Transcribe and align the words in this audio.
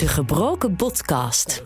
De 0.00 0.08
Gebroken 0.08 0.76
Podcast. 0.76 1.64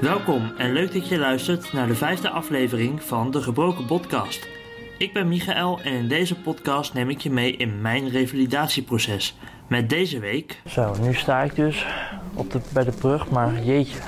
Welkom 0.00 0.52
en 0.56 0.72
leuk 0.72 0.92
dat 0.92 1.08
je 1.08 1.18
luistert 1.18 1.72
naar 1.72 1.86
de 1.86 1.94
vijfde 1.94 2.28
aflevering 2.28 3.02
van 3.02 3.30
De 3.30 3.42
Gebroken 3.42 3.86
Podcast. 3.86 4.48
Ik 4.98 5.12
ben 5.12 5.28
Michael 5.28 5.80
en 5.80 5.92
in 5.92 6.08
deze 6.08 6.34
podcast 6.34 6.94
neem 6.94 7.10
ik 7.10 7.20
je 7.20 7.30
mee 7.30 7.56
in 7.56 7.80
mijn 7.80 8.08
revalidatieproces. 8.08 9.36
Met 9.68 9.88
deze 9.88 10.18
week. 10.18 10.60
Zo, 10.66 10.94
nu 11.00 11.14
sta 11.14 11.42
ik 11.42 11.54
dus 11.54 11.86
op 12.34 12.50
de, 12.50 12.60
bij 12.72 12.84
de 12.84 12.92
brug, 12.92 13.30
maar 13.30 13.64
jeetje. 13.64 13.98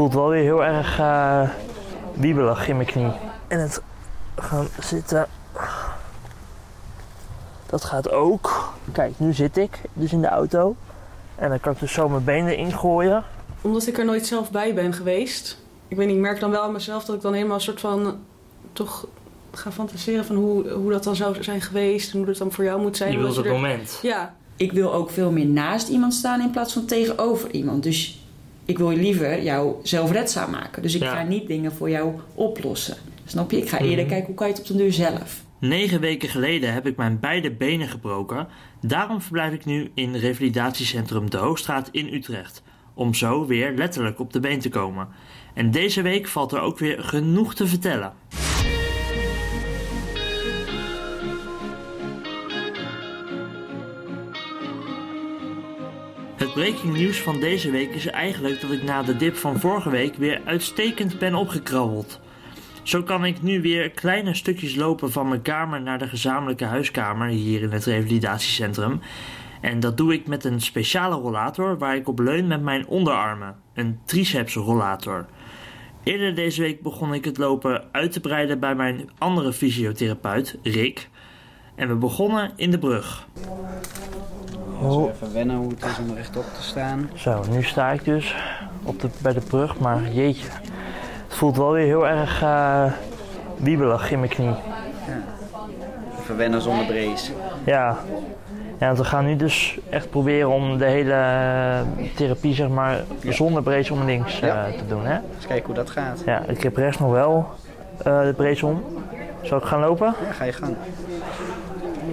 Voelt 0.00 0.14
wel 0.14 0.28
weer 0.28 0.42
heel 0.42 0.64
erg 0.64 0.98
uh, 0.98 1.48
wiebelig 2.12 2.68
in 2.68 2.76
mijn 2.76 2.88
knie. 2.88 3.12
En 3.48 3.60
het 3.60 3.82
gaan 4.36 4.66
zitten. 4.78 5.26
Dat 7.66 7.84
gaat 7.84 8.10
ook. 8.10 8.72
Kijk, 8.92 9.12
nu 9.16 9.32
zit 9.32 9.56
ik 9.56 9.80
dus 9.92 10.12
in 10.12 10.20
de 10.20 10.28
auto. 10.28 10.76
En 11.34 11.48
dan 11.48 11.60
kan 11.60 11.72
ik 11.72 11.80
dus 11.80 11.92
zo 11.92 12.08
mijn 12.08 12.24
benen 12.24 12.56
ingooien. 12.56 13.24
Omdat 13.60 13.86
ik 13.86 13.98
er 13.98 14.04
nooit 14.04 14.26
zelf 14.26 14.50
bij 14.50 14.74
ben 14.74 14.92
geweest. 14.92 15.58
Ik 15.88 15.96
weet 15.96 16.06
niet, 16.06 16.16
ik 16.16 16.22
merk 16.22 16.40
dan 16.40 16.50
wel 16.50 16.62
aan 16.62 16.72
mezelf 16.72 17.04
dat 17.04 17.16
ik 17.16 17.22
dan 17.22 17.32
helemaal 17.32 17.54
een 17.54 17.60
soort 17.62 17.80
van 17.80 18.18
toch 18.72 19.06
ga 19.52 19.72
fantaseren 19.72 20.24
van 20.24 20.36
hoe, 20.36 20.70
hoe 20.70 20.90
dat 20.90 21.04
dan 21.04 21.16
zou 21.16 21.42
zijn 21.42 21.60
geweest 21.60 22.12
en 22.12 22.16
hoe 22.18 22.26
dat 22.26 22.36
dan 22.36 22.52
voor 22.52 22.64
jou 22.64 22.80
moet 22.80 22.96
zijn. 22.96 23.12
Je 23.12 23.18
wilt 23.18 23.36
het 23.36 23.46
er- 23.46 23.52
moment. 23.52 23.98
Ja, 24.02 24.34
ik 24.56 24.72
wil 24.72 24.92
ook 24.92 25.10
veel 25.10 25.30
meer 25.30 25.46
naast 25.46 25.88
iemand 25.88 26.14
staan 26.14 26.40
in 26.40 26.50
plaats 26.50 26.72
van 26.72 26.84
tegenover 26.84 27.50
iemand. 27.50 27.82
Dus 27.82 28.19
ik 28.70 28.78
wil 28.78 28.90
liever 28.90 29.42
jou 29.42 29.74
zelfredzaam 29.82 30.50
maken. 30.50 30.82
Dus 30.82 30.94
ik 30.94 31.02
Ja. 31.02 31.14
ga 31.14 31.22
niet 31.22 31.46
dingen 31.46 31.72
voor 31.72 31.90
jou 31.90 32.12
oplossen. 32.34 32.96
Snap 33.24 33.50
je? 33.50 33.56
Ik 33.56 33.68
ga 33.68 33.78
eerder 33.78 33.98
Mhm. 33.98 34.08
kijken 34.08 34.26
hoe 34.26 34.34
kan 34.34 34.46
je 34.46 34.52
het 34.52 34.62
op 34.62 34.68
de 34.68 34.76
deur 34.76 34.92
zelf. 34.92 35.42
Negen 35.60 36.00
weken 36.00 36.28
geleden 36.28 36.72
heb 36.72 36.86
ik 36.86 36.96
mijn 36.96 37.20
beide 37.20 37.50
benen 37.52 37.88
gebroken. 37.88 38.48
Daarom 38.80 39.20
verblijf 39.20 39.52
ik 39.52 39.64
nu 39.64 39.90
in 39.94 40.14
revalidatiecentrum 40.14 41.30
De 41.30 41.36
Hoogstraat 41.36 41.88
in 41.92 42.14
Utrecht. 42.14 42.62
Om 42.94 43.14
zo 43.14 43.46
weer 43.46 43.72
letterlijk 43.76 44.20
op 44.20 44.32
de 44.32 44.40
been 44.40 44.60
te 44.60 44.68
komen. 44.68 45.08
En 45.54 45.70
deze 45.70 46.02
week 46.02 46.28
valt 46.28 46.52
er 46.52 46.60
ook 46.60 46.78
weer 46.78 47.02
genoeg 47.02 47.54
te 47.54 47.66
vertellen. 47.66 48.12
Breaking 56.60 56.94
nieuws 56.94 57.20
van 57.20 57.40
deze 57.40 57.70
week 57.70 57.94
is 57.94 58.06
eigenlijk 58.06 58.60
dat 58.60 58.70
ik 58.70 58.82
na 58.82 59.02
de 59.02 59.16
dip 59.16 59.36
van 59.36 59.60
vorige 59.60 59.90
week 59.90 60.14
weer 60.14 60.40
uitstekend 60.44 61.18
ben 61.18 61.34
opgekrabbeld. 61.34 62.20
Zo 62.82 63.02
kan 63.02 63.24
ik 63.24 63.42
nu 63.42 63.60
weer 63.60 63.90
kleine 63.90 64.34
stukjes 64.34 64.74
lopen 64.74 65.12
van 65.12 65.28
mijn 65.28 65.42
kamer 65.42 65.82
naar 65.82 65.98
de 65.98 66.08
gezamenlijke 66.08 66.64
huiskamer 66.64 67.28
hier 67.28 67.62
in 67.62 67.72
het 67.72 67.84
revalidatiecentrum. 67.84 69.00
En 69.60 69.80
dat 69.80 69.96
doe 69.96 70.12
ik 70.12 70.26
met 70.26 70.44
een 70.44 70.60
speciale 70.60 71.14
rollator 71.14 71.78
waar 71.78 71.96
ik 71.96 72.08
op 72.08 72.18
leun 72.18 72.46
met 72.46 72.62
mijn 72.62 72.86
onderarmen, 72.86 73.56
een 73.74 73.98
triceps 74.04 74.54
rollator. 74.54 75.26
Eerder 76.02 76.34
deze 76.34 76.62
week 76.62 76.82
begon 76.82 77.14
ik 77.14 77.24
het 77.24 77.38
lopen 77.38 77.84
uit 77.92 78.12
te 78.12 78.20
breiden 78.20 78.60
bij 78.60 78.74
mijn 78.74 79.10
andere 79.18 79.52
fysiotherapeut, 79.52 80.58
Rick. 80.62 81.08
En 81.74 81.88
we 81.88 81.94
begonnen 81.94 82.52
in 82.56 82.70
de 82.70 82.78
brug. 82.78 83.26
Dus 84.82 84.96
even 85.14 85.32
wennen 85.32 85.56
hoe 85.56 85.70
het 85.70 85.84
is 85.84 85.98
om 85.98 86.14
rechtop 86.16 86.44
te 86.54 86.62
staan. 86.62 87.10
Zo, 87.14 87.42
nu 87.50 87.62
sta 87.62 87.90
ik 87.90 88.04
dus 88.04 88.34
op 88.82 89.00
de, 89.00 89.08
bij 89.22 89.32
de 89.32 89.40
brug, 89.40 89.78
maar 89.78 90.00
jeetje. 90.12 90.48
Het 91.26 91.38
voelt 91.38 91.56
wel 91.56 91.72
weer 91.72 91.86
heel 91.86 92.08
erg 92.08 92.42
eh, 92.42 92.84
wiebelig 93.56 94.10
in 94.10 94.18
mijn 94.18 94.30
knie. 94.30 94.54
Even 96.20 96.36
wennen 96.36 96.62
zonder 96.62 96.86
brace. 96.86 97.32
Ja. 97.64 97.96
ja, 98.78 98.86
want 98.86 98.98
we 98.98 99.04
gaan 99.04 99.24
nu 99.24 99.36
dus 99.36 99.78
echt 99.90 100.10
proberen 100.10 100.48
om 100.50 100.78
de 100.78 100.84
hele 100.84 101.12
eh, 101.12 102.06
therapie, 102.16 102.54
zeg 102.54 102.68
maar, 102.68 103.00
Ja. 103.20 103.32
zonder 103.32 103.62
brace 103.62 103.92
om 103.92 104.04
links 104.04 104.40
eh, 104.40 104.48
Ja. 104.48 104.64
te 104.78 104.86
doen. 104.88 105.04
Hè? 105.06 105.18
Eens 105.36 105.46
kijken 105.46 105.66
hoe 105.66 105.74
dat 105.74 105.90
gaat. 105.90 106.22
Ja, 106.26 106.42
ik 106.46 106.62
heb 106.62 106.76
rechts 106.76 106.98
nog 106.98 107.10
wel 107.10 107.46
de 108.04 108.34
brace 108.36 108.66
om. 108.66 108.82
Zal 109.42 109.58
ik 109.58 109.64
gaan 109.64 109.80
lopen? 109.80 110.14
Ja, 110.26 110.32
ga 110.32 110.44
je 110.44 110.52
gang. 110.52 110.76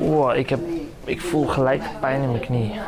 Oeh, 0.01 0.38
ik, 0.38 0.50
heb, 0.50 0.59
ik 1.07 1.22
voel 1.22 1.45
gelijk 1.45 1.84
pijn 2.00 2.22
in 2.22 2.29
mijn 2.29 2.41
knie. 2.41 2.79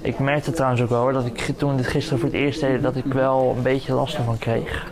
Ik 0.00 0.18
merkte 0.18 0.50
trouwens 0.50 0.82
ook 0.82 0.88
wel 0.88 1.00
hoor, 1.00 1.12
dat 1.12 1.26
ik 1.26 1.52
toen 1.56 1.76
dit 1.76 1.86
gisteren 1.86 2.18
voor 2.18 2.28
het 2.28 2.38
eerst 2.38 2.60
deed, 2.60 2.82
dat 2.82 2.96
ik 2.96 3.04
wel 3.04 3.54
een 3.56 3.62
beetje 3.62 3.92
last 3.92 4.16
ervan 4.16 4.38
kreeg. 4.38 4.86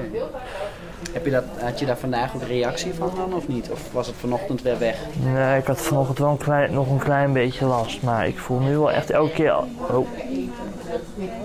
Heb 1.12 1.24
je 1.24 1.30
dat, 1.30 1.44
had 1.60 1.78
je 1.78 1.86
daar 1.86 1.96
vandaag 1.96 2.34
ook 2.34 2.42
reactie 2.42 2.94
van 2.94 3.10
dan 3.16 3.34
of 3.34 3.48
niet? 3.48 3.70
Of 3.70 3.92
was 3.92 4.06
het 4.06 4.16
vanochtend 4.16 4.62
weer 4.62 4.78
weg? 4.78 4.96
Nee, 5.32 5.58
ik 5.58 5.66
had 5.66 5.80
vanochtend 5.80 6.18
wel 6.18 6.30
een 6.30 6.36
klein, 6.36 6.72
nog 6.72 6.90
een 6.90 6.98
klein 6.98 7.32
beetje 7.32 7.66
last, 7.66 8.02
maar 8.02 8.26
ik 8.26 8.38
voel 8.38 8.58
nu 8.58 8.76
wel 8.76 8.92
echt 8.92 9.10
elke 9.10 9.32
keer, 9.32 9.56
oh, 9.90 10.06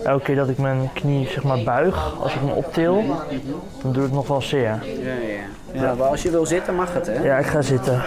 elke 0.04 0.24
keer 0.24 0.36
dat 0.36 0.50
ik 0.50 0.58
mijn 0.58 0.90
knie 0.94 1.28
zeg 1.28 1.44
maar 1.44 1.64
buig, 1.64 2.22
als 2.22 2.34
ik 2.34 2.40
hem 2.40 2.50
optil, 2.50 3.04
dan 3.82 3.94
doet 3.94 4.04
het 4.04 4.14
nog 4.14 4.28
wel 4.28 4.42
zeer. 4.42 4.62
Ja, 4.62 5.14
ja. 5.74 5.82
Ja, 5.82 5.94
maar 5.94 6.08
als 6.08 6.22
je 6.22 6.32
wil 6.32 6.46
zitten 6.46 6.76
mag 6.76 6.94
het 6.94 7.08
hè? 7.08 7.24
Ja, 7.24 7.38
ik 7.38 7.46
ga 7.46 7.62
zitten. 7.62 8.02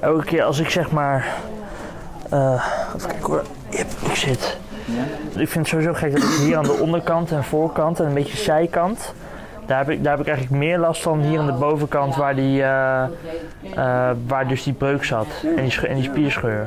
Elke 0.00 0.24
keer 0.24 0.42
als 0.42 0.58
ik 0.58 0.70
zeg 0.70 0.90
maar, 0.90 1.26
eh 2.30 2.66
even 2.96 3.08
kijken 3.08 3.26
hoor, 3.26 3.42
Yep, 3.70 3.86
ik 4.04 4.14
zit. 4.14 4.58
Ik 5.36 5.48
vind 5.48 5.54
het 5.54 5.66
sowieso 5.66 5.92
gek 5.92 6.12
dat 6.12 6.22
ik 6.22 6.28
hier 6.28 6.56
aan 6.56 6.64
de 6.64 6.78
onderkant 6.80 7.32
en 7.32 7.44
voorkant 7.44 8.00
en 8.00 8.06
een 8.06 8.14
beetje 8.14 8.36
zijkant, 8.36 9.14
daar 9.66 9.78
heb 9.78 9.90
ik, 9.90 10.02
daar 10.02 10.12
heb 10.12 10.20
ik 10.20 10.32
eigenlijk 10.32 10.62
meer 10.64 10.78
last 10.78 11.02
van 11.02 11.20
hier 11.20 11.38
aan 11.38 11.46
de 11.46 11.52
bovenkant 11.52 12.16
waar, 12.16 12.34
die, 12.34 12.62
eh, 12.62 13.02
eh, 13.02 14.10
waar 14.26 14.48
dus 14.48 14.62
die 14.62 14.72
breuk 14.72 15.04
zat 15.04 15.26
en 15.56 15.64
die, 15.64 15.88
en 15.88 15.94
die 15.94 16.04
spierscheur. 16.04 16.66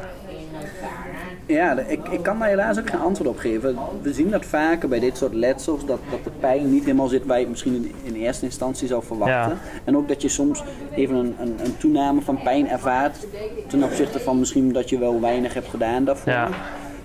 Ja, 1.50 1.80
ik, 1.80 2.08
ik 2.08 2.24
kan 2.24 2.40
daar 2.40 2.48
helaas 2.48 2.80
ook 2.80 2.90
geen 2.90 3.00
antwoord 3.00 3.30
op 3.30 3.38
geven. 3.38 3.78
We 4.02 4.14
zien 4.14 4.30
dat 4.30 4.46
vaker 4.46 4.90
bij 4.90 5.00
dit 5.00 5.18
soort 5.18 5.34
letsels, 5.34 5.86
dat, 5.86 6.00
dat 6.10 6.24
de 6.24 6.30
pijn 6.40 6.72
niet 6.72 6.84
helemaal 6.84 7.08
zit 7.08 7.26
waar 7.26 7.36
je 7.36 7.42
het 7.42 7.52
misschien 7.52 7.76
in, 7.76 7.94
in 8.04 8.22
eerste 8.22 8.46
instantie 8.46 8.88
zou 8.88 9.04
verwachten. 9.04 9.52
Ja. 9.52 9.82
En 9.84 9.98
ook 9.98 10.08
dat 10.08 10.22
je 10.22 10.28
soms 10.28 10.64
even 10.96 11.16
een, 11.16 11.36
een, 11.40 11.56
een 11.64 11.78
toename 11.78 12.22
van 12.22 12.42
pijn 12.44 12.70
ervaart 12.70 13.28
ten 13.68 13.84
opzichte 13.84 14.20
van 14.20 14.40
misschien 14.40 14.74
dat 14.74 14.90
je 14.90 15.00
wel 15.00 15.22
weinig 15.22 15.54
hebt 15.54 15.68
gedaan 15.68 16.04
daarvoor. 16.04 16.34
Ja. 16.34 16.50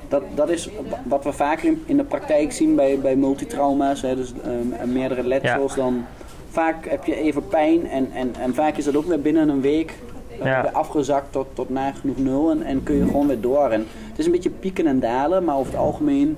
Dat, 0.09 0.23
dat 0.35 0.49
is 0.49 0.71
wat 1.05 1.25
we 1.25 1.33
vaker 1.33 1.65
in, 1.65 1.83
in 1.87 1.97
de 1.97 2.05
praktijk 2.05 2.53
zien 2.53 2.75
bij, 2.75 2.99
bij 2.99 3.17
multitrauma's, 3.17 4.03
hè, 4.03 4.17
dus 4.17 4.33
ehm, 4.45 4.93
meerdere 4.93 5.27
letsels. 5.27 5.75
Dan 5.75 6.05
vaak 6.51 6.89
heb 6.89 7.05
je 7.05 7.17
even 7.17 7.49
pijn 7.49 7.89
en, 7.89 8.09
en, 8.13 8.35
en 8.41 8.55
vaak 8.55 8.77
is 8.77 8.85
dat 8.85 8.97
ook 8.97 9.07
weer 9.07 9.21
binnen 9.21 9.49
een 9.49 9.61
week 9.61 9.95
Ja. 10.43 10.63
weer 10.63 10.71
afgezakt 10.73 11.33
tot, 11.33 11.47
tot 11.53 11.71
nagenoeg 11.71 12.17
nul 12.19 12.51
en, 12.51 12.63
en 12.63 12.83
kun 12.83 12.95
je 12.97 13.05
gewoon 13.05 13.27
weer 13.27 13.41
door. 13.41 13.69
En 13.71 13.87
het 14.09 14.19
is 14.19 14.27
een 14.27 14.33
beetje 14.33 14.51
pieken 14.51 14.87
en 14.87 15.01
dalen, 15.01 15.45
maar 15.45 15.57
over 15.57 15.73
het 15.73 15.81
algemeen, 15.81 16.37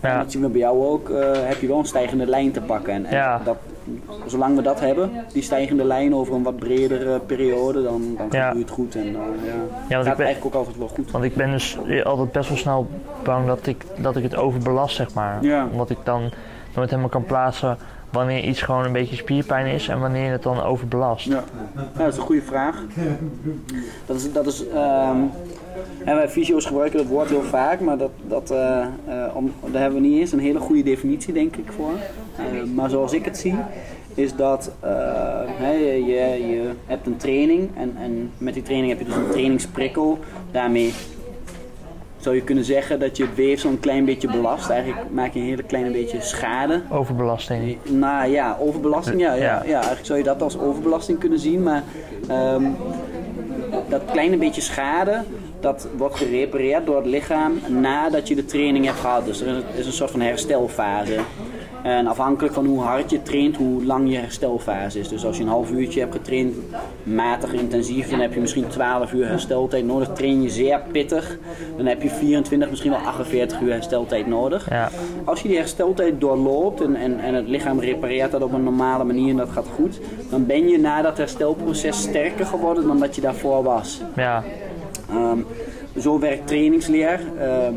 en 0.00 0.10
Ja. 0.10 0.18
dat 0.22 0.32
zien 0.32 0.42
we 0.42 0.48
bij 0.48 0.60
jou 0.60 0.84
ook, 0.86 1.10
eh, 1.10 1.30
heb 1.32 1.60
je 1.60 1.66
wel 1.66 1.78
een 1.78 1.86
stijgende 1.86 2.26
lijn 2.26 2.52
te 2.52 2.60
pakken. 2.60 2.92
En, 2.92 3.04
en 3.04 3.16
Ja. 3.16 3.40
dat, 3.44 3.56
zolang 4.26 4.56
we 4.56 4.62
dat 4.62 4.80
hebben, 4.80 5.10
die 5.32 5.42
stijgende 5.42 5.84
lijn 5.84 6.14
over 6.14 6.34
een 6.34 6.42
wat 6.42 6.56
bredere 6.56 7.18
periode, 7.20 7.82
dan, 7.82 8.02
dan 8.18 8.26
Ja. 8.30 8.54
het 8.56 8.70
goed. 8.70 8.94
En 8.94 9.12
dan 9.12 9.22
ja, 9.88 9.96
gaat 9.96 10.06
ik 10.06 10.16
ben- 10.16 10.26
eigenlijk 10.26 10.44
ook 10.44 10.54
altijd 10.54 10.78
wel 10.78 10.88
goed. 10.88 11.10
Want 11.10 11.24
ik 11.24 11.34
ben 11.34 11.50
dus 11.50 11.78
altijd 12.04 12.32
best 12.32 12.48
wel 12.48 12.58
snel 12.58 12.86
bang 13.24 13.46
dat 13.46 13.66
ik, 13.66 13.84
dat 13.98 14.16
ik 14.16 14.22
het 14.22 14.36
overbelast, 14.36 14.96
zeg 14.96 15.14
maar. 15.14 15.38
Omdat 15.72 15.90
ik 15.90 15.98
dan 16.04 16.20
nooit 16.74 16.88
helemaal 16.90 17.10
kan 17.10 17.24
plaatsen 17.24 17.76
wanneer 18.10 18.44
iets 18.44 18.62
gewoon 18.62 18.84
een 18.84 18.92
beetje 18.92 19.16
spierpijn 19.16 19.66
is 19.66 19.88
en 19.88 20.00
wanneer 20.00 20.32
het 20.32 20.42
dan 20.42 20.62
overbelast. 20.62 21.26
Ja. 21.26 21.44
dat 21.96 22.08
is 22.12 22.16
een 22.16 22.22
goede 22.22 22.42
vraag. 22.42 22.82
Dat 24.06 24.16
is, 24.16 24.32
dat 24.32 24.46
is, 24.46 24.68
ehm, 24.68 25.16
en 26.04 26.16
wij 26.16 26.28
fysio's 26.28 26.64
gebruiken 26.66 26.98
dat 26.98 27.06
woord 27.06 27.28
heel 27.28 27.42
vaak, 27.42 27.80
maar 27.80 27.98
dat, 27.98 28.10
dat, 28.26 28.54
om, 29.34 29.52
daar 29.70 29.80
hebben 29.80 30.00
we 30.00 30.06
niet 30.06 30.20
eens 30.20 30.32
een 30.32 30.38
hele 30.38 30.58
goede 30.58 30.82
definitie, 30.82 31.32
denk 31.32 31.56
ik, 31.56 31.72
voor. 31.76 31.92
Eh, 32.36 32.62
maar 32.74 32.90
zoals 32.90 33.12
ik 33.12 33.24
het 33.24 33.38
zie, 33.38 33.54
is 34.14 34.36
dat 34.36 34.70
je, 35.60 36.04
je 36.46 36.70
hebt 36.86 37.06
een 37.06 37.16
training 37.16 37.70
en, 37.76 37.96
en 38.02 38.30
met 38.38 38.54
die 38.54 38.62
training 38.62 38.92
heb 38.92 38.98
je 38.98 39.06
dus 39.06 39.16
een 39.16 39.30
trainingsprikkel. 39.30 40.18
Daarmee 40.50 40.92
zou 42.26 42.38
je 42.38 42.44
kunnen 42.44 42.64
zeggen 42.64 42.98
dat 43.00 43.16
je 43.16 43.22
het 43.22 43.34
weefsel 43.34 43.70
een 43.70 43.80
klein 43.80 44.04
beetje 44.04 44.28
belast. 44.30 44.70
Eigenlijk 44.70 45.10
maak 45.10 45.32
je 45.34 45.40
een 45.40 45.46
hele 45.46 45.62
kleine 45.62 45.90
beetje 45.90 46.20
schade. 46.20 46.80
Overbelasting. 46.90 47.76
Nou 47.84 48.30
ja, 48.30 48.56
overbelasting, 48.60 49.20
ja, 49.20 49.32
ja, 49.34 49.42
Ja. 49.42 49.62
ja. 49.66 49.72
Eigenlijk 49.74 50.06
zou 50.06 50.18
je 50.18 50.24
dat 50.24 50.42
als 50.42 50.58
overbelasting 50.58 51.18
kunnen 51.18 51.38
zien, 51.38 51.62
maar 51.62 51.82
ehm, 52.28 52.64
dat 53.88 54.02
kleine 54.12 54.36
beetje 54.36 54.60
schade, 54.60 55.22
dat 55.60 55.88
wordt 55.96 56.16
gerepareerd 56.16 56.86
door 56.86 56.96
het 56.96 57.06
lichaam 57.06 57.58
nadat 57.68 58.28
je 58.28 58.34
de 58.34 58.44
training 58.44 58.84
hebt 58.84 58.98
gehad. 59.00 59.24
Dus 59.24 59.40
er 59.40 59.46
is- 59.56 59.62
is 59.80 59.86
een 59.86 59.92
soort 59.92 60.10
van 60.10 60.20
herstelfase. 60.20 61.18
En 61.86 62.06
afhankelijk 62.06 62.54
van 62.54 62.66
hoe 62.66 62.80
hard 62.80 63.10
je 63.10 63.22
traint, 63.22 63.56
hoe 63.56 63.84
lang 63.84 64.10
je 64.10 64.16
herstelfase 64.16 64.98
is. 64.98 65.08
Dus 65.08 65.24
als 65.24 65.36
je 65.36 65.42
een 65.42 65.48
half 65.48 65.70
uurtje 65.70 66.00
hebt 66.00 66.14
getraind, 66.14 66.56
matig 67.02 67.52
intensief, 67.52 68.08
dan 68.08 68.20
heb 68.20 68.34
je 68.34 68.40
misschien 68.40 68.68
12 68.68 69.12
uur 69.12 69.28
hersteltijd 69.28 69.84
nodig. 69.84 70.08
Train 70.12 70.42
je 70.42 70.48
zeer 70.48 70.80
pittig, 70.92 71.38
dan 71.76 71.86
heb 71.86 72.02
je 72.02 72.08
24, 72.08 72.70
misschien 72.70 72.90
wel 72.90 73.00
48 73.00 73.60
uur 73.60 73.72
hersteltijd 73.72 74.26
nodig. 74.26 74.70
Ja. 74.70 74.90
Als 75.24 75.40
je 75.42 75.48
die 75.48 75.56
hersteltijd 75.56 76.20
doorloopt 76.20 76.80
en, 76.80 76.96
en, 76.96 77.20
en 77.20 77.34
het 77.34 77.48
lichaam 77.48 77.80
repareert 77.80 78.30
dat 78.30 78.42
op 78.42 78.52
een 78.52 78.64
normale 78.64 79.04
manier 79.04 79.30
en 79.30 79.36
dat 79.36 79.50
gaat 79.50 79.68
goed, 79.74 80.00
dan 80.30 80.46
ben 80.46 80.68
je 80.68 80.78
na 80.78 81.02
dat 81.02 81.16
herstelproces 81.16 82.00
sterker 82.00 82.46
geworden 82.46 82.86
dan 82.86 82.98
dat 82.98 83.14
je 83.14 83.20
daarvoor 83.20 83.62
was. 83.62 84.00
Ja. 84.16 84.44
Ehm, 85.10 85.38
zo 85.98 86.18
werkt 86.18 86.46
trainingsleer. 86.46 87.20
Ehm, 87.38 87.74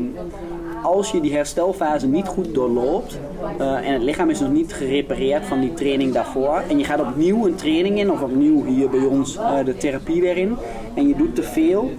als 0.82 1.10
je 1.10 1.20
die 1.20 1.34
herstelfase 1.34 2.06
niet 2.06 2.26
goed 2.26 2.54
doorloopt 2.54 3.18
eh, 3.58 3.86
en 3.86 3.92
het 3.92 4.02
lichaam 4.02 4.30
is 4.30 4.40
nog 4.40 4.50
niet 4.50 4.72
gerepareerd 4.72 5.44
van 5.46 5.60
die 5.60 5.74
training 5.74 6.12
daarvoor 6.12 6.62
en 6.68 6.78
je 6.78 6.84
gaat 6.84 7.00
opnieuw 7.00 7.46
een 7.46 7.54
training 7.54 7.98
in 7.98 8.10
of 8.12 8.22
opnieuw 8.22 8.64
hier 8.64 8.88
bij 8.90 9.00
ons 9.10 9.36
eh, 9.36 9.64
de 9.64 9.76
therapie 9.76 10.20
weer 10.20 10.36
in 10.36 10.56
en 10.94 11.08
je 11.08 11.14
doet 11.16 11.34
te 11.34 11.42
veel 11.42 11.90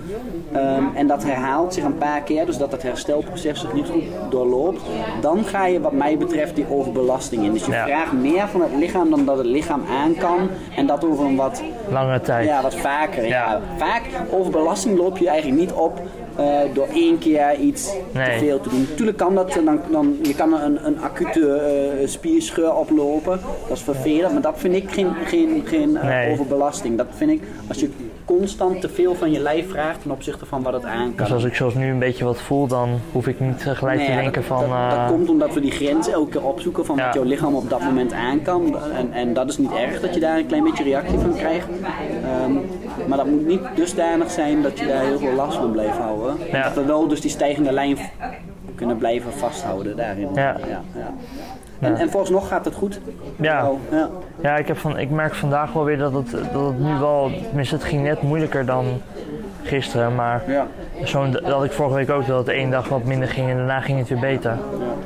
ehm, 0.52 0.84
en 0.96 1.08
dat 1.08 1.24
herhaalt 1.24 1.74
zich 1.74 1.84
een 1.84 1.98
paar 1.98 2.22
keer, 2.22 2.46
dus 2.46 2.58
dat 2.58 2.72
het 2.72 2.84
herstelproces 2.84 3.60
zich 3.60 3.74
niet 3.74 3.88
goed 3.90 4.04
doorloopt, 4.30 4.82
dan 5.22 5.44
ga 5.46 5.66
je 5.66 5.82
wat 5.82 5.92
mij 5.92 6.18
betreft 6.18 6.56
die 6.56 6.66
overbelasting 6.70 7.44
in. 7.44 7.54
Dus 7.54 7.66
je 7.66 7.72
Ja. 7.72 7.86
vraagt 7.86 8.12
meer 8.12 8.48
van 8.48 8.62
het 8.62 8.72
lichaam 8.80 9.10
dan 9.10 9.26
dat 9.26 9.38
het 9.38 9.46
lichaam 9.46 9.82
aan 10.04 10.16
kan 10.16 10.50
en 10.76 10.86
dat 10.88 11.06
over 11.06 11.26
een 11.26 11.36
wat 11.36 11.62
Lange 11.90 12.22
tijd. 12.22 12.48
ja, 12.48 12.62
wat 12.62 12.76
vaker. 12.76 13.24
Ja. 13.24 13.30
Ja. 13.30 13.62
Vaak 13.78 14.02
overbelasting 14.32 14.98
loop 14.98 15.18
je 15.18 15.28
eigenlijk 15.30 15.60
niet 15.60 15.72
op 15.72 16.00
door 16.74 16.88
één 16.94 17.18
keer 17.18 17.56
iets 17.60 17.92
te 18.14 18.36
veel 18.40 18.60
te 18.62 18.70
doen. 18.70 18.86
Natuurlijk 18.90 19.18
kan 19.18 19.36
dat, 19.36 19.50
eh, 19.58 19.66
dan, 19.66 19.80
dan, 19.92 20.18
je 20.22 20.36
kan 20.36 20.54
een, 20.54 20.86
een 20.86 21.00
acute 21.02 21.54
eh, 21.56 22.08
spierscheur 22.08 22.76
oplopen. 22.76 23.40
Dat 23.68 23.78
is 23.78 23.84
vervelend, 23.84 24.34
maar 24.34 24.42
dat 24.42 24.60
vind 24.60 24.76
ik 24.76 24.92
geen, 24.92 25.08
geen, 25.26 25.62
geen 25.66 25.98
eh, 25.98 26.04
Nee. 26.04 26.32
overbelasting. 26.32 26.98
Dat 26.98 27.08
vind 27.16 27.32
ik 27.32 27.42
als 27.68 27.80
je 27.80 27.90
constant 28.26 28.82
te 28.82 28.90
veel 28.90 29.16
van 29.16 29.32
je 29.32 29.40
lijf 29.40 29.70
vraagt 29.70 30.02
ten 30.02 30.12
opzichte 30.12 30.46
van 30.46 30.62
wat 30.64 30.74
het 30.74 30.86
aan 30.86 31.16
kan. 31.16 31.26
Dus 31.26 31.34
als 31.34 31.44
ik 31.44 31.56
zoals 31.56 31.74
nu 31.74 31.90
een 31.90 32.00
beetje 32.00 32.24
wat 32.26 32.42
voel, 32.42 32.68
dan 32.68 33.00
hoef 33.12 33.28
ik 33.28 33.40
niet 33.40 33.66
eh, 33.68 33.76
gelijk 33.76 34.00
te 34.00 34.06
denken 34.12 34.34
dat, 34.34 34.44
van... 34.44 34.60
dat, 34.60 34.90
dat 34.90 35.00
eh, 35.00 35.08
komt 35.08 35.30
omdat 35.30 35.54
we 35.54 35.60
die 35.60 35.72
grens 35.72 36.10
elke 36.10 36.30
keer 36.32 36.44
opzoeken 36.44 36.86
van 36.86 36.96
Ja. 36.98 37.06
wat 37.06 37.14
jouw 37.14 37.24
lichaam 37.24 37.56
op 37.56 37.70
dat 37.70 37.80
moment 37.82 38.14
aan 38.14 38.42
kan. 38.42 38.76
En, 38.98 39.12
en 39.14 39.34
dat 39.34 39.50
is 39.50 39.58
niet 39.58 39.72
erg 39.72 40.00
dat 40.00 40.14
je 40.14 40.20
daar 40.20 40.38
een 40.38 40.46
klein 40.46 40.64
beetje 40.64 40.84
reactie 40.84 41.20
van 41.20 41.34
krijgt. 41.36 41.68
Ehm, 42.24 42.52
maar 43.08 43.18
dat 43.18 43.28
moet 43.28 43.46
niet 43.48 43.62
dusdanig 43.76 44.32
zijn 44.32 44.62
dat 44.62 44.80
je 44.80 44.88
daar 44.88 45.04
heel 45.04 45.20
veel 45.20 45.34
last 45.34 45.58
van 45.58 45.72
blijft 45.72 45.98
houden. 45.98 46.38
Ja. 46.52 46.64
Dat 46.64 46.74
we 46.74 46.86
wel 46.86 47.08
dus 47.08 47.22
die 47.22 47.30
stijgende 47.32 47.72
lijn 47.72 47.98
kunnen 48.76 48.98
blijven 48.98 49.34
vasthouden 49.34 49.98
daarin. 49.98 50.28
Ja. 50.34 50.56
ja, 50.68 50.82
En, 51.80 51.96
en 51.98 52.10
volgens 52.10 52.48
gaat 52.48 52.66
het 52.66 52.76
goed. 52.76 53.00
Ja. 53.36 53.62
Wel, 53.62 53.80
ja. 53.92 54.10
Ja, 54.42 54.58
ik, 54.58 54.68
heb 54.68 54.78
van, 54.78 54.98
ik 55.00 55.10
merk 55.10 55.36
vandaag 55.36 55.74
wel 55.74 55.84
weer 55.84 55.98
dat 55.98 56.14
het, 56.14 56.32
dat 56.32 56.66
het 56.66 56.80
nu 56.80 56.94
wel... 57.00 57.32
Tenminste, 57.48 57.76
het 57.76 57.84
ging 57.84 58.04
net 58.04 58.22
moeilijker 58.22 58.66
dan 58.66 58.86
gisteren. 59.64 60.16
Maar 60.16 60.44
Ja. 60.48 60.68
dat 61.44 61.64
ik 61.64 61.72
vorige 61.72 61.96
week 61.96 62.10
ook, 62.10 62.28
dat 62.28 62.38
het 62.38 62.48
één 62.56 62.72
dag 62.72 62.88
wat 62.88 63.04
minder 63.04 63.28
ging 63.28 63.50
en 63.50 63.56
daarna 63.58 63.80
ging 63.80 64.00
het 64.00 64.10
weer 64.10 64.20
beter. 64.20 64.58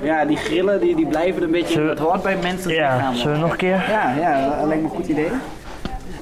ja, 0.02 0.26
die 0.26 0.38
grillen 0.38 0.80
die, 0.82 0.96
die 0.96 1.08
blijven 1.08 1.44
een 1.44 1.52
beetje. 1.52 1.74
Zullen 1.74 1.96
Dat 1.96 2.08
hoort 2.08 2.24
bij 2.24 2.38
mensen. 2.42 2.74
Ja, 2.74 3.14
zullen 3.14 3.34
we 3.34 3.40
nog 3.40 3.52
een 3.52 3.58
keer? 3.58 3.86
Ja, 3.90 4.14
ja, 4.20 4.56
dat 4.60 4.68
lijkt 4.68 4.84
me 4.84 4.90
een 4.90 4.96
goed 4.96 5.08
idee. 5.08 5.30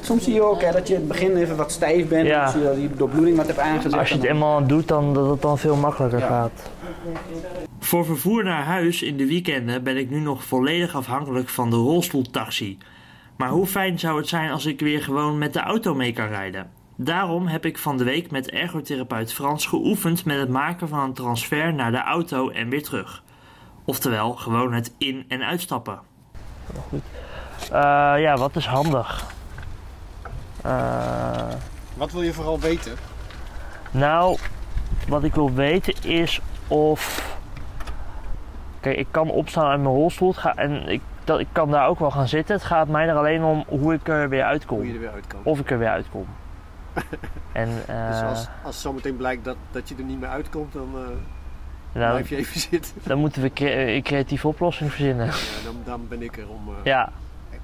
Soms 0.04 0.24
zie 0.24 0.34
je 0.34 0.42
ook 0.44 0.62
hè, 0.62 0.72
dat 0.72 0.88
je 0.88 0.94
in 0.94 1.00
het 1.00 1.10
begin 1.10 1.36
even 1.38 1.56
wat 1.56 1.72
stijf 1.72 2.08
bent, 2.08 2.28
Ja. 2.28 2.44
als 2.44 2.54
je 2.54 2.64
dat 2.64 2.76
die 2.76 2.90
doorbloeding 2.96 3.38
wat 3.38 3.48
hebt 3.48 3.60
aangezet. 3.60 3.94
Als 3.94 4.10
je 4.10 4.16
het 4.16 4.24
eenmaal 4.24 4.68
doet, 4.68 4.88
dan 4.88 5.14
dat 5.14 5.30
het 5.30 5.42
dan 5.42 5.58
veel 5.58 5.76
makkelijker 5.76 6.20
Ja. 6.20 6.28
gaat. 6.28 6.72
Voor 7.80 8.06
vervoer 8.06 8.44
naar 8.44 8.64
huis 8.64 9.02
in 9.02 9.18
de 9.18 9.28
weekenden 9.28 9.84
ben 9.84 9.98
ik 9.98 10.10
nu 10.10 10.20
nog 10.20 10.44
volledig 10.44 10.96
afhankelijk 10.96 11.50
van 11.50 11.70
de 11.70 11.76
rolstoeltaxi. 11.76 12.78
Maar 13.38 13.50
hoe 13.50 13.66
fijn 13.66 14.00
zou 14.00 14.18
het 14.18 14.28
zijn 14.28 14.52
als 14.52 14.66
ik 14.66 14.80
weer 14.80 15.02
gewoon 15.04 15.38
met 15.38 15.54
de 15.54 15.60
auto 15.60 15.94
mee 15.96 16.14
kan 16.14 16.28
rijden? 16.28 16.70
Daarom 16.96 17.48
heb 17.48 17.66
ik 17.66 17.78
van 17.78 17.98
de 17.98 18.04
week 18.04 18.32
met 18.32 18.50
ergotherapeut 18.50 19.34
Frans 19.34 19.66
geoefend 19.66 20.26
met 20.26 20.38
het 20.38 20.50
maken 20.50 20.88
van 20.88 21.00
een 21.00 21.14
transfer 21.14 21.74
naar 21.74 21.92
de 21.92 22.04
auto 22.04 22.50
en 22.50 22.70
weer 22.70 22.84
terug. 22.84 23.24
Oftewel, 23.86 24.34
gewoon 24.34 24.74
het 24.74 24.94
in- 24.98 25.26
en 25.28 25.42
uitstappen. 25.44 26.00
Goed. 26.90 27.02
Eh, 27.72 27.72
ja, 28.18 28.36
wat 28.38 28.56
is 28.56 28.66
handig? 28.66 29.33
Eh, 30.64 31.48
Wat 31.94 32.12
wil 32.12 32.22
je 32.22 32.34
vooral 32.34 32.60
weten? 32.60 32.94
nou, 33.92 34.38
wat 35.08 35.24
ik 35.24 35.36
wil 35.36 35.54
weten 35.54 35.94
is 36.04 36.42
of. 36.68 37.32
Kijk, 38.80 38.98
ik 38.98 39.08
kan 39.12 39.30
opstaan 39.30 39.66
uit 39.70 39.82
mijn 39.82 39.94
rolstoel 39.96 40.34
ga- 40.34 40.56
en 40.56 40.88
ik, 40.88 41.02
dat, 41.24 41.40
ik 41.40 41.48
kan 41.52 41.72
daar 41.72 41.88
ook 41.88 42.00
wel 42.00 42.12
gaan 42.12 42.28
zitten. 42.28 42.56
Het 42.56 42.64
gaat 42.66 42.88
mij 42.88 43.08
er 43.08 43.16
alleen 43.16 43.44
om 43.44 43.64
hoe 43.68 43.94
ik 43.94 44.08
er 44.08 44.30
weer 44.30 44.44
uitkom. 44.44 44.78
Hoe 44.78 44.88
je 44.88 44.94
er 44.94 45.00
weer 45.00 45.12
uitkomt. 45.12 45.46
Of 45.46 45.60
ik 45.60 45.72
er 45.72 45.78
weer 45.80 45.90
uitkom. 45.90 46.26
en 47.52 47.70
eh, 47.88 48.12
dus 48.12 48.22
als, 48.22 48.48
als 48.64 48.82
zometeen 48.82 49.18
blijkt 49.18 49.44
dat, 49.46 49.56
dat 49.72 49.90
je 49.90 49.96
er 49.96 50.04
niet 50.04 50.20
meer 50.20 50.30
uitkomt, 50.30 50.74
dan 50.74 50.90
eh, 50.94 51.00
nou, 52.00 52.12
blijf 52.12 52.30
je 52.30 52.36
even 52.36 52.60
zitten. 52.60 52.92
dan 53.04 53.18
moeten 53.18 53.42
we 53.42 53.54
cre- 53.54 53.96
een 53.96 54.04
creatieve 54.04 54.48
oplossing 54.48 54.90
verzinnen. 54.92 55.26
Ja, 55.26 55.34
dan, 55.64 55.76
dan 55.86 56.08
ben 56.08 56.22
ik 56.22 56.38
er 56.38 56.50
om 56.50 56.68
eh, 56.68 56.74
ja, 56.84 57.10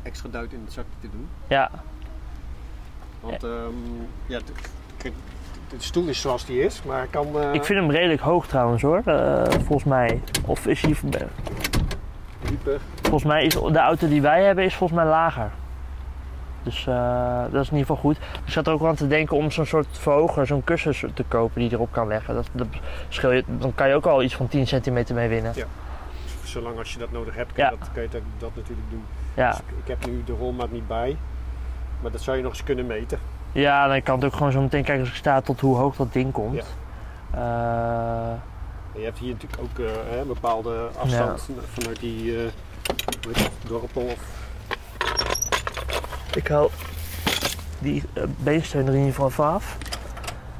extra 0.04 0.30
duit 0.30 0.54
in 0.54 0.62
het 0.63 0.74
zakje 0.74 0.92
te 1.01 1.10
doen. 1.12 1.28
ja, 1.48 1.69
Want 3.19 3.44
ehm, 3.44 3.74
ja, 4.25 4.39
de, 4.98 5.75
stoel 5.77 6.07
is 6.07 6.21
zoals 6.21 6.45
die 6.45 6.63
is, 6.63 6.83
maar 6.83 7.04
ik 7.04 7.12
kan... 7.12 7.27
eh, 7.42 7.54
ik 7.54 7.63
vind 7.63 7.80
hem 7.80 7.92
redelijk 7.92 8.21
hoog 8.21 8.48
trouwens 8.48 8.81
hoor, 8.81 9.01
eh, 9.06 9.44
volgens 9.50 9.83
mij. 9.83 10.21
Of 10.45 10.68
is 10.68 10.81
hij. 10.81 10.95
dieper. 12.42 12.80
Volgens 13.01 13.24
mij 13.24 13.45
is 13.45 13.54
de 13.54 13.80
auto 13.80 14.07
die 14.07 14.21
wij 14.21 14.44
hebben 14.44 14.63
is 14.63 14.75
volgens 14.75 15.00
mij 15.00 15.10
lager. 15.10 15.51
Dus 16.63 16.88
eh, 16.88 17.42
dat 17.51 17.62
is 17.62 17.69
in 17.69 17.77
ieder 17.77 17.95
geval 17.95 17.95
goed. 17.95 18.18
Ik 18.45 18.51
zat 18.51 18.68
er 18.68 18.74
ook 18.74 18.83
aan 18.86 18.95
te 18.95 19.07
denken 19.07 19.38
om 19.38 19.51
zo'n 19.51 19.65
soort 19.65 19.88
verhoger, 19.92 20.45
zo'n 20.48 20.63
kussen 20.63 21.13
te 21.13 21.24
kopen 21.27 21.60
die 21.62 21.69
je 21.69 21.75
erop 21.75 21.92
kan 21.92 22.07
leggen. 22.07 22.33
Dat, 22.36 22.50
dat 22.51 22.68
schil 23.10 23.31
je, 23.31 23.44
dan 23.48 23.75
kan 23.75 23.88
je 23.88 23.95
ook 23.95 24.06
al 24.06 24.24
iets 24.24 24.36
van 24.36 24.48
10 24.48 24.68
centimeter 24.68 25.15
mee 25.15 25.30
winnen. 25.30 25.51
Ja. 25.56 25.65
Zolang 26.44 26.77
als 26.77 26.94
je 26.94 27.00
dat 27.00 27.12
nodig 27.12 27.36
hebt, 27.36 27.54
kan, 27.54 27.63
Ja. 27.63 27.69
dat, 27.69 27.89
kan 27.94 28.04
je 28.04 28.10
dat, 28.10 28.22
dat 28.38 28.51
natuurlijk 28.56 28.89
doen. 28.89 29.04
Ja, 29.33 29.50
Dus 29.50 29.60
ik, 29.60 29.65
ik 29.83 29.88
heb 29.88 30.06
nu 30.06 30.24
de 30.25 30.33
rolmaat 30.33 30.72
niet 30.72 30.88
bij, 30.88 31.18
maar 32.01 32.12
dat 32.12 32.22
zou 32.22 32.38
je 32.38 32.44
nog 32.44 32.51
eens 32.51 32.63
kunnen 32.63 32.86
meten. 32.86 33.19
ja 33.51 33.88
dan 33.88 34.04
kan 34.04 34.16
het 34.16 34.25
ook 34.25 34.34
gewoon 34.34 34.51
zo 34.51 34.62
meteen 34.62 34.84
kijken 34.84 35.00
als 35.04 35.10
ik 35.13 35.16
sta 35.19 35.42
tot 35.42 35.60
hoe 35.60 35.75
hoog 35.78 35.96
dat 35.96 36.13
ding 36.13 36.31
komt. 36.31 36.56
Ja. 36.56 36.63
Eh, 37.34 38.31
En 38.94 39.00
je 39.00 39.04
hebt 39.06 39.18
hier 39.18 39.34
natuurlijk 39.34 39.62
ook 39.62 39.80
eh, 39.80 40.18
een 40.19 40.28
bepaalde 40.28 40.90
afstand 41.00 41.50
vanuit 41.74 42.00
die 42.00 42.38
eh, 42.38 42.51
dorpel 43.68 44.01
of 44.01 44.38
ik 46.36 46.48
hou 46.48 46.69
die 47.80 48.04
eh, 48.13 48.24
beensteun 48.38 48.81
er 48.88 48.94
in 48.94 48.98
ieder 49.00 49.13
geval 49.13 49.30
vanaf. 49.30 49.78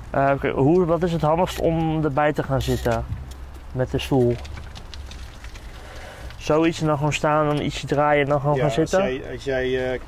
Eh, 0.10 0.32
oké, 0.36 0.50
hoe, 0.50 0.86
wat 0.86 1.04
is 1.04 1.12
het 1.12 1.22
handigst 1.22 1.60
om 1.60 2.04
erbij 2.04 2.34
te 2.34 2.44
gaan 2.44 2.62
zitten 2.62 3.06
met 3.72 3.92
de 3.92 4.00
stoel? 4.00 4.36
Zoiets 6.38 6.82
en 6.82 6.88
dan 6.88 6.98
gewoon 6.98 7.14
staan, 7.14 7.48
dan 7.48 7.62
ietsje 7.62 7.88
draaien 7.88 8.24
en 8.24 8.30
dan 8.30 8.40
gewoon 8.40 8.56
gaan 8.56 8.66
als 8.66 8.74
zitten? 8.74 9.00
jij, 9.14 9.32
als 9.34 9.44
jij 9.44 9.92
eh, 9.94 10.00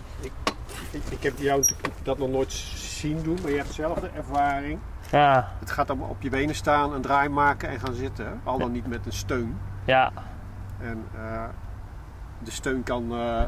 ik, 0.91 1.23
heb 1.23 1.37
jou 1.37 1.63
dat 2.03 2.17
nog 2.17 2.29
nooit 2.29 2.51
zien 2.75 3.23
doen, 3.23 3.37
maar 3.41 3.51
je 3.51 3.57
hebt 3.57 3.73
zelf 3.73 3.99
de 3.99 4.09
ervaring. 4.15 4.79
Ja, 5.11 5.51
Het 5.59 5.71
gaat 5.71 5.89
om 5.89 6.01
op 6.01 6.21
je 6.21 6.29
benen 6.29 6.55
staan, 6.55 6.93
een 6.93 7.01
draai 7.01 7.29
maken 7.29 7.69
en 7.69 7.79
gaan 7.79 7.93
zitten. 7.93 8.41
Al 8.43 8.57
dan 8.57 8.71
niet 8.71 8.87
met 8.87 9.05
een 9.05 9.13
steun. 9.13 9.57
ja, 9.85 10.11
En 10.79 11.05
eh, 11.15 11.43
de 12.39 12.51
steun 12.51 12.83
kan, 12.83 13.11
eh, 13.11 13.41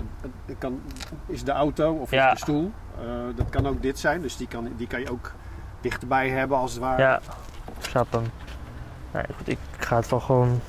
kan, 0.58 0.82
is 1.26 1.44
de 1.44 1.52
auto 1.52 1.94
of 1.94 2.12
Ja. 2.12 2.26
is 2.26 2.32
de 2.32 2.38
stoel. 2.40 2.72
Eh, 3.00 3.06
dat 3.36 3.50
kan 3.50 3.68
ook 3.68 3.82
dit 3.82 4.00
zijn, 4.00 4.22
dus 4.22 4.38
die 4.38 4.48
kan, 4.48 4.70
die 4.78 4.88
kan 4.88 5.00
je 5.00 5.12
ook 5.12 5.32
dichterbij 5.82 6.30
hebben 6.30 6.58
als 6.58 6.72
het 6.72 6.82
ware. 6.82 7.02
ja. 7.02 7.22
Ik 7.80 7.86
snap 7.90 8.12
hem. 8.12 8.24
Nee, 9.12 9.24
goed, 9.38 9.48
ik 9.48 9.58
ga 9.78 9.96
het 9.96 10.10
wel 10.10 10.20
gewoon 10.20 10.60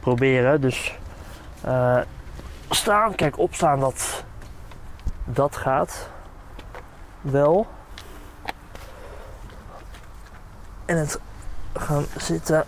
proberen. 0.00 0.60
Dus 0.60 0.98
staan, 2.70 3.14
kijk, 3.14 3.38
opstaan, 3.38 3.80
dat, 3.80 4.24
dat 5.26 5.56
gaat 5.56 6.08
wel. 7.20 7.66
En 10.84 10.96
het 10.96 11.20
gaan 11.72 12.04
zitten, 12.16 12.64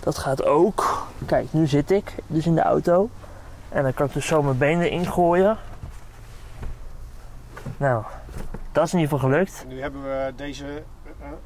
dat 0.00 0.18
gaat 0.18 0.44
ook. 0.44 1.06
Kijk, 1.26 1.52
nu 1.52 1.66
zit 1.66 1.90
ik 1.90 2.14
dus 2.26 2.46
in 2.46 2.54
de 2.54 2.62
auto. 2.62 3.10
En 3.68 3.82
dan 3.82 3.94
kan 3.94 4.06
ik 4.06 4.12
dus 4.12 4.26
zo 4.26 4.42
mijn 4.42 4.58
benen 4.58 4.90
ingooien. 4.90 5.58
Nou, 7.76 8.04
dat 8.72 8.86
is 8.86 8.92
in 8.92 8.98
ieder 8.98 9.14
geval 9.14 9.30
gelukt. 9.30 9.64
Nu 9.68 9.80
hebben 9.80 10.02
we 10.02 10.32
deze 10.36 10.82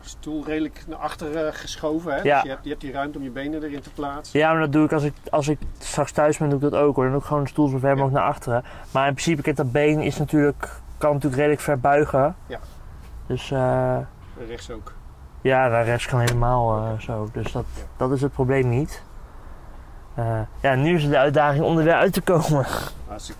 stoel 0.00 0.44
redelijk 0.44 0.84
naar 0.88 0.98
achter 0.98 1.46
eh, 1.46 1.54
geschoven. 1.54 2.12
Hè? 2.14 2.20
Ja. 2.22 2.34
Dus 2.34 2.42
je 2.42 2.48
hebt, 2.48 2.62
je 2.64 2.68
hebt 2.68 2.80
die 2.80 2.92
ruimte 2.92 3.18
om 3.18 3.24
je 3.24 3.30
benen 3.30 3.62
erin 3.62 3.80
te 3.80 3.90
plaatsen. 3.90 4.38
Ja, 4.38 4.50
maar 4.52 4.60
dat 4.60 4.72
doe 4.72 4.84
ik 4.84 4.92
als 4.92 5.02
ik, 5.02 5.14
als 5.30 5.48
ik 5.48 5.58
straks 5.78 6.12
thuis 6.12 6.38
ben, 6.38 6.48
doe 6.48 6.58
ik 6.64 6.70
dat 6.70 6.80
ook 6.80 6.94
hoor. 6.94 7.04
Dan 7.04 7.12
doe 7.12 7.22
ik 7.22 7.26
gewoon 7.28 7.42
de 7.42 7.48
stoel 7.48 7.68
zo 7.68 7.78
ver 7.78 7.90
mogelijk 7.96 8.14
naar 8.16 8.28
achteren. 8.28 8.64
Maar 8.90 9.06
in 9.08 9.12
principe, 9.12 9.42
kijk, 9.42 9.56
dat 9.56 9.72
been 9.72 10.00
is 10.00 10.18
natuurlijk, 10.18 10.70
kan 10.98 11.12
natuurlijk 11.12 11.36
redelijk 11.36 11.60
ver 11.62 11.80
buigen. 11.80 12.36
Ja. 12.46 12.58
Dus 13.26 13.50
eh, 13.50 13.96
rechts 14.48 14.70
ook. 14.70 14.92
ja, 15.40 15.68
naar 15.68 15.84
rechts 15.84 16.06
kan 16.06 16.20
helemaal 16.20 16.76
eh, 16.76 16.98
zo. 17.00 17.28
Dus 17.32 17.52
dat, 17.52 17.64
Ja. 17.76 17.82
dat 17.96 18.12
is 18.12 18.20
het 18.22 18.32
probleem 18.32 18.68
niet. 18.68 19.02
Ja, 20.60 20.74
nu 20.74 20.94
is 20.94 21.02
het 21.02 21.12
de 21.12 21.18
uitdaging 21.18 21.64
om 21.64 21.78
er 21.78 21.84
weer 21.84 21.94
uit 21.94 22.12
te 22.12 22.20
komen. 22.20 22.66
Als 23.08 23.30
ik, 23.30 23.36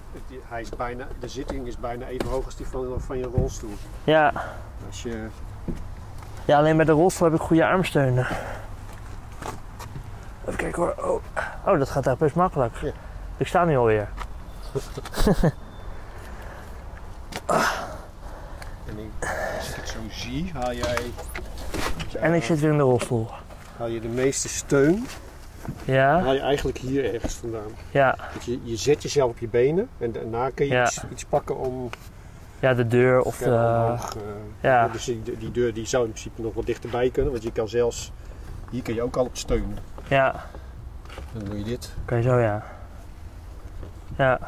hij 0.48 0.60
is 0.60 0.68
bijna, 0.68 1.06
de 1.20 1.28
zitting 1.28 1.66
is 1.66 1.76
bijna 1.78 2.06
even 2.06 2.28
hoog 2.28 2.44
als 2.44 2.56
die 2.56 2.66
van, 2.66 2.86
van 2.98 3.18
je 3.18 3.24
rolstoel. 3.24 3.74
Ja, 4.04 4.32
Als 4.86 5.02
je, 5.02 5.26
ja 6.46 6.58
alleen 6.58 6.76
bij 6.76 6.84
de 6.86 6.92
rolstoel 6.92 7.30
heb 7.30 7.40
ik 7.40 7.46
goede 7.46 7.66
armsteunen. 7.66 8.26
Even 10.44 10.56
kijken 10.58 10.82
hoor. 10.82 10.94
Oh, 10.98 11.22
oh 11.72 11.78
dat 11.78 11.90
gaat 11.90 12.06
echt 12.06 12.18
best 12.18 12.34
makkelijk. 12.34 12.76
Ja. 12.82 12.90
Ik 13.36 13.46
sta 13.46 13.64
nu 13.64 13.76
alweer. 13.76 14.08
en 18.88 18.98
ik, 18.98 19.28
als 19.58 19.68
ik 19.76 19.86
zo 19.86 19.98
zie, 20.10 20.50
haal 20.54 20.72
jij, 20.74 20.96
En 22.20 22.34
ik 22.34 22.42
zit 22.44 22.60
weer 22.60 22.70
in 22.70 22.76
de 22.76 22.82
rolstoel. 22.82 23.28
haal 23.76 23.86
je 23.86 24.00
de 24.00 24.08
meeste 24.08 24.48
steun 24.48 25.06
Ja, 25.84 26.20
haal 26.20 26.32
je 26.32 26.40
eigenlijk 26.40 26.78
hier 26.78 27.14
ergens 27.14 27.34
vandaan. 27.34 27.70
ja, 27.90 28.16
Dus 28.34 28.44
je, 28.44 28.60
je 28.62 28.76
zet 28.76 29.02
jezelf 29.02 29.30
op 29.30 29.38
je 29.38 29.48
benen 29.48 29.88
en 29.98 30.12
daarna 30.12 30.50
kun 30.50 30.66
je 30.66 30.72
Ja. 30.72 30.84
iets, 30.84 31.02
iets 31.10 31.24
pakken 31.24 31.56
om 31.56 31.90
ja, 32.60 32.74
de 32.74 32.86
deur 32.86 33.20
of 33.20 33.38
de... 33.38 33.44
omhoog. 33.44 34.16
eh, 34.16 34.22
ja. 34.60 34.88
Dus 34.88 35.04
die, 35.04 35.22
die 35.38 35.50
deur 35.50 35.74
die 35.74 35.86
zou 35.86 36.04
in 36.04 36.10
principe 36.10 36.42
nog 36.42 36.54
wat 36.54 36.66
dichterbij 36.66 37.10
kunnen, 37.10 37.32
want 37.32 37.44
je 37.44 37.52
kan 37.52 37.68
zelfs, 37.68 38.12
hier 38.70 38.82
kun 38.82 38.94
je 38.94 39.02
ook 39.02 39.16
al 39.16 39.24
op 39.24 39.36
steunen. 39.36 39.78
Ja, 40.08 40.34
Dan 41.32 41.44
doe 41.44 41.58
je 41.58 41.64
dit. 41.64 41.94
kan 42.04 42.16
je 42.16 42.22
zo, 42.22 42.38
ja. 42.38 42.62
Ja. 44.16 44.38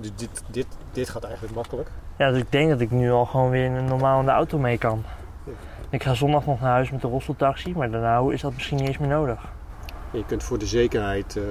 Dus 0.00 0.10
dit, 0.16 0.42
dit, 0.46 0.66
dit 0.92 1.08
gaat 1.08 1.24
eigenlijk 1.24 1.54
makkelijk. 1.54 1.90
Ja, 2.16 2.30
dus 2.30 2.38
ik 2.40 2.52
denk 2.52 2.70
dat 2.70 2.80
ik 2.80 2.90
nu 2.90 3.10
al 3.10 3.24
gewoon 3.24 3.50
weer 3.50 3.64
in 3.64 3.72
een 3.72 3.84
normaal 3.84 4.20
in 4.20 4.24
de 4.26 4.30
auto 4.32 4.58
mee 4.58 4.78
kan. 4.78 5.04
Ik 5.90 6.02
ga 6.02 6.14
zondag 6.14 6.46
nog 6.46 6.60
naar 6.60 6.70
huis 6.70 6.90
met 6.90 7.00
de 7.00 7.08
rolstoeltaxi, 7.08 7.74
maar 7.76 7.90
daarna 7.90 8.32
is 8.32 8.40
dat 8.40 8.52
misschien 8.54 8.76
niet 8.76 8.86
eens 8.86 8.98
meer 8.98 9.08
nodig. 9.08 9.38
En 10.12 10.18
je 10.18 10.24
kunt 10.26 10.42
voor 10.42 10.58
de 10.58 10.66
zekerheid 10.66 11.36
eh, 11.36 11.42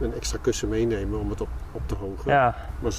een 0.00 0.14
extra 0.14 0.38
kussen 0.40 0.68
meenemen 0.68 1.18
om 1.20 1.30
het 1.30 1.40
op, 1.40 1.48
op 1.72 1.80
te 1.86 1.94
hogen. 1.94 2.30
Ja, 2.32 2.54
Maar 2.80 2.92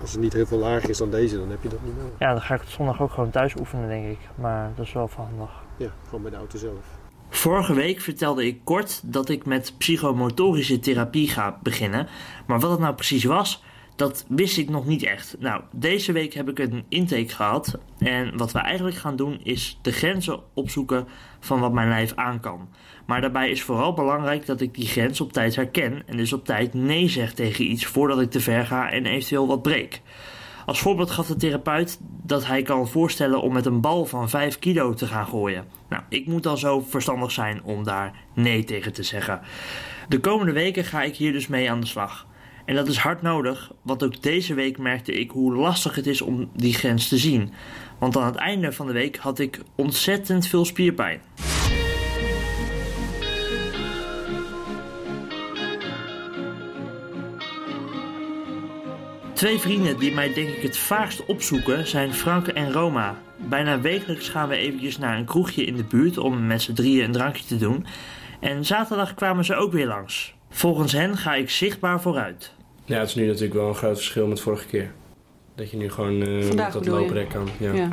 als, 0.00 0.12
het 0.12 0.20
niet 0.20 0.32
heel 0.32 0.46
veel 0.46 0.58
lager 0.58 0.90
is 0.90 0.98
dan 0.98 1.10
deze, 1.10 1.38
dan 1.38 1.50
heb 1.50 1.62
je 1.62 1.68
dat 1.68 1.82
niet 1.84 1.96
nodig. 1.96 2.18
ja 2.18 2.32
dan 2.32 2.40
ga 2.40 2.54
ik 2.54 2.60
het 2.60 2.70
zondag 2.70 3.00
ook 3.00 3.10
gewoon 3.10 3.30
thuis 3.30 3.54
oefenen, 3.54 3.88
denk 3.88 4.06
ik. 4.06 4.18
Maar 4.34 4.72
dat 4.76 4.86
is 4.86 4.92
wel 4.92 5.10
handig. 5.16 5.50
Ja, 5.76 5.88
gewoon 6.04 6.22
bij 6.22 6.30
de 6.30 6.36
auto 6.36 6.58
zelf. 6.58 6.84
Vorige 7.28 7.74
week 7.74 8.00
vertelde 8.00 8.46
ik 8.46 8.60
kort 8.64 9.00
dat 9.04 9.28
ik 9.28 9.46
met 9.46 9.74
psychomotorische 9.78 10.78
therapie 10.78 11.28
ga 11.28 11.58
beginnen. 11.62 12.08
Maar 12.46 12.60
wat 12.60 12.70
het 12.70 12.80
nou 12.80 12.94
precies 12.94 13.24
was, 13.24 13.62
dat 13.96 14.24
wist 14.28 14.58
ik 14.58 14.68
nog 14.68 14.86
niet 14.86 15.02
echt. 15.02 15.36
Nou, 15.38 15.62
deze 15.72 16.12
week 16.12 16.34
heb 16.34 16.48
ik 16.48 16.58
een 16.58 16.84
intake 16.88 17.28
gehad. 17.28 17.78
En 17.98 18.36
wat 18.36 18.52
we 18.52 18.58
eigenlijk 18.58 18.96
gaan 18.96 19.16
doen 19.16 19.40
is 19.42 19.78
de 19.82 19.92
grenzen 19.92 20.40
opzoeken 20.54 21.06
van 21.40 21.60
wat 21.60 21.72
mijn 21.72 21.88
lijf 21.88 22.12
aan 22.14 22.40
kan. 22.40 22.68
Maar 23.06 23.20
daarbij 23.20 23.50
is 23.50 23.62
vooral 23.62 23.94
belangrijk 23.94 24.46
dat 24.46 24.60
ik 24.60 24.74
die 24.74 24.86
grens 24.86 25.20
op 25.20 25.32
tijd 25.32 25.56
herken. 25.56 26.02
En 26.06 26.16
dus 26.16 26.32
op 26.32 26.44
tijd 26.44 26.74
nee 26.74 27.08
zeg 27.08 27.34
tegen 27.34 27.70
iets 27.70 27.86
voordat 27.86 28.20
ik 28.20 28.30
te 28.30 28.40
ver 28.40 28.66
ga 28.66 28.90
en 28.90 29.06
eventueel 29.06 29.46
wat 29.46 29.62
breek. 29.62 30.00
Als 30.66 30.80
voorbeeld 30.80 31.10
gaf 31.10 31.26
de 31.26 31.36
therapeut 31.36 31.98
dat 32.22 32.46
hij 32.46 32.62
kan 32.62 32.88
voorstellen 32.88 33.40
om 33.40 33.52
met 33.52 33.66
een 33.66 33.80
bal 33.80 34.04
van 34.04 34.28
5 34.28 34.58
kilo 34.58 34.94
te 34.94 35.06
gaan 35.06 35.26
gooien. 35.26 35.64
Nou, 35.88 36.02
ik 36.08 36.26
moet 36.26 36.42
dan 36.42 36.58
zo 36.58 36.80
verstandig 36.80 37.30
zijn 37.30 37.62
om 37.62 37.84
daar 37.84 38.12
nee 38.34 38.64
tegen 38.64 38.92
te 38.92 39.02
zeggen. 39.02 39.40
De 40.08 40.20
komende 40.20 40.52
weken 40.52 40.84
ga 40.84 41.02
ik 41.02 41.16
hier 41.16 41.32
dus 41.32 41.46
mee 41.46 41.70
aan 41.70 41.80
de 41.80 41.86
slag. 41.86 42.26
En 42.66 42.74
dat 42.74 42.88
is 42.88 42.96
hard 42.96 43.22
nodig, 43.22 43.72
want 43.82 44.02
ook 44.02 44.22
deze 44.22 44.54
week 44.54 44.78
merkte 44.78 45.12
ik 45.12 45.30
hoe 45.30 45.54
lastig 45.54 45.94
het 45.94 46.06
is 46.06 46.20
om 46.20 46.50
die 46.54 46.74
grens 46.74 47.08
te 47.08 47.16
zien. 47.16 47.52
Want 47.98 48.16
aan 48.16 48.26
het 48.26 48.34
einde 48.34 48.72
van 48.72 48.86
de 48.86 48.92
week 48.92 49.16
had 49.16 49.38
ik 49.38 49.60
ontzettend 49.74 50.46
veel 50.46 50.64
spierpijn. 50.64 51.20
Twee 59.32 59.58
vrienden 59.58 59.98
die 59.98 60.14
mij 60.14 60.32
denk 60.34 60.48
ik 60.48 60.62
het 60.62 60.78
vaakst 60.78 61.26
opzoeken 61.26 61.86
zijn 61.86 62.14
Frank 62.14 62.46
en 62.46 62.72
Roma. 62.72 63.16
Bijna 63.36 63.80
wekelijks 63.80 64.28
gaan 64.28 64.48
we 64.48 64.56
eventjes 64.56 64.98
naar 64.98 65.18
een 65.18 65.24
kroegje 65.24 65.64
in 65.64 65.76
de 65.76 65.84
buurt 65.84 66.18
om 66.18 66.46
met 66.46 66.62
z'n 66.62 66.72
drieën 66.72 67.04
een 67.04 67.12
drankje 67.12 67.44
te 67.44 67.56
doen. 67.56 67.86
En 68.40 68.64
zaterdag 68.64 69.14
kwamen 69.14 69.44
ze 69.44 69.54
ook 69.54 69.72
weer 69.72 69.86
langs. 69.86 70.34
Volgens 70.50 70.92
hen 70.92 71.16
ga 71.16 71.34
ik 71.34 71.50
zichtbaar 71.50 72.00
vooruit. 72.00 72.55
Ja, 72.86 72.98
het 72.98 73.08
is 73.08 73.14
nu 73.14 73.26
natuurlijk 73.26 73.54
wel 73.54 73.68
een 73.68 73.74
groot 73.74 73.96
verschil 73.96 74.26
met 74.26 74.40
vorige 74.40 74.66
keer. 74.66 74.92
Dat 75.54 75.70
je 75.70 75.76
nu 75.76 75.90
gewoon 75.90 76.22
eh 76.22 76.42
Vandaag 76.46 76.74
met 76.74 76.84
dat 76.84 76.86
looprek 76.92 77.28
kan. 77.28 77.48
Ja. 77.58 77.72
Ja. 77.72 77.88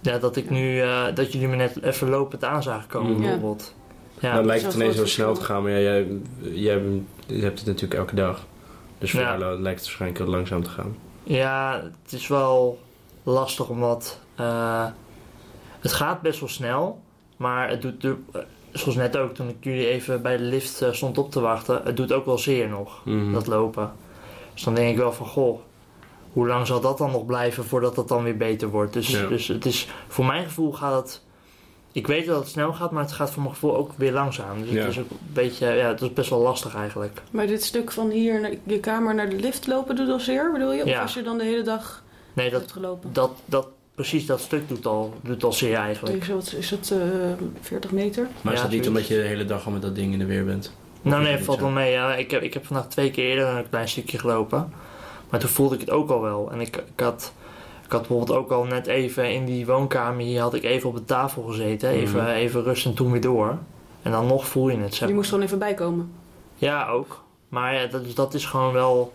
Ja, 0.00 0.18
dat 0.18 0.36
ik 0.36 0.50
nu, 0.50 0.80
eh, 0.80 1.04
dat 1.14 1.32
jullie 1.32 1.48
me 1.48 1.56
net 1.56 1.82
even 1.82 2.08
lopend 2.08 2.44
aan 2.44 2.62
zagen 2.62 2.88
komen 2.88 3.12
Mhm. 3.12 3.20
bijvoorbeeld. 3.20 3.74
Ja, 4.20 4.34
dan 4.34 4.46
lijkt 4.46 4.62
dat 4.62 4.72
het 4.72 4.80
ineens 4.82 4.96
wel 4.96 5.06
zo 5.06 5.12
snel 5.12 5.34
te 5.34 5.42
gaan, 5.44 5.62
maar 5.62 5.70
ja, 5.70 5.78
jij, 5.78 6.06
jij, 6.40 6.82
je 7.26 7.42
hebt 7.42 7.58
het 7.58 7.66
natuurlijk 7.68 7.94
elke 8.00 8.14
dag. 8.14 8.46
Dus 8.98 9.10
voor 9.10 9.20
Ja. 9.20 9.38
jou 9.38 9.60
lijkt 9.60 9.78
het 9.78 9.86
waarschijnlijk 9.88 10.20
heel 10.22 10.30
langzaam 10.30 10.62
te 10.62 10.70
gaan. 10.70 10.96
Ja, 11.22 11.82
het 12.02 12.12
is 12.12 12.26
wel 12.28 12.78
lastig 13.22 13.68
omdat 13.68 14.20
eh, 14.34 14.86
het 15.80 15.92
gaat 15.92 16.20
best 16.20 16.40
wel 16.40 16.48
snel, 16.48 17.00
maar 17.36 17.68
het 17.68 17.82
doet, 17.82 18.00
de- 18.00 18.16
eh, 18.32 18.40
zoals 18.72 18.96
net 18.96 19.16
ook 19.16 19.34
toen 19.34 19.48
ik 19.48 19.56
jullie 19.60 19.88
even 19.88 20.22
bij 20.22 20.36
de 20.36 20.42
lift 20.42 20.82
eh, 20.82 20.92
stond 20.92 21.18
op 21.18 21.30
te 21.30 21.40
wachten, 21.40 21.80
het 21.84 21.96
doet 21.96 22.12
ook 22.12 22.26
wel 22.26 22.38
zeer 22.38 22.68
nog, 22.68 23.00
Mhm. 23.04 23.32
dat 23.32 23.46
lopen. 23.46 23.92
Dus 24.54 24.62
dan 24.62 24.74
denk 24.74 24.90
ik 24.90 24.96
wel 24.96 25.12
van, 25.12 25.26
goh, 25.26 25.60
hoe 26.32 26.46
lang 26.46 26.66
zal 26.66 26.80
dat 26.80 26.98
dan 26.98 27.10
nog 27.10 27.26
blijven 27.26 27.64
voordat 27.64 27.94
dat 27.94 28.08
dan 28.08 28.22
weer 28.24 28.36
beter 28.36 28.68
wordt? 28.68 28.92
Dus, 28.92 29.08
Ja. 29.10 29.26
dus 29.26 29.48
het 29.48 29.66
is, 29.66 29.88
voor 30.08 30.24
mijn 30.26 30.44
gevoel 30.44 30.72
gaat 30.72 31.02
het, 31.02 31.22
ik 31.92 32.06
weet 32.06 32.26
dat 32.26 32.38
het 32.38 32.48
snel 32.48 32.72
gaat, 32.72 32.90
maar 32.90 33.02
het 33.02 33.12
gaat 33.12 33.30
voor 33.30 33.42
mijn 33.42 33.54
gevoel 33.54 33.76
ook 33.76 33.90
weer 33.96 34.12
langzaam. 34.12 34.60
Dus 34.60 34.70
Ja. 34.70 34.80
het 34.80 34.88
is 34.90 34.98
ook 34.98 35.10
een 35.10 35.16
beetje, 35.32 35.66
ja, 35.66 35.88
het 35.88 36.00
is 36.00 36.12
best 36.12 36.30
wel 36.30 36.38
lastig 36.40 36.74
eigenlijk. 36.74 37.22
Maar 37.30 37.46
dit 37.46 37.64
stuk 37.64 37.90
van 37.92 38.10
hier 38.10 38.40
naar 38.40 38.52
je 38.64 38.80
kamer 38.80 39.14
naar 39.14 39.28
de 39.28 39.36
lift 39.36 39.66
lopen 39.66 39.96
doet 39.96 40.08
al 40.08 40.20
zeer, 40.20 40.52
bedoel 40.52 40.72
je? 40.72 40.82
Of 40.82 40.88
Ja. 40.88 41.02
als 41.02 41.14
je 41.14 41.22
dan 41.22 41.38
de 41.38 41.44
hele 41.44 41.62
dag 41.62 42.02
Nee, 42.32 42.50
dat, 42.50 42.60
hebt 42.60 42.72
gelopen? 42.72 43.12
dat, 43.12 43.30
dat, 43.44 43.66
precies 43.94 44.26
dat 44.26 44.40
stuk 44.40 44.68
doet 44.68 44.86
al, 44.86 45.14
doet 45.22 45.44
al 45.44 45.52
zeer 45.52 45.76
eigenlijk. 45.76 46.24
Je, 46.26 46.34
wat 46.34 46.54
is 46.58 46.70
het, 46.70 46.90
eh 46.90 46.98
40 47.60 47.90
meter? 47.90 48.28
Maar 48.40 48.52
is 48.52 48.58
Ja, 48.58 48.64
dat 48.64 48.74
niet 48.74 48.88
omdat 48.88 49.06
je 49.06 49.14
de 49.14 49.20
hele 49.20 49.44
dag 49.44 49.66
al 49.66 49.72
met 49.72 49.82
dat 49.82 49.94
ding 49.94 50.12
in 50.12 50.18
de 50.18 50.24
weer 50.26 50.44
bent? 50.44 50.72
Nou 51.02 51.22
nee, 51.22 51.38
valt 51.38 51.60
wel 51.60 51.68
mee. 51.70 51.92
Ja. 51.92 52.14
Ik, 52.14 52.30
heb, 52.30 52.42
ik 52.42 52.54
heb 52.54 52.66
vandaag 52.66 52.88
twee 52.88 53.10
keer 53.10 53.24
eerder 53.28 53.46
een 53.48 53.68
klein 53.68 53.88
stukje 53.88 54.18
gelopen. 54.18 54.72
Maar 55.30 55.40
toen 55.40 55.48
voelde 55.50 55.74
ik 55.74 55.80
het 55.80 55.90
ook 55.90 56.10
al 56.10 56.20
wel. 56.20 56.50
En 56.52 56.60
ik, 56.60 56.76
ik, 56.76 57.00
had, 57.00 57.32
ik 57.84 57.92
had 57.92 58.00
bijvoorbeeld 58.08 58.38
ook 58.38 58.50
al 58.50 58.64
net 58.64 58.86
even 58.86 59.32
in 59.32 59.44
die 59.44 59.66
woonkamer 59.66 60.24
hier 60.24 60.40
had 60.40 60.54
ik 60.54 60.62
even 60.64 60.88
op 60.88 60.94
de 60.96 61.04
tafel 61.04 61.42
gezeten. 61.42 61.88
Even, 61.88 62.20
Mhm. 62.22 62.30
even 62.30 62.62
rust 62.62 62.86
en 62.86 62.94
toen 62.94 63.10
weer 63.12 63.20
door. 63.20 63.58
En 64.02 64.10
dan 64.10 64.26
nog 64.26 64.46
voel 64.46 64.68
je 64.68 64.78
het. 64.78 64.94
Zeg. 64.94 65.06
Die 65.06 65.16
moest 65.16 65.28
gewoon 65.30 65.44
even 65.44 65.58
bijkomen. 65.58 66.12
Ja, 66.56 66.88
ook. 66.88 67.22
Maar 67.48 67.74
ja, 67.74 67.86
dat, 67.86 68.02
is- 68.04 68.14
dat 68.14 68.34
is 68.34 68.44
gewoon 68.46 68.72
wel 68.72 69.12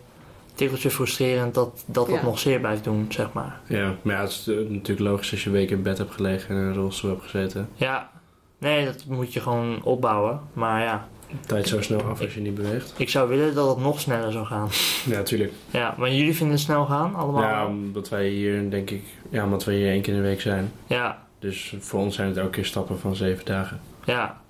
tikkeltje 0.58 0.90
frustrerend 0.90 1.54
dat 1.54 1.84
dat, 1.86 2.06
dat 2.06 2.16
Ja. 2.16 2.22
nog 2.24 2.38
zeer 2.38 2.60
blijft 2.60 2.84
doen, 2.84 3.06
zeg 3.08 3.32
maar. 3.32 3.60
Ja, 3.66 3.94
maar 4.02 4.14
ja, 4.14 4.20
het 4.20 4.30
is 4.30 4.48
eh, 4.48 4.56
natuurlijk 4.56 5.08
logisch 5.08 5.30
als 5.30 5.40
je 5.42 5.46
een 5.48 5.54
week 5.54 5.70
in 5.70 5.82
bed 5.82 5.98
hebt 5.98 6.12
gelegen 6.14 6.48
en 6.50 6.56
in 6.56 6.62
een 6.68 6.74
rolstoel 6.74 7.10
hebt 7.10 7.22
gezeten. 7.22 7.68
Ja, 7.74 8.10
nee, 8.58 8.84
dat 8.84 9.04
moet 9.06 9.32
je 9.32 9.40
gewoon 9.40 9.82
opbouwen. 9.82 10.40
Maar 10.52 10.82
ja, 10.82 11.08
Tijd 11.46 11.68
zo 11.68 11.82
snel 11.82 12.02
af 12.02 12.20
als 12.20 12.34
je 12.34 12.40
niet 12.40 12.54
beweegt. 12.54 12.94
ik 12.96 13.08
zou 13.08 13.28
willen 13.28 13.54
dat 13.54 13.68
het 13.68 13.78
nog 13.84 14.00
sneller 14.00 14.32
zou 14.32 14.46
gaan. 14.46 14.68
Ja, 15.06 15.16
natuurlijk. 15.16 15.52
Ja, 15.70 15.94
maar 15.98 16.12
jullie 16.12 16.34
vinden 16.34 16.54
het 16.54 16.64
snel 16.64 16.84
gaan, 16.86 17.14
allemaal? 17.14 17.42
Ja, 17.42 17.66
omdat 17.66 18.08
wij 18.08 18.28
hier, 18.28 18.70
denk 18.70 18.90
ik, 18.90 19.02
ja, 19.30 19.44
omdat 19.44 19.64
wij 19.64 19.74
hier 19.74 19.88
één 19.90 20.02
keer 20.02 20.14
in 20.14 20.22
de 20.22 20.26
week 20.28 20.40
zijn. 20.40 20.72
ja. 20.86 21.26
Dus 21.40 21.74
voor 21.78 22.00
ons 22.00 22.14
zijn 22.14 22.28
het 22.28 22.36
elke 22.36 22.50
keer 22.50 22.64
stappen 22.64 22.98
van 22.98 23.16
zeven 23.16 23.44
dagen. 23.44 23.80
Ja. 24.04 24.40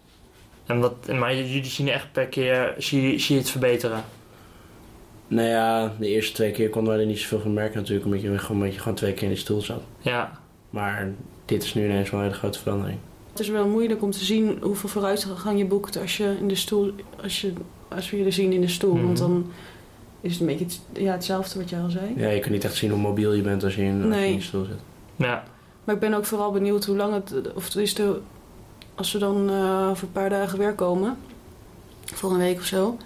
En 0.66 0.80
wat, 0.80 1.12
maar 1.12 1.34
jullie 1.36 1.64
zien 1.64 1.88
echt 1.88 2.12
per 2.12 2.26
keer, 2.26 2.74
zie, 2.78 3.18
zie 3.18 3.34
je 3.34 3.40
het 3.40 3.50
verbeteren? 3.50 4.04
Nou 5.28 5.48
ja, 5.48 5.92
de 5.98 6.08
eerste 6.08 6.32
twee 6.34 6.50
keer 6.50 6.70
konden 6.70 6.92
wij 6.92 7.02
er 7.02 7.08
niet 7.08 7.18
zoveel 7.18 7.40
van 7.40 7.52
merken 7.52 7.76
natuurlijk, 7.78 8.06
omdat 8.06 8.20
je 8.22 8.38
gewoon, 8.38 8.60
omdat 8.60 8.74
je 8.74 8.80
gewoon 8.80 8.96
twee 8.96 9.12
keer 9.12 9.22
in 9.22 9.34
de 9.34 9.36
stoel 9.40 9.60
zat. 9.62 9.82
Ja. 10.00 10.32
Maar 10.70 11.08
dit 11.44 11.62
is 11.62 11.74
nu 11.74 11.84
ineens 11.84 12.10
wel 12.10 12.20
een 12.20 12.26
hele 12.26 12.38
grote 12.38 12.58
verandering. 12.58 12.98
Het 13.30 13.40
is 13.40 13.48
wel 13.48 13.68
moeilijk 13.68 14.02
om 14.02 14.10
te 14.10 14.24
zien 14.24 14.58
hoeveel 14.60 14.88
vooruitgang 14.88 15.58
je 15.58 15.64
boekt 15.64 15.96
als 15.98 16.16
je 16.16 16.36
in 16.40 16.48
de 16.48 16.54
stoel, 16.54 16.92
als, 17.22 17.40
je, 17.40 17.52
als 17.88 18.10
we 18.10 18.16
je 18.18 18.24
er 18.24 18.32
zien 18.32 18.52
in 18.52 18.60
de 18.60 18.68
stoel. 18.68 18.94
Mhm. 18.94 19.04
Want 19.04 19.18
dan 19.18 19.50
is 20.20 20.32
het 20.32 20.40
een 20.40 20.46
beetje 20.46 20.78
ja, 20.92 21.12
hetzelfde 21.12 21.58
wat 21.58 21.70
jij 21.70 21.80
al 21.80 21.90
zei. 21.90 22.12
Ja, 22.16 22.28
je 22.28 22.40
kunt 22.40 22.52
niet 22.52 22.64
echt 22.64 22.74
zien 22.74 22.90
hoe 22.90 22.98
mobiel 23.00 23.32
je 23.32 23.42
bent 23.42 23.64
als 23.64 23.74
je 23.74 23.82
in, 23.82 23.94
als 23.94 24.02
je 24.02 24.08
Nee. 24.20 24.30
in 24.30 24.36
de 24.36 24.42
stoel 24.42 24.64
zit. 24.64 24.78
Ja. 25.16 25.44
Maar 25.84 25.94
ik 25.94 26.00
ben 26.00 26.14
ook 26.14 26.24
vooral 26.24 26.52
benieuwd 26.52 26.84
hoe 26.84 26.96
lang 26.96 27.14
het, 27.14 27.52
of 27.54 27.64
het 27.64 27.76
is 27.76 27.94
de, 27.94 28.20
als 28.94 29.12
we 29.12 29.18
dan 29.18 29.50
eh, 29.50 29.88
over 29.90 30.02
een 30.06 30.12
paar 30.12 30.30
dagen 30.30 30.58
weer 30.58 30.72
komen, 30.74 31.16
volgende 32.04 32.44
week 32.44 32.56
of 32.58 32.64
zo, 32.64 32.96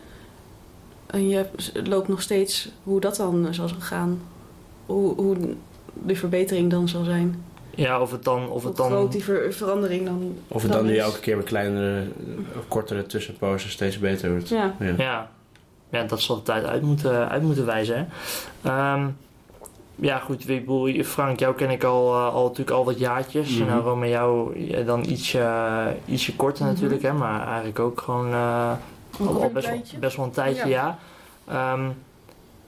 en 1.13 1.29
je 1.29 1.45
loopt 1.85 2.09
nog 2.09 2.23
steeds, 2.23 2.69
hoe 2.83 3.01
dat 3.01 3.17
dan 3.17 3.49
zal 3.51 3.69
gaan. 3.79 4.21
Hoe, 4.87 5.15
hoe 5.15 5.37
de 5.93 6.17
verbetering 6.17 6.71
dan 6.71 6.89
zal 6.89 7.05
zijn. 7.05 7.45
Ja, 7.75 8.01
of 8.01 8.11
het 8.11 8.25
dan... 8.25 8.49
Of 8.49 8.61
Hoe 8.63 8.69
het 8.69 8.77
dan 8.77 8.91
groot 8.91 9.13
die 9.13 9.25
ver- 9.25 9.53
verandering 9.53 10.05
dan 10.05 10.35
Of 10.49 10.63
het 10.63 10.73
dan 10.73 10.85
nu 10.87 10.97
elke 10.97 11.21
keer 11.21 11.37
met 11.37 11.45
kleinere 11.45 12.03
of 12.59 12.69
kortere 12.69 13.07
tussenposes 13.07 13.73
steeds 13.73 13.99
beter 13.99 14.31
wordt. 14.31 14.49
Ja. 14.49 14.75
Ja. 14.79 14.95
ja. 14.97 15.31
ja, 15.91 16.03
dat 16.05 16.21
zal 16.21 16.37
de 16.37 16.43
tijd 16.43 16.65
uit 16.65 16.83
moeten, 16.83 17.29
uit 17.29 17.43
moeten 17.43 17.67
wijzen. 17.67 17.97
Hè? 17.97 18.05
Ehm, 18.71 19.07
ja, 19.95 20.19
goed. 20.19 20.45
Frank, 21.05 21.39
jou 21.39 21.55
ken 21.55 21.71
ik 21.71 21.85
al, 21.85 22.15
eh, 22.15 22.35
al 22.35 22.43
natuurlijk 22.43 22.71
al 22.77 22.85
wat 22.85 22.99
jaartjes. 22.99 23.51
Mhm. 23.51 23.61
En 23.63 23.69
nou, 23.69 23.83
Rome, 23.83 24.09
jou 24.09 24.59
ja, 24.67 24.81
dan 24.83 25.05
ietsje, 25.05 25.47
ietsje 26.05 26.37
korter 26.37 26.65
Mhm. 26.65 26.73
natuurlijk. 26.75 27.03
Hè? 27.03 27.13
Maar 27.13 27.47
eigenlijk 27.47 27.79
ook 27.79 28.01
gewoon... 28.01 28.33
eh, 28.33 28.73
Al, 29.19 29.51
best, 29.53 29.53
wel, 29.53 29.75
tijdje. 29.75 29.99
best 29.99 30.17
wel 30.17 30.25
een 30.27 30.31
tijdje, 30.31 30.69
ja. 30.69 30.99
Ja. 31.47 31.73
Ehm, 31.73 31.89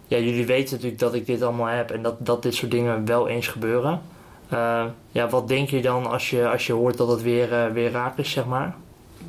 ja, 0.07 0.19
jullie 0.19 0.47
weten 0.47 0.75
natuurlijk 0.75 1.01
dat 1.01 1.15
ik 1.15 1.27
dit 1.27 1.43
allemaal 1.43 1.67
heb 1.67 1.91
en 1.91 2.03
dat, 2.03 2.15
dat 2.27 2.43
dit 2.43 2.55
soort 2.55 2.71
dingen 2.71 3.05
wel 3.05 3.29
eens 3.29 3.49
gebeuren. 3.49 4.01
Eh, 4.49 4.85
ja, 5.11 5.29
wat 5.29 5.49
denk 5.49 5.69
je 5.69 5.83
dan 5.83 6.07
als 6.07 6.31
je, 6.31 6.49
als 6.49 6.67
je 6.67 6.73
hoort 6.73 6.97
dat 6.97 7.09
het 7.09 7.23
weer, 7.23 7.53
eh, 7.53 7.73
weer 7.73 7.91
raak 7.91 8.19
is, 8.19 8.31
zeg 8.31 8.45
maar? 8.47 8.75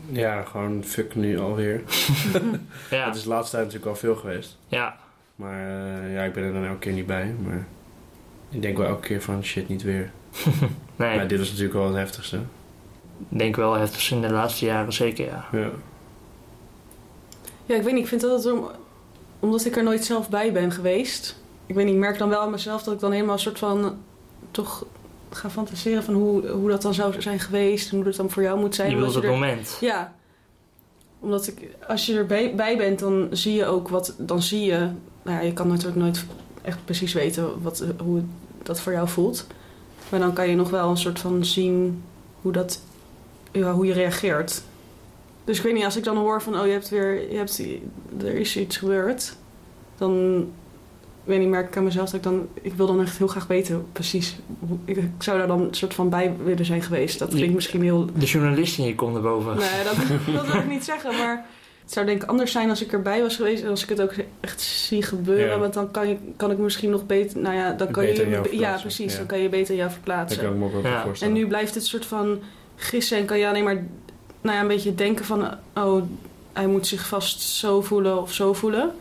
Ja, 0.09 0.41
gewoon 0.41 0.83
fuck 0.83 1.15
nu 1.15 1.39
alweer. 1.39 1.81
Ja, 2.89 3.05
Het 3.05 3.15
is 3.15 3.23
de 3.23 3.29
laatste 3.29 3.51
tijd 3.55 3.63
natuurlijk 3.65 3.91
al 3.91 3.97
veel 3.99 4.15
geweest. 4.15 4.57
ja, 4.67 4.95
Maar 5.35 5.59
eh, 6.05 6.13
ja, 6.13 6.23
ik 6.23 6.33
ben 6.33 6.43
er 6.43 6.53
dan 6.53 6.65
elke 6.65 6.79
keer 6.79 6.93
niet 6.93 7.05
bij. 7.05 7.35
Maar 7.43 7.65
ik 8.49 8.61
denk 8.61 8.77
wel 8.77 8.87
elke 8.87 9.07
keer 9.07 9.21
van 9.21 9.43
shit, 9.43 9.67
niet 9.67 9.83
weer. 9.83 10.11
nee, 10.95 11.15
Maar 11.15 11.27
dit 11.27 11.39
was 11.39 11.47
natuurlijk 11.47 11.73
wel 11.75 11.85
het 11.87 11.95
heftigste. 11.95 12.35
ik 13.29 13.37
denk 13.37 13.55
wel 13.55 13.73
heftig 13.73 14.11
in 14.11 14.21
de 14.21 14.29
laatste 14.31 14.65
jaren, 14.65 14.93
zeker, 14.93 15.25
ja. 15.25 15.45
Ja. 15.51 15.69
Ja, 17.65 17.75
ik 17.75 17.81
weet 17.83 17.93
niet. 17.93 18.03
Ik 18.03 18.09
vind 18.09 18.21
dat 18.21 18.43
het 18.43 18.53
om, 18.53 18.67
omdat 19.39 19.65
ik 19.65 19.75
er 19.77 19.83
nooit 19.83 20.05
zelf 20.05 20.29
bij 20.29 20.51
ben 20.51 20.71
geweest. 20.71 21.35
Ik 21.65 21.75
weet 21.75 21.85
niet, 21.85 21.93
ik 21.93 21.99
merk 21.99 22.17
dan 22.17 22.29
wel 22.29 22.39
aan 22.39 22.51
mezelf 22.51 22.83
dat 22.83 22.93
ik 22.93 22.99
dan 22.99 23.11
helemaal 23.11 23.33
een 23.33 23.39
soort 23.39 23.59
van 23.59 23.97
toch 24.51 24.85
ga 25.29 25.49
fantaseren 25.49 26.03
van 26.03 26.13
hoe, 26.13 26.47
hoe 26.47 26.69
dat 26.69 26.81
dan 26.81 26.93
zou 26.93 27.21
zijn 27.21 27.39
geweest 27.39 27.89
en 27.89 27.95
hoe 27.95 28.05
dat 28.05 28.15
dan 28.15 28.29
voor 28.29 28.43
jou 28.43 28.59
moet 28.59 28.75
zijn. 28.75 28.89
Je 28.89 28.95
wilt 28.95 29.13
het 29.15 29.23
er- 29.23 29.29
moment. 29.29 29.77
Ja. 29.81 30.13
Omdat 31.19 31.47
ik, 31.47 31.69
als 31.87 32.05
je 32.05 32.15
erbij 32.17 32.55
bij 32.55 32.77
bent, 32.77 32.99
dan 32.99 33.27
zie 33.31 33.53
je 33.53 33.65
ook 33.65 33.87
wat, 33.87 34.13
dan 34.17 34.41
zie 34.41 34.65
je, 34.65 34.77
nou 35.23 35.37
ja, 35.37 35.39
je 35.39 35.53
kan 35.53 35.67
natuurlijk 35.67 35.95
nooit 35.97 36.25
echt 36.61 36.77
precies 36.85 37.13
weten 37.13 37.61
wat, 37.61 37.83
hoe 38.03 38.21
dat 38.63 38.79
voor 38.79 38.91
jou 38.91 39.07
voelt. 39.07 39.47
Maar 40.09 40.19
dan 40.19 40.33
kan 40.33 40.49
je 40.49 40.55
nog 40.55 40.69
wel 40.69 40.89
een 40.89 40.97
soort 40.97 41.19
van 41.19 41.45
zien 41.45 42.03
hoe 42.41 42.51
dat, 42.51 42.81
ja, 43.51 43.73
hoe 43.73 43.85
je 43.85 43.93
reageert. 43.93 44.61
Dus 45.45 45.57
ik 45.57 45.63
weet 45.63 45.73
niet, 45.73 45.83
als 45.85 45.97
ik 45.97 46.03
dan 46.03 46.17
hoor 46.17 46.41
van, 46.41 46.59
oh 46.59 46.65
je 46.65 46.71
hebt 46.71 46.89
weer, 46.89 47.31
je 47.31 47.37
hebt, 47.37 47.61
er 48.21 48.35
is 48.35 48.57
iets 48.57 48.77
gebeurd. 48.77 49.35
Dan, 49.97 50.39
ik 51.23 51.31
weet 51.31 51.39
niet, 51.39 51.49
merk 51.49 51.67
ik 51.67 51.77
aan 51.77 51.83
mezelf 51.83 52.05
dat 52.05 52.15
ik 52.15 52.23
dan, 52.23 52.47
ik 52.61 52.73
wil 52.73 52.87
dan 52.87 53.01
echt 53.01 53.17
heel 53.17 53.27
graag 53.27 53.47
weten 53.47 53.85
precies. 53.91 54.35
Hoe, 54.59 54.77
ik, 54.85 54.97
ik 54.97 55.09
zou 55.23 55.37
daar 55.37 55.47
dan 55.47 55.61
een 55.61 55.73
soort 55.73 55.93
van 55.93 56.09
bij 56.09 56.33
willen 56.43 56.65
zijn 56.65 56.81
geweest. 56.81 57.19
Dat 57.19 57.29
klinkt 57.29 57.55
misschien 57.55 57.81
heel 57.81 58.05
De 58.15 58.25
journalist 58.25 58.77
in 58.77 58.85
je 58.85 58.95
komt 58.95 59.15
erboven. 59.15 59.55
Nee, 59.55 59.83
dat, 59.83 59.95
dat 60.35 60.47
wil 60.51 60.61
ik 60.61 60.67
niet 60.69 60.83
zeggen. 60.83 61.17
Maar 61.17 61.45
het 61.81 61.93
zou 61.93 62.05
denk 62.05 62.23
ik 62.23 62.29
anders 62.29 62.51
zijn 62.51 62.69
als 62.69 62.81
ik 62.81 62.91
erbij 62.91 63.21
was 63.21 63.35
geweest. 63.35 63.63
En 63.63 63.69
als 63.69 63.83
ik 63.83 63.89
het 63.89 64.01
ook 64.01 64.13
echt 64.39 64.61
zie 64.61 65.01
gebeuren. 65.03 65.47
Ja. 65.47 65.59
Want 65.59 65.73
dan 65.73 65.91
kan, 65.91 66.07
je, 66.07 66.17
kan 66.37 66.51
ik 66.51 66.57
misschien 66.57 66.89
nog 66.89 67.05
beter... 67.05 67.39
Nou 67.39 67.55
ja, 67.55 67.71
dan 67.71 67.91
kan 67.91 68.03
Beter 68.03 68.29
je... 68.29 68.57
Ja, 68.57 68.77
precies. 68.81 69.11
ja. 69.11 69.17
Dan 69.17 69.27
kan 69.27 69.39
je 69.39 69.49
beter 69.49 69.75
jou 69.75 69.87
Dat 69.87 69.93
verplaatsen. 69.93 70.43
kan 70.43 70.53
ik 70.53 70.57
me 70.59 70.65
ook 70.65 70.71
wel 70.71 70.81
Ja. 70.81 70.97
En 70.97 71.03
voorstellen. 71.03 71.33
nu 71.33 71.47
blijft 71.47 71.75
het 71.75 71.85
soort 71.85 72.05
van 72.05 72.39
gissen. 72.75 73.17
En 73.17 73.25
kan 73.25 73.39
je 73.39 73.47
alleen 73.47 73.63
maar 73.63 73.83
nou 74.45 74.55
ja, 74.57 74.61
een 74.61 74.67
beetje 74.67 74.95
denken 74.95 75.25
van... 75.25 75.47
Oh, 75.75 76.03
hij 76.53 76.67
moet 76.67 76.87
zich 76.87 77.07
vast 77.07 77.41
zo 77.41 77.81
voelen 77.81 78.21
of 78.21 78.33
zo 78.33 78.53
voelen. 78.53 78.91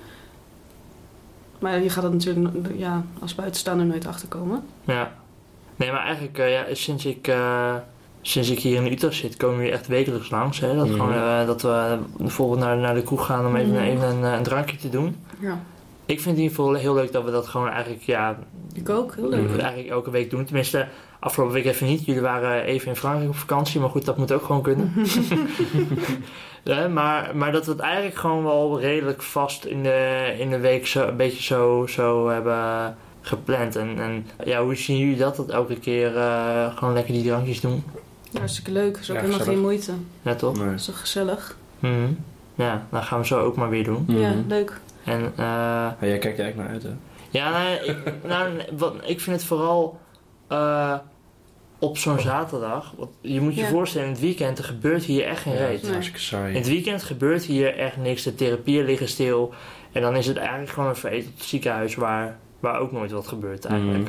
Maar 1.59 1.83
je 1.83 1.91
gaat 1.91 2.03
dat 2.03 2.13
natuurlijk 2.13 2.55
ja, 2.77 3.05
als 3.21 3.35
buitenstaander 3.35 3.87
nooit 3.87 4.07
achterkomen. 4.07 4.63
Ja. 4.85 5.13
Nee, 5.77 5.93
maar 5.93 6.05
eigenlijk, 6.05 6.39
eh, 6.39 6.53
ja, 6.53 6.65
sinds 6.73 7.07
ik, 7.07 7.29
eh, 7.29 7.75
sinds 8.23 8.51
ik 8.51 8.59
hier 8.59 8.83
in 8.85 8.93
Utrecht 8.93 9.15
zit, 9.15 9.37
komen 9.37 9.59
we 9.59 9.71
echt 9.71 9.87
wekelijks 9.87 10.31
langs. 10.31 10.61
Hè? 10.61 10.75
Dat, 10.75 10.87
Mhm. 10.89 10.95
gewoon, 10.95 11.13
eh, 11.15 11.47
dat 11.47 11.63
we 11.63 11.99
bijvoorbeeld 12.19 12.61
naar, 12.61 12.77
naar 12.77 12.95
de 12.95 13.03
kroeg 13.03 13.27
gaan 13.27 13.47
om 13.47 13.57
even, 13.57 13.73
Mhm. 13.75 13.83
even 13.83 14.09
een, 14.09 14.23
een 14.23 14.43
drankje 14.43 14.77
te 14.77 14.91
doen. 14.91 15.17
Ja. 15.41 15.59
Ik 16.07 16.21
vind 16.21 16.25
het 16.25 16.37
in 16.37 16.43
ieder 16.43 16.57
geval 16.57 16.75
heel 16.75 16.95
leuk 16.95 17.13
dat 17.13 17.25
we 17.25 17.31
dat 17.31 17.47
gewoon 17.47 17.69
eigenlijk, 17.69 18.03
ja, 18.03 18.39
Ik 18.73 18.89
ook, 18.89 19.15
heel 19.15 19.29
leuk. 19.29 19.49
Mhm. 19.49 19.59
eigenlijk 19.59 19.89
elke 19.89 20.11
week 20.11 20.31
doen. 20.31 20.45
Tenminste, 20.45 20.87
afgelopen 21.19 21.55
week 21.55 21.65
even 21.65 21.87
niet. 21.87 22.05
Jullie 22.05 22.21
waren 22.21 22.63
even 22.63 22.89
in 22.89 22.97
Frankrijk 22.97 23.29
op 23.29 23.37
vakantie, 23.37 23.81
maar 23.81 23.89
goed, 23.91 24.05
dat 24.05 24.17
moet 24.17 24.33
ook 24.33 24.43
gewoon 24.45 24.63
kunnen. 24.63 24.93
Ja, 26.63 26.89
maar, 26.99 27.37
maar 27.37 27.53
dat 27.53 27.65
we 27.67 27.71
het 27.73 27.81
eigenlijk 27.81 28.17
gewoon 28.17 28.45
wel 28.45 28.81
redelijk 28.81 29.23
vast 29.23 29.65
in 29.65 29.83
de, 29.83 30.35
in 30.39 30.51
de 30.51 30.59
week 30.59 30.87
zo, 30.87 31.07
een 31.09 31.17
beetje 31.17 31.43
zo, 31.43 31.87
zo 31.87 32.29
hebben 32.29 32.97
gepland. 33.21 33.77
En, 33.77 33.99
en 33.99 34.27
ja, 34.45 34.63
hoe 34.63 34.75
zien 34.77 34.99
jullie 34.99 35.17
dat? 35.17 35.37
Dat 35.37 35.49
elke 35.51 35.77
keer 35.79 36.17
eh, 36.17 36.77
gewoon 36.77 36.95
lekker 36.95 37.13
die 37.15 37.25
drankjes 37.25 37.61
doen? 37.61 37.85
Ja, 38.31 38.39
hartstikke 38.39 38.71
leuk. 38.73 38.97
is 38.97 39.11
ook 39.11 39.17
Ja, 39.17 39.23
helemaal 39.23 39.47
geen 39.47 39.61
moeite. 39.61 39.93
Ja, 40.23 40.35
toch? 40.35 40.57
Nee. 40.57 40.67
Dat 40.67 40.75
is 40.75 40.85
toch 40.85 41.01
gezellig? 41.01 41.57
Mhm. 41.79 41.93
Ja, 42.55 42.87
dat 42.91 43.03
gaan 43.03 43.21
we 43.21 43.27
zo 43.27 43.41
ook 43.41 43.57
maar 43.57 43.69
weer 43.71 43.85
doen. 43.85 44.05
Ja, 44.09 44.29
Mhm. 44.31 44.49
leuk. 44.49 44.81
En 45.05 45.21
eh, 45.37 45.37
Ja, 45.37 45.97
jij 46.01 46.19
kijkt 46.19 46.39
er 46.39 46.45
eigenlijk 46.45 46.57
naar 46.57 46.69
uit, 46.69 46.83
hè? 46.83 46.91
ja, 47.31 47.51
nou, 47.51 47.75
ik, 47.85 47.97
nou, 48.33 48.63
wat, 48.79 48.95
ik 49.05 49.21
vind 49.21 49.37
het 49.37 49.45
vooral 49.45 50.01
eh, 50.49 50.95
op 51.79 51.99
zo'n 51.99 52.19
zaterdag. 52.19 52.95
Want 52.97 53.11
je 53.21 53.41
moet 53.41 53.55
je 53.55 53.61
Ja. 53.61 53.69
voorstellen, 53.69 54.07
in 54.07 54.13
het 54.13 54.23
weekend 54.23 54.59
er 54.59 54.65
gebeurt 54.65 55.05
hier 55.05 55.25
echt 55.25 55.43
geen 55.43 55.55
Ja, 55.55 55.67
reet. 55.67 55.83
Nee. 55.83 55.91
hartstikke 55.93 56.21
saai. 56.21 56.51
In 56.51 56.59
het 56.59 56.69
weekend 56.69 57.03
gebeurt 57.03 57.45
hier 57.45 57.79
echt 57.79 57.97
niks. 57.97 58.23
De 58.23 58.35
therapieën 58.35 58.85
liggen 58.85 59.09
stil. 59.09 59.55
En 59.93 60.03
dan 60.03 60.17
is 60.17 60.27
het 60.27 60.37
eigenlijk 60.37 60.71
gewoon 60.71 60.89
een 60.89 60.97
veredeld 60.97 61.33
ziekenhuis 61.43 61.95
waar, 61.95 62.37
waar 62.61 62.79
ook 62.81 62.93
nooit 62.93 63.11
wat 63.11 63.27
gebeurt 63.29 63.65
eigenlijk. 63.65 64.09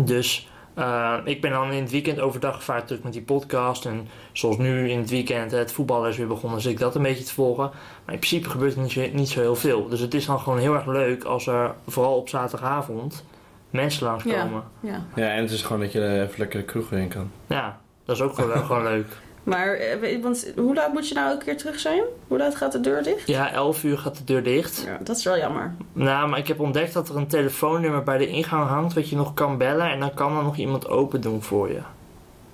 Dus 0.00 0.48
eh, 0.74 1.14
ik 1.24 1.40
ben 1.40 1.50
dan 1.50 1.72
in 1.72 1.82
het 1.82 1.90
weekend 1.90 2.20
overdag 2.20 2.64
vaak 2.64 2.86
terug 2.86 3.02
met 3.02 3.12
die 3.12 3.22
podcast. 3.22 3.86
En 3.86 4.08
zoals 4.32 4.56
nu 4.56 4.90
in 4.90 4.98
het 4.98 5.10
weekend 5.10 5.50
het 5.50 5.72
voetballen 5.72 6.10
is 6.10 6.16
weer 6.16 6.26
begonnen, 6.26 6.60
zit 6.60 6.72
ik 6.72 6.78
dat 6.78 6.94
een 6.94 7.02
beetje 7.02 7.24
te 7.24 7.32
volgen. 7.32 7.70
Maar 8.04 8.14
in 8.14 8.20
principe 8.20 8.50
gebeurt 8.50 8.74
er 8.74 8.82
niet 8.82 8.92
zo, 8.92 9.08
niet 9.12 9.28
zo 9.28 9.40
heel 9.40 9.56
veel. 9.56 9.88
Dus 9.88 10.00
het 10.00 10.14
is 10.14 10.26
dan 10.26 10.40
gewoon 10.40 10.58
heel 10.58 10.74
erg 10.74 10.86
leuk 10.86 11.24
als 11.24 11.46
er 11.46 11.74
vooral 11.86 12.16
op 12.16 12.28
zaterdagavond 12.28 13.24
mensen 13.70 14.06
langskomen. 14.06 14.64
Ja. 14.80 15.06
Ja, 15.14 15.28
en 15.30 15.42
het 15.42 15.50
is 15.50 15.62
gewoon 15.62 15.80
dat 15.80 15.92
je 15.92 16.00
er 16.00 16.22
even 16.22 16.38
lekker 16.38 16.58
de 16.58 16.64
kroeg 16.64 16.90
heen 16.90 17.08
kan. 17.08 17.30
Ja, 17.46 17.80
dat 18.04 18.16
is 18.16 18.22
ook 18.22 18.36
wel, 18.36 18.56
gewoon 18.56 18.82
leuk. 18.82 19.06
Maar, 19.44 19.72
eh, 19.74 20.22
want 20.22 20.52
hoe 20.56 20.74
laat 20.74 20.92
moet 20.92 21.08
je 21.08 21.14
nou 21.14 21.30
elke 21.30 21.44
keer 21.44 21.56
terug 21.56 21.78
zijn? 21.80 22.02
Hoe 22.28 22.38
laat 22.38 22.54
gaat 22.54 22.72
de 22.72 22.80
deur 22.80 23.02
dicht? 23.02 23.26
Ja, 23.26 23.52
11 23.52 23.84
uur 23.84 23.98
gaat 23.98 24.16
de 24.16 24.24
deur 24.24 24.42
dicht. 24.42 24.82
Ja, 24.86 24.98
dat 25.02 25.16
is 25.16 25.24
wel 25.24 25.36
jammer. 25.38 25.74
Nou, 25.92 26.28
maar 26.28 26.38
ik 26.38 26.48
heb 26.48 26.60
ontdekt 26.60 26.92
dat 26.92 27.08
er 27.08 27.16
een 27.16 27.26
telefoonnummer 27.26 28.02
bij 28.02 28.18
de 28.18 28.26
ingang 28.26 28.68
hangt 28.68 28.94
wat 28.94 29.08
je 29.08 29.16
nog 29.16 29.34
kan 29.34 29.58
bellen 29.58 29.90
en 29.90 30.00
dan 30.00 30.14
kan 30.14 30.36
er 30.36 30.42
nog 30.42 30.56
iemand 30.56 30.88
open 30.88 31.20
doen 31.20 31.42
voor 31.42 31.68
je. 31.68 31.80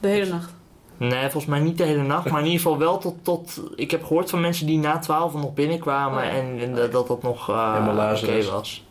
De 0.00 0.08
hele 0.08 0.30
nacht. 0.30 0.52
Nee, 0.96 1.20
volgens 1.20 1.46
mij 1.46 1.60
niet 1.60 1.78
de 1.78 1.84
hele 1.84 2.02
nacht, 2.02 2.30
maar 2.30 2.40
in 2.40 2.46
ieder 2.46 2.60
geval 2.60 2.78
wel 2.78 2.98
tot, 2.98 3.14
tot... 3.22 3.60
Ik 3.76 3.90
heb 3.90 4.04
gehoord 4.04 4.30
van 4.30 4.40
mensen 4.40 4.66
die 4.66 4.78
na 4.78 4.98
12 4.98 5.34
nog 5.34 5.54
binnenkwamen 5.54 6.18
Oh 6.18 6.24
ja. 6.24 6.30
en, 6.30 6.58
en 6.60 6.74
dat, 6.74 6.92
dat 6.92 7.06
dat 7.08 7.22
nog 7.22 7.48
eh, 7.50 7.72
Helemaal 7.72 7.94
oké 7.94 8.02
Lazarus. 8.02 8.50
was. 8.50 8.84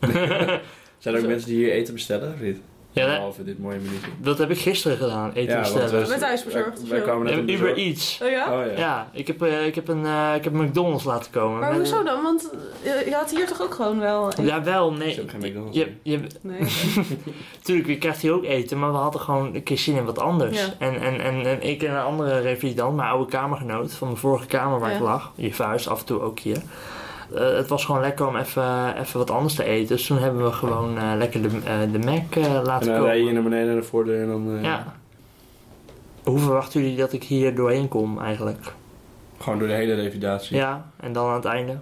Zijn 0.98 1.14
er 1.14 1.14
ook 1.14 1.20
Zo. 1.20 1.26
mensen 1.26 1.48
die 1.48 1.56
hier 1.64 1.72
eten 1.72 1.94
bestellen, 1.94 2.32
of 2.34 2.40
niet? 2.40 2.60
Ja, 2.92 3.06
dat, 3.06 3.14
Behalve 3.14 3.44
dit 3.44 3.58
mooie 3.58 3.78
minuutje. 3.78 4.10
dat 4.18 4.38
heb 4.38 4.50
ik 4.50 4.58
gisteren 4.58 4.96
gedaan, 4.96 5.32
eten 5.32 5.54
Ja, 5.54 5.60
bestellen. 5.60 6.02
we- 6.02 6.08
Met 6.08 6.18
thuisbezorgd 6.18 6.88
Wij, 6.88 7.00
kwamen 7.00 7.24
net 7.24 7.32
Ja, 7.34 7.38
Uber 7.40 7.52
bezorg- 7.56 7.76
Eats. 7.78 8.20
Oh 8.22 8.30
ja? 8.30 8.52
Oh 8.60 8.66
ja. 8.66 8.78
Ja, 8.78 9.08
ik 9.12 9.26
heb, 9.26 9.42
eh, 9.42 9.66
ik, 9.66 9.74
heb 9.74 9.88
een, 9.88 10.04
eh, 10.06 10.32
ik 10.36 10.44
heb 10.44 10.52
een 10.54 10.64
McDonald's 10.64 11.04
laten 11.04 11.30
komen. 11.30 11.58
Maar 11.60 11.68
Met- 11.68 11.78
hoezo 11.78 12.02
dan? 12.02 12.22
Want 12.22 12.50
eh, 12.82 13.06
je 13.06 13.14
had 13.14 13.30
hier 13.30 13.46
toch 13.46 13.62
ook 13.62 13.74
gewoon 13.74 13.98
wel... 14.00 14.30
eten? 14.30 14.44
Jawel, 14.44 14.92
nee. 14.92 15.10
Is 15.10 15.20
ook 15.20 15.30
geen 15.30 15.40
McDonald's. 15.40 15.76
Je, 15.76 15.92
je, 16.02 16.20
Nee. 16.40 16.60
Tuurlijk, 17.62 17.88
je 17.88 17.98
krijgt 17.98 18.20
hier 18.22 18.32
ook 18.32 18.44
eten, 18.44 18.78
maar 18.78 18.90
we 18.90 18.96
hadden 18.98 19.20
gewoon 19.20 19.54
een 19.54 19.62
keer 19.62 19.78
zin 19.78 19.96
in 19.96 20.04
wat 20.04 20.18
anders. 20.18 20.58
Ja. 20.60 20.66
En, 20.78 21.00
en, 21.00 21.20
en, 21.20 21.46
en 21.46 21.62
ik 21.62 21.82
en 21.82 21.90
een 21.94 22.02
andere 22.02 22.38
revalidant, 22.40 22.96
mijn 22.96 23.08
oude 23.08 23.30
kamergenoot 23.30 23.92
van 23.92 24.10
de 24.10 24.16
vorige 24.16 24.46
kamer 24.46 24.78
waar 24.78 24.90
ik 24.92 24.98
Ja. 24.98 25.04
lag, 25.04 25.32
je 25.34 25.54
vuist 25.54 25.88
af 25.88 26.00
en 26.00 26.06
toe 26.06 26.20
ook 26.20 26.38
hier. 26.38 26.58
Eh, 27.34 27.54
het 27.56 27.68
was 27.68 27.84
gewoon 27.84 28.00
lekker 28.00 28.26
om 28.26 28.36
even, 28.36 28.96
even 29.00 29.18
wat 29.18 29.30
anders 29.30 29.54
te 29.54 29.64
eten. 29.64 29.96
Dus 29.96 30.06
toen 30.06 30.18
hebben 30.18 30.44
we 30.44 30.52
gewoon 30.52 30.98
eh, 30.98 31.12
lekker 31.16 31.42
de, 31.42 31.48
eh, 31.64 31.92
de 31.92 31.98
Mac 31.98 32.34
eh, 32.36 32.54
En 32.56 32.62
laten 32.62 32.86
dan 32.86 32.96
komen. 32.96 33.10
rij 33.12 33.20
je 33.22 33.32
naar 33.32 33.42
beneden 33.42 33.66
naar 33.66 33.76
de 33.76 33.82
voordeur 33.82 34.22
en 34.22 34.28
dan 34.28 34.58
Ja. 34.62 34.94
Hoe 36.24 36.38
verwachten 36.38 36.80
jullie 36.82 36.96
dat 36.96 37.12
ik 37.12 37.22
hier 37.24 37.54
doorheen 37.54 37.88
kom 37.88 38.18
eigenlijk? 38.20 38.72
gewoon 39.38 39.58
door 39.58 39.68
de 39.68 39.74
hele 39.74 39.94
revalidatie. 39.94 40.56
Ja, 40.56 40.84
en 40.96 41.12
dan 41.12 41.28
aan 41.28 41.34
het 41.34 41.44
einde? 41.44 41.78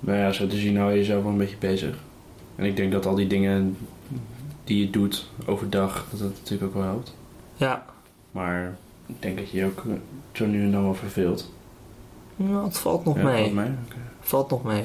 Nou 0.00 0.18
ja, 0.18 0.32
zo 0.32 0.46
te 0.46 0.56
zien 0.56 0.76
hou 0.76 0.90
je 0.90 0.96
jezelf 0.96 1.22
wel 1.22 1.32
een 1.32 1.38
beetje 1.38 1.56
bezig. 1.58 1.94
En 2.56 2.64
ik 2.64 2.76
denk 2.76 2.92
dat 2.92 3.06
al 3.06 3.14
die 3.14 3.26
dingen 3.26 3.76
die 4.64 4.84
je 4.84 4.90
doet 4.90 5.26
overdag, 5.46 6.06
dat 6.10 6.20
dat 6.20 6.28
natuurlijk 6.28 6.62
ook 6.62 6.74
wel 6.74 6.90
helpt. 6.90 7.14
Ja. 7.54 7.84
Maar 8.30 8.76
ik 9.06 9.14
denk 9.18 9.38
dat 9.38 9.50
je 9.50 9.58
je 9.58 9.64
ook 9.64 9.82
zo 10.32 10.46
nu 10.46 10.62
en 10.62 10.72
dan 10.72 10.82
wel 10.82 10.94
verveelt. 10.94 11.52
Nou, 12.36 12.64
het 12.64 12.78
valt 12.78 13.04
nog 13.04 13.16
ja, 13.16 13.22
mee. 13.22 13.42
valt 13.42 13.54
mee? 13.54 13.70
Valt 14.20 14.50
nog 14.50 14.64
mee. 14.64 14.84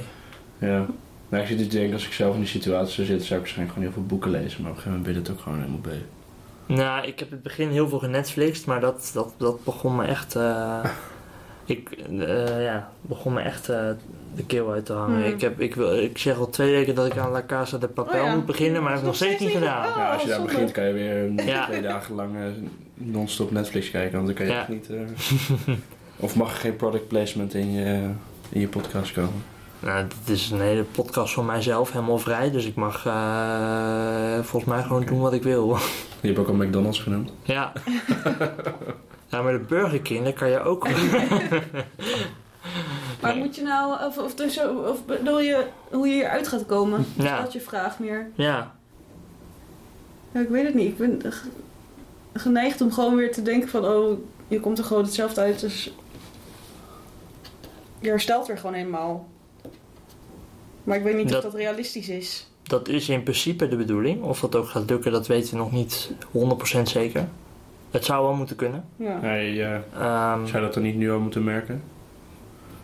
Ja. 0.57 0.86
Maar 1.29 1.41
ik 1.41 1.47
zit 1.47 1.57
te 1.57 1.67
denken, 1.67 1.93
als 1.93 2.05
ik 2.05 2.13
zelf 2.13 2.33
in 2.33 2.39
die 2.39 2.49
situatie 2.49 2.93
zou 2.93 3.07
zitten, 3.07 3.25
zou 3.27 3.39
ik 3.39 3.45
waarschijnlijk 3.45 3.77
gewoon 3.77 3.83
heel 3.93 3.97
veel 4.01 4.05
boeken 4.17 4.31
lezen. 4.31 4.62
Maar 4.62 4.71
op 4.71 4.77
een 4.77 4.83
gegeven 4.83 4.89
moment 4.99 5.03
ben 5.03 5.13
je 5.13 5.19
het 5.19 5.29
ook 5.38 5.39
gewoon 5.43 5.57
helemaal 5.57 5.79
bij. 5.79 6.01
Nou, 6.75 7.07
ik 7.07 7.19
heb 7.19 7.27
in 7.27 7.33
het 7.33 7.43
begin 7.43 7.69
heel 7.69 7.89
veel 7.89 7.99
genetflixt, 7.99 8.65
maar 8.65 8.79
dat, 8.79 9.10
dat, 9.13 9.33
dat 9.38 9.63
begon 9.63 9.95
me 9.95 10.05
echt. 10.05 10.36
eh, 10.36 10.83
ik 11.65 11.89
eh, 12.19 12.63
ja, 12.63 12.91
begon 13.01 13.33
me 13.33 13.41
echt 13.41 13.69
eh, 13.69 13.89
de 14.36 14.45
keel 14.45 14.71
uit 14.71 14.86
te 14.86 14.93
hangen. 14.93 15.21
Hmm. 15.23 15.33
Ik, 15.33 15.41
heb, 15.41 15.60
ik, 15.62 15.75
wil, 15.75 15.97
ik 15.97 16.17
zeg 16.17 16.38
al 16.38 16.49
twee 16.49 16.71
weken 16.71 16.95
dat 16.95 17.05
ik 17.05 17.17
aan 17.17 17.31
La 17.31 17.43
Casa 17.47 17.77
de 17.77 17.88
Papel 17.88 18.19
Oh 18.21 18.25
ja. 18.27 18.36
moet 18.36 18.45
beginnen, 18.45 18.83
maar 18.83 18.93
dat 18.93 19.01
heb 19.03 19.13
ik 19.13 19.19
nog 19.19 19.29
steeds 19.29 19.39
niet 19.43 19.51
gedaan. 19.63 19.88
Oh, 19.89 19.95
ja, 19.97 20.12
als 20.13 20.21
je 20.21 20.27
daar 20.27 20.38
zonde. 20.38 20.51
begint, 20.51 20.71
kan 20.71 20.83
je 20.88 20.93
weer 20.93 21.45
Ja. 21.47 21.65
twee 21.65 21.81
dagen 21.81 22.15
lang 22.15 22.36
non-stop 22.93 23.51
Netflix 23.51 23.91
kijken. 23.91 24.13
Want 24.15 24.25
dan 24.25 24.36
kan 24.36 24.45
je 24.45 24.51
Ja. 24.51 24.60
echt 24.60 24.69
niet. 24.69 24.89
of 26.19 26.36
mag 26.36 26.51
er 26.51 26.58
geen 26.58 26.75
product 26.75 27.08
placement 27.08 27.53
in 27.53 27.71
je, 27.71 28.10
in 28.49 28.60
je 28.60 28.67
podcast 28.67 29.13
komen? 29.13 29.43
Nou, 29.80 30.06
dit 30.25 30.36
is 30.36 30.49
een 30.49 30.62
hele 30.62 30.84
podcast 30.84 31.34
van 31.34 31.45
mijzelf, 31.45 31.91
helemaal 31.91 32.17
vrij, 32.17 32.51
dus 32.51 32.65
ik 32.65 32.75
mag 32.75 33.06
eh, 33.06 34.34
volgens 34.43 34.71
mij 34.71 34.82
gewoon 34.84 35.06
doen 35.06 35.19
wat 35.19 35.34
ik 35.34 35.43
wil. 35.43 35.77
Je 36.21 36.27
hebt 36.27 36.39
ook 36.39 36.47
al 36.47 36.53
McDonald's 36.53 36.99
genoemd. 36.99 37.32
ja. 37.43 37.71
ja, 39.30 39.41
maar 39.41 39.51
de 39.51 39.65
Burger 39.67 40.01
King, 40.01 40.23
daar 40.23 40.34
kan 40.34 40.49
je 40.49 40.60
ook. 40.60 40.88
Maar 43.21 43.34
Nee. 43.34 43.43
moet 43.43 43.56
je 43.56 43.62
nou, 43.62 44.06
of, 44.06 44.17
of, 44.17 44.36
dus, 44.36 44.53
zo- 44.53 44.75
of 44.77 45.06
bedoel 45.06 45.39
je 45.41 45.65
hoe 45.91 46.08
je 46.08 46.13
hieruit 46.13 46.47
gaat 46.47 46.65
komen? 46.65 47.06
Is 47.17 47.23
Ja. 47.23 47.41
dat 47.41 47.53
je 47.53 47.60
vraag 47.60 47.99
meer? 47.99 48.30
Ja, 48.36 48.75
Ja, 50.32 50.39
ik 50.39 50.49
weet 50.49 50.65
het 50.65 50.73
niet. 50.73 50.88
Ik 50.88 50.97
ben 50.97 51.21
ge- 51.32 51.47
geneigd 52.34 52.82
om 52.82 52.91
gewoon 52.91 53.15
weer 53.15 53.32
te 53.32 53.41
denken 53.41 53.69
van... 53.69 53.86
oh, 53.86 54.19
je 54.47 54.60
komt 54.60 54.77
er 54.77 54.84
gewoon 54.84 55.03
hetzelfde 55.03 55.41
uit. 55.41 55.60
Dus 55.60 55.93
je 57.99 58.10
herstelt 58.10 58.47
weer 58.47 58.57
gewoon 58.57 58.75
helemaal. 58.75 59.27
Maar 60.83 60.97
ik 60.97 61.03
weet 61.03 61.15
niet 61.15 61.29
Dat- 61.29 61.38
of 61.45 61.51
dat 61.51 61.60
realistisch 61.60 62.10
is. 62.10 62.47
dat 62.63 62.88
is 62.88 63.10
in 63.10 63.23
principe 63.23 63.67
de 63.67 63.75
bedoeling. 63.75 64.23
Of 64.23 64.39
dat 64.39 64.55
ook 64.55 64.67
gaat 64.67 64.89
lukken, 64.89 65.12
dat 65.12 65.27
weten 65.27 65.51
we 65.51 65.57
nog 65.57 65.71
niet 65.71 66.12
100% 66.31 66.89
zeker. 66.89 67.27
Het 67.91 68.05
zou 68.05 68.23
wel 68.23 68.33
moeten 68.33 68.55
kunnen. 68.55 68.86
Ja. 68.95 69.19
Hey, 69.21 69.63
eh, 69.65 69.73
Ehm, 69.75 70.45
zou 70.45 70.55
je 70.57 70.60
dat 70.62 70.73
dan 70.73 70.83
niet 70.83 70.95
nu 70.95 71.12
al 71.12 71.19
moeten 71.19 71.43
merken? 71.43 71.83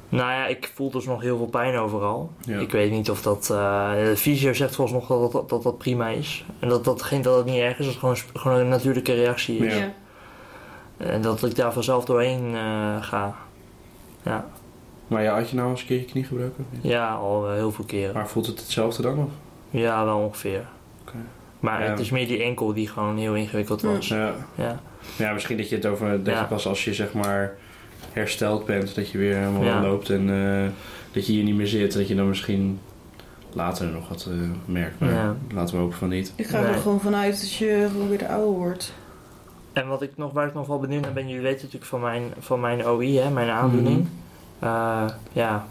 nou 0.10 0.32
ja, 0.32 0.46
ik 0.48 0.72
voel 0.76 0.92
dus 0.92 1.06
nog 1.06 1.22
heel 1.22 1.38
veel 1.38 1.46
pijn 1.48 1.76
overal. 1.76 2.32
Ja. 2.46 2.60
Ik 2.60 2.72
weet 2.72 2.92
niet 2.92 3.10
of 3.10 3.22
dat... 3.22 3.50
eh, 3.50 3.94
de 3.94 4.18
fysio 4.18 4.54
zegt 4.54 4.76
volgens 4.76 4.98
nog 5.00 5.08
dat 5.22 5.32
dat, 5.32 5.50
dat 5.50 5.64
dat 5.64 5.78
prima 5.78 6.08
is. 6.08 6.46
En 6.60 6.70
dat 6.70 6.84
dat, 6.84 7.02
geen, 7.02 7.22
dat 7.22 7.38
het 7.38 7.46
niet 7.46 7.56
erg 7.60 7.80
is, 7.80 7.86
dat 7.86 7.88
het 7.88 7.98
gewoon, 8.00 8.18
gewoon 8.34 8.60
een 8.60 8.68
natuurlijke 8.70 9.14
reactie 9.14 9.58
is. 9.66 9.74
Ja. 9.74 9.80
Ja. 9.80 11.06
En 11.06 11.22
dat 11.22 11.44
ik 11.44 11.56
daar 11.56 11.74
vanzelf 11.74 12.06
doorheen 12.06 12.56
eh, 12.56 13.04
ga. 13.04 13.36
Ja. 14.24 14.46
Maar 15.08 15.24
ja, 15.24 15.36
had 15.36 15.50
je 15.50 15.56
nou 15.56 15.70
eens 15.70 15.82
een 15.82 15.88
keer 15.88 15.98
je 16.00 16.06
knie 16.06 16.24
gebroken? 16.24 16.66
ja, 16.82 17.14
al 17.14 17.48
eh, 17.48 17.54
heel 17.54 17.72
veel 17.72 17.86
keren. 17.86 18.14
Maar 18.14 18.28
voelt 18.28 18.46
het 18.48 18.60
hetzelfde 18.60 19.02
dan 19.02 19.16
nog? 19.16 19.30
Ja, 19.70 20.06
wel 20.06 20.18
ongeveer. 20.20 20.66
Oké. 21.02 21.16
Maar 21.60 21.84
Ja. 21.84 21.90
het 21.90 22.00
is 22.00 22.10
meer 22.10 22.28
die 22.28 22.44
enkel 22.44 22.74
die 22.74 22.88
gewoon 22.88 23.18
heel 23.18 23.36
ingewikkeld 23.36 23.82
was. 23.82 24.08
Ja. 24.08 24.34
Ja. 24.56 24.80
ja, 25.18 25.34
misschien 25.34 25.58
dat 25.58 25.70
je 25.70 25.76
het 25.76 25.86
over... 25.86 26.24
Dat 26.24 26.34
Ja. 26.34 26.40
je 26.42 26.48
pas 26.48 26.68
als 26.68 26.86
je 26.86 26.94
zeg 26.94 27.14
maar 27.14 27.56
hersteld 28.12 28.66
bent, 28.66 28.96
dat 28.96 29.10
je 29.10 29.18
weer 29.18 29.36
helemaal 29.36 29.64
Ja. 29.64 29.82
loopt 29.82 30.10
en 30.10 30.30
eh, 30.30 30.70
dat 31.12 31.26
je 31.26 31.32
hier 31.34 31.44
niet 31.44 31.56
meer 31.56 31.68
zit. 31.68 31.94
Dat 31.94 32.08
je 32.08 32.16
dan 32.16 32.28
misschien 32.28 32.80
later 33.54 33.88
nog 33.88 34.10
wat 34.10 34.28
eh, 34.30 34.36
merkt. 34.66 35.00
Maar 35.00 35.12
Ja. 35.14 35.36
laten 35.54 35.76
we 35.76 35.82
hopen 35.82 35.98
van 35.98 36.10
niet. 36.10 36.34
Ik 36.36 36.46
ga 36.46 36.60
Nee. 36.62 36.70
er 36.72 36.80
gewoon 36.80 37.00
vanuit 37.02 37.40
dat 37.42 37.54
je 37.54 37.88
gewoon 37.92 38.10
weer 38.10 38.28
ouder 38.28 38.54
wordt. 38.58 38.94
En 39.74 39.88
wat 39.88 40.02
ik 40.02 40.12
nog, 40.16 40.32
waar 40.32 40.48
ik 40.48 40.54
nog 40.54 40.68
wel 40.68 40.80
benieuwd 40.80 41.02
naar 41.02 41.14
ben, 41.14 41.28
jullie 41.28 41.42
weten 41.44 41.58
natuurlijk 41.62 41.86
van 41.86 42.02
mijn, 42.02 42.24
van 42.40 42.60
mijn 42.60 42.86
OI, 42.88 43.18
hè, 43.18 43.30
mijn 43.30 43.50
aandoening. 43.50 43.98
Mhm. 43.98 44.08
Eh, 44.64 45.06
ja. 45.32 45.68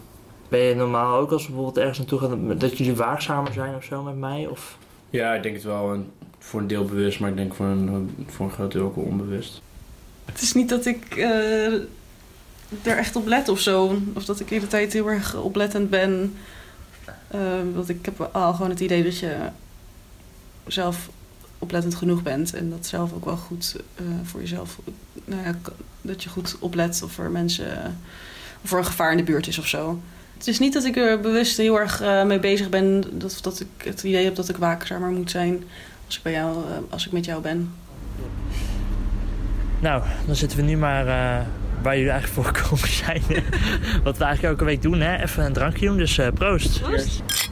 Ben 0.49 0.59
je 0.59 0.75
normaal 0.75 1.17
ook 1.17 1.31
als 1.31 1.41
we 1.41 1.47
bijvoorbeeld 1.47 1.77
ergens 1.77 1.97
naartoe 1.97 2.19
gaan, 2.19 2.57
dat 2.57 2.77
jullie 2.77 2.95
waakzamer 2.95 3.53
zijn 3.53 3.75
of 3.75 3.83
zo 3.83 4.03
met 4.03 4.17
mij? 4.17 4.47
Of? 4.47 4.77
Ja, 5.09 5.33
ik 5.33 5.43
denk 5.43 5.55
het 5.55 5.63
wel. 5.63 5.93
En 5.93 6.11
voor 6.39 6.59
een 6.59 6.67
deel 6.67 6.85
bewust, 6.85 7.19
maar 7.19 7.29
ik 7.29 7.35
denk 7.35 7.53
voor 7.53 7.65
een, 7.65 8.15
voor 8.27 8.45
een 8.45 8.51
groot 8.51 8.71
deel 8.71 8.83
ook 8.83 8.95
wel 8.95 9.05
onbewust. 9.05 9.61
Het 10.25 10.41
is 10.41 10.53
niet 10.53 10.69
dat 10.69 10.85
ik 10.85 11.15
eh, 11.15 11.73
er 12.83 12.97
echt 12.97 13.15
op 13.15 13.27
let 13.27 13.49
of 13.49 13.59
zo. 13.59 13.99
Of 14.13 14.25
dat 14.25 14.39
ik 14.39 14.47
de 14.47 14.55
hele 14.55 14.67
tijd 14.67 14.93
heel 14.93 15.09
erg 15.09 15.35
oplettend 15.35 15.89
ben. 15.89 16.35
Eh, 17.27 17.39
want 17.73 17.89
ik 17.89 18.05
heb 18.05 18.29
al 18.31 18.53
gewoon 18.53 18.69
het 18.69 18.79
idee 18.79 19.03
dat 19.03 19.19
je 19.19 19.35
zelf 20.67 21.09
oplettend 21.59 21.95
genoeg 21.95 22.23
bent. 22.23 22.53
En 22.53 22.69
dat 22.69 22.85
zelf 22.85 23.13
ook 23.13 23.25
wel 23.25 23.37
goed 23.37 23.75
eh, 23.95 24.05
voor 24.23 24.39
jezelf... 24.39 24.79
Nou 25.25 25.43
ja, 25.43 25.55
dat 26.01 26.23
je 26.23 26.29
goed 26.29 26.55
oplet 26.59 27.01
of 27.03 27.17
er 27.17 27.31
mensen... 27.31 27.97
Of 28.63 28.71
er 28.71 28.77
een 28.77 28.85
gevaar 28.85 29.11
in 29.11 29.17
de 29.17 29.23
buurt 29.23 29.47
is 29.47 29.57
of 29.57 29.67
zo. 29.67 30.01
Het 30.37 30.47
is 30.47 30.59
niet 30.59 30.73
dat 30.73 30.85
ik 30.85 30.95
er 30.95 31.19
bewust 31.19 31.57
heel 31.57 31.79
erg 31.79 32.01
eh, 32.01 32.23
mee 32.23 32.39
bezig 32.39 32.69
ben. 32.69 33.03
Dat, 33.11 33.39
dat 33.41 33.59
ik 33.59 33.85
het 33.85 34.03
idee 34.03 34.23
heb 34.23 34.35
dat 34.35 34.49
ik 34.49 34.57
waakzamer 34.57 35.09
moet 35.09 35.31
zijn. 35.31 35.63
Als 36.05 36.17
ik, 36.17 36.23
bij 36.23 36.31
jou, 36.31 36.55
eh, 36.55 36.77
als 36.89 37.05
ik 37.05 37.11
met 37.11 37.25
jou 37.25 37.41
ben. 37.41 37.73
Nou, 39.83 40.03
dan 40.25 40.35
zitten 40.35 40.57
we 40.57 40.63
nu 40.63 40.77
maar 40.77 41.07
eh, 41.07 41.45
waar 41.81 41.95
jullie 41.97 42.11
eigenlijk 42.11 42.27
voor 42.47 42.55
gekomen 42.55 42.87
zijn. 42.87 43.21
Wat 44.03 44.17
we 44.17 44.23
eigenlijk 44.23 44.43
elke 44.43 44.65
week 44.65 44.81
doen, 44.81 44.99
hè? 44.99 45.23
Even 45.23 45.45
een 45.45 45.53
drankje 45.53 45.85
doen, 45.85 45.97
dus 45.97 46.17
eh, 46.17 46.27
proost. 46.33 46.81
Proost. 46.81 47.51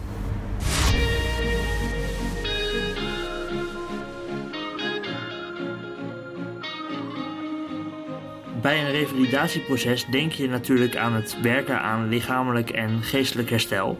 Bij 8.61 8.79
een 8.79 8.91
revalidatieproces 8.91 10.05
denk 10.05 10.31
je 10.31 10.47
natuurlijk 10.47 10.95
aan 10.95 11.13
het 11.13 11.41
werken 11.41 11.81
aan 11.81 12.09
lichamelijk 12.09 12.69
en 12.69 13.03
geestelijk 13.03 13.49
herstel. 13.49 13.97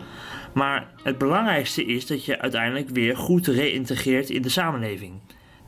Maar 0.54 0.88
het 1.04 1.18
belangrijkste 1.18 1.86
is 1.86 2.08
dat 2.08 2.26
je 2.26 2.40
uiteindelijk 2.40 2.90
weer 2.90 3.18
goed 3.18 3.48
reïntegreert 3.48 4.30
in 4.30 4.42
de 4.42 4.50
samenleving. 4.50 5.14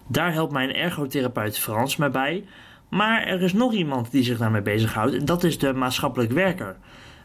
Daar 0.08 0.34
helpt 0.34 0.53
mijn 0.53 0.75
ergotherapeut 0.75 1.60
Frans 1.60 1.95
mij 1.95 2.12
bij. 2.12 2.43
Maar 2.89 3.23
er 3.23 3.41
is 3.41 3.53
nog 3.53 3.73
iemand 3.73 4.12
die 4.12 4.23
zich 4.23 4.38
daarmee 4.38 4.62
bezighoudt 4.62 5.13
en 5.13 5.25
dat 5.25 5.43
is 5.43 5.58
de 5.58 5.73
maatschappelijk 5.73 6.32
werker. 6.32 6.75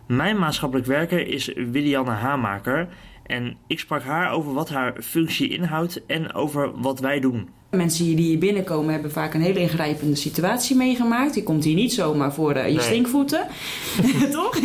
Mijn 0.07 0.38
maatschappelijk 0.38 0.87
werker 0.87 1.26
is 1.26 1.52
Willianne 1.54 2.11
Hamaker 2.11 2.88
en 3.28 3.56
ik 3.66 3.78
sprak 3.78 4.02
haar 4.02 4.32
over 4.32 4.52
wat 4.52 4.68
haar 4.68 4.94
functie 5.02 5.48
inhoudt 5.48 6.06
en 6.06 6.32
over 6.34 6.80
wat 6.80 7.00
wij 7.00 7.20
doen. 7.20 7.48
Mensen 7.70 8.04
die 8.04 8.16
hier 8.16 8.38
binnenkomen 8.38 8.92
hebben 8.92 9.10
vaak 9.12 9.34
een 9.34 9.40
hele 9.40 9.60
ingrijpende 9.60 10.14
situatie 10.16 10.76
meegemaakt. 10.76 11.34
Je 11.34 11.42
komt 11.42 11.64
hier 11.64 11.74
niet 11.74 11.92
zomaar 11.92 12.34
voor 12.34 12.52
eh, 12.52 12.66
je 12.68 12.74
Nee. 12.74 12.80
stinkvoeten, 12.84 13.46
toch? 14.30 14.58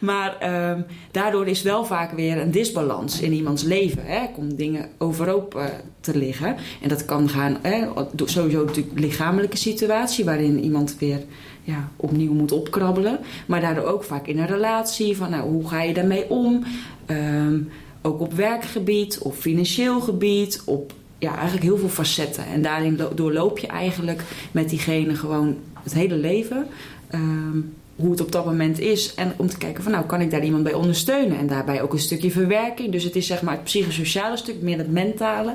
maar 0.00 0.36
ehm, 0.38 0.80
daardoor 1.10 1.46
is 1.46 1.62
wel 1.62 1.84
vaak 1.84 2.12
weer 2.12 2.38
een 2.38 2.50
disbalans 2.50 3.20
in 3.20 3.32
iemands 3.32 3.62
leven. 3.62 4.02
Hè? 4.06 4.16
Er 4.16 4.28
komen 4.28 4.56
dingen 4.56 4.88
overhoop 4.98 5.54
eh, 5.54 5.64
te 6.00 6.18
liggen. 6.18 6.56
En 6.82 6.88
dat 6.88 7.04
kan 7.04 7.28
gaan, 7.28 7.58
hè, 7.62 7.86
sowieso 8.24 8.64
natuurlijk 8.64 8.98
lichamelijke 9.00 9.56
situatie... 9.56 10.24
waarin 10.24 10.64
iemand 10.64 10.96
weer 10.98 11.20
ja, 11.64 11.88
opnieuw 11.96 12.32
moet 12.32 12.52
opkrabbelen. 12.52 13.18
Maar 13.46 13.60
daardoor 13.60 13.84
ook 13.84 14.04
vaak 14.04 14.26
in 14.26 14.38
een 14.38 14.46
relatie. 14.46 15.16
Van, 15.16 15.30
nou, 15.30 15.50
hoe 15.50 15.68
ga 15.68 15.82
je 15.82 15.94
daarmee 15.94 16.30
om? 16.30 16.64
Ehm, 17.06 17.58
ook 18.02 18.20
op 18.20 18.32
werkgebied, 18.32 19.18
op 19.18 19.34
financieel 19.34 20.00
gebied, 20.00 20.62
op 20.64 20.92
ja, 21.18 21.32
eigenlijk 21.34 21.62
heel 21.62 21.78
veel 21.78 21.88
facetten. 21.88 22.44
En 22.46 22.62
daarin 22.62 22.96
lo- 22.96 23.14
doorloop 23.14 23.58
je 23.58 23.66
eigenlijk 23.66 24.22
met 24.52 24.68
diegene 24.68 25.14
gewoon 25.14 25.56
het 25.82 25.94
hele 25.94 26.16
leven. 26.16 26.66
ehm, 27.10 27.58
hoe 27.96 28.10
het 28.10 28.20
op 28.20 28.32
dat 28.32 28.44
moment 28.44 28.78
is. 28.78 29.14
En 29.14 29.32
om 29.36 29.48
te 29.48 29.58
kijken 29.58 29.82
van 29.82 29.92
nou, 29.92 30.04
kan 30.04 30.20
ik 30.20 30.30
daar 30.30 30.44
iemand 30.44 30.62
bij 30.62 30.72
ondersteunen? 30.74 31.38
En 31.38 31.46
daarbij 31.46 31.82
ook 31.82 31.92
een 31.92 31.98
stukje 31.98 32.30
verwerking. 32.30 32.92
Dus 32.92 33.04
het 33.04 33.16
is 33.16 33.26
zeg 33.26 33.42
maar 33.42 33.54
het 33.54 33.64
psychosociale 33.64 34.36
stuk, 34.36 34.62
meer 34.62 34.78
het 34.78 34.90
mentale. 34.92 35.54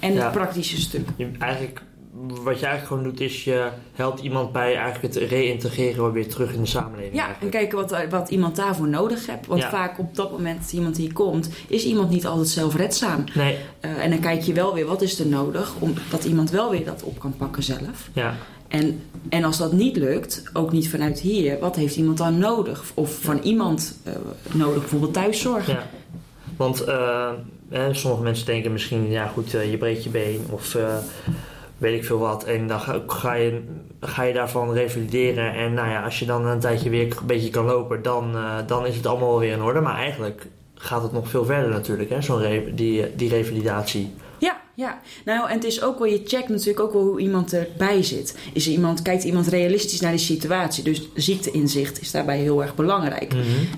En 0.00 0.12
Ja. 0.12 0.22
het 0.22 0.32
praktische 0.32 0.80
stuk. 0.80 1.08
Je, 1.16 1.26
eigenlijk, 1.38 1.82
wat 2.26 2.60
je 2.60 2.66
eigenlijk 2.66 2.86
gewoon 2.86 3.02
doet 3.02 3.20
is 3.20 3.44
je 3.44 3.68
helpt 3.92 4.20
iemand 4.20 4.52
bij 4.52 4.76
eigenlijk 4.76 5.14
het 5.14 5.28
reïntegreren 5.30 6.12
weer 6.12 6.28
terug 6.28 6.52
in 6.52 6.60
de 6.60 6.66
samenleving. 6.66 7.14
Ja, 7.14 7.20
en 7.20 7.26
eigenlijk. 7.26 7.52
kijken 7.56 7.78
wat, 7.78 8.08
wat 8.10 8.28
iemand 8.30 8.56
daarvoor 8.56 8.88
nodig 8.88 9.26
hebt. 9.26 9.46
Want 9.46 9.62
Ja. 9.62 9.70
vaak 9.70 9.98
op 9.98 10.14
dat 10.14 10.30
moment 10.30 10.60
dat 10.60 10.72
iemand 10.72 10.96
hier 10.96 11.12
komt, 11.12 11.48
is 11.68 11.84
iemand 11.84 12.10
niet 12.10 12.26
altijd 12.26 12.48
zelfredzaam. 12.48 13.24
Nee, 13.34 13.56
Eh, 13.80 14.04
en 14.04 14.10
dan 14.10 14.20
kijk 14.20 14.42
je 14.42 14.52
wel 14.52 14.74
weer 14.74 14.86
wat 14.86 15.02
is 15.02 15.18
er 15.18 15.26
nodig 15.26 15.74
om 15.78 15.94
dat 16.10 16.24
iemand 16.24 16.50
wel 16.50 16.70
weer 16.70 16.84
dat 16.84 17.02
op 17.02 17.18
kan 17.18 17.34
pakken 17.36 17.62
zelf. 17.62 18.08
ja. 18.12 18.34
En, 18.68 19.00
en 19.28 19.44
als 19.44 19.58
dat 19.58 19.72
niet 19.72 19.96
lukt, 19.96 20.42
ook 20.52 20.72
niet 20.72 20.88
vanuit 20.90 21.20
hier, 21.20 21.58
wat 21.58 21.76
heeft 21.76 21.96
iemand 21.96 22.18
dan 22.18 22.38
nodig? 22.38 22.90
Of 22.94 23.18
van 23.20 23.38
iemand 23.42 23.98
eh, 24.04 24.12
nodig, 24.52 24.80
bijvoorbeeld 24.80 25.12
thuiszorg. 25.12 25.66
ja. 25.66 25.86
Want 26.56 26.80
eh, 26.84 27.30
sommige 27.92 28.22
mensen 28.22 28.46
denken 28.46 28.72
misschien, 28.72 29.10
ja 29.10 29.26
goed, 29.26 29.50
je 29.50 29.76
breekt 29.78 30.04
je 30.04 30.10
been 30.10 30.40
of 30.50 30.76
weet 31.78 31.98
ik 31.98 32.04
veel 32.04 32.18
wat. 32.18 32.44
En 32.44 32.66
dan 32.66 32.80
ga, 32.80 33.02
ga 33.06 33.32
je, 33.32 33.62
ga 34.00 34.22
je 34.22 34.34
daarvan 34.34 34.72
revalideren. 34.72 35.54
En 35.54 35.74
nou 35.74 35.88
ja, 35.88 36.02
als 36.02 36.18
je 36.18 36.26
dan 36.26 36.46
een 36.46 36.60
tijdje 36.60 36.90
weer 36.90 37.02
een 37.02 37.26
beetje 37.26 37.50
kan 37.50 37.64
lopen, 37.64 38.02
dan, 38.02 38.36
eh, 38.36 38.56
dan 38.66 38.86
is 38.86 38.96
het 38.96 39.06
allemaal 39.06 39.38
weer 39.38 39.52
in 39.52 39.62
orde. 39.62 39.80
Maar 39.80 39.96
eigenlijk 39.96 40.46
gaat 40.74 41.02
het 41.02 41.12
nog 41.12 41.28
veel 41.28 41.44
verder 41.44 41.70
natuurlijk, 41.70 42.10
hè, 42.10 42.22
zo'n 42.22 42.72
die, 42.74 43.16
die 43.16 43.28
revalidatie. 43.28 44.14
Ja. 44.76 45.00
Nou, 45.24 45.48
en 45.48 45.54
het 45.54 45.64
is 45.64 45.82
ook 45.82 45.98
wel, 45.98 46.08
je 46.08 46.22
checkt 46.24 46.48
natuurlijk 46.48 46.80
ook 46.80 46.92
wel 46.92 47.02
hoe 47.02 47.20
iemand 47.20 47.52
erbij 47.52 48.02
zit. 48.02 48.34
Is 48.52 48.66
er 48.66 48.72
iemand, 48.72 49.02
kijkt 49.02 49.24
iemand 49.24 49.46
realistisch 49.46 50.00
naar 50.00 50.10
die 50.10 50.20
situatie? 50.20 50.84
Dus 50.84 51.08
ziekteinzicht 51.14 52.00
is 52.00 52.10
daarbij 52.10 52.38
heel 52.38 52.62
erg 52.62 52.74
belangrijk. 52.74 53.34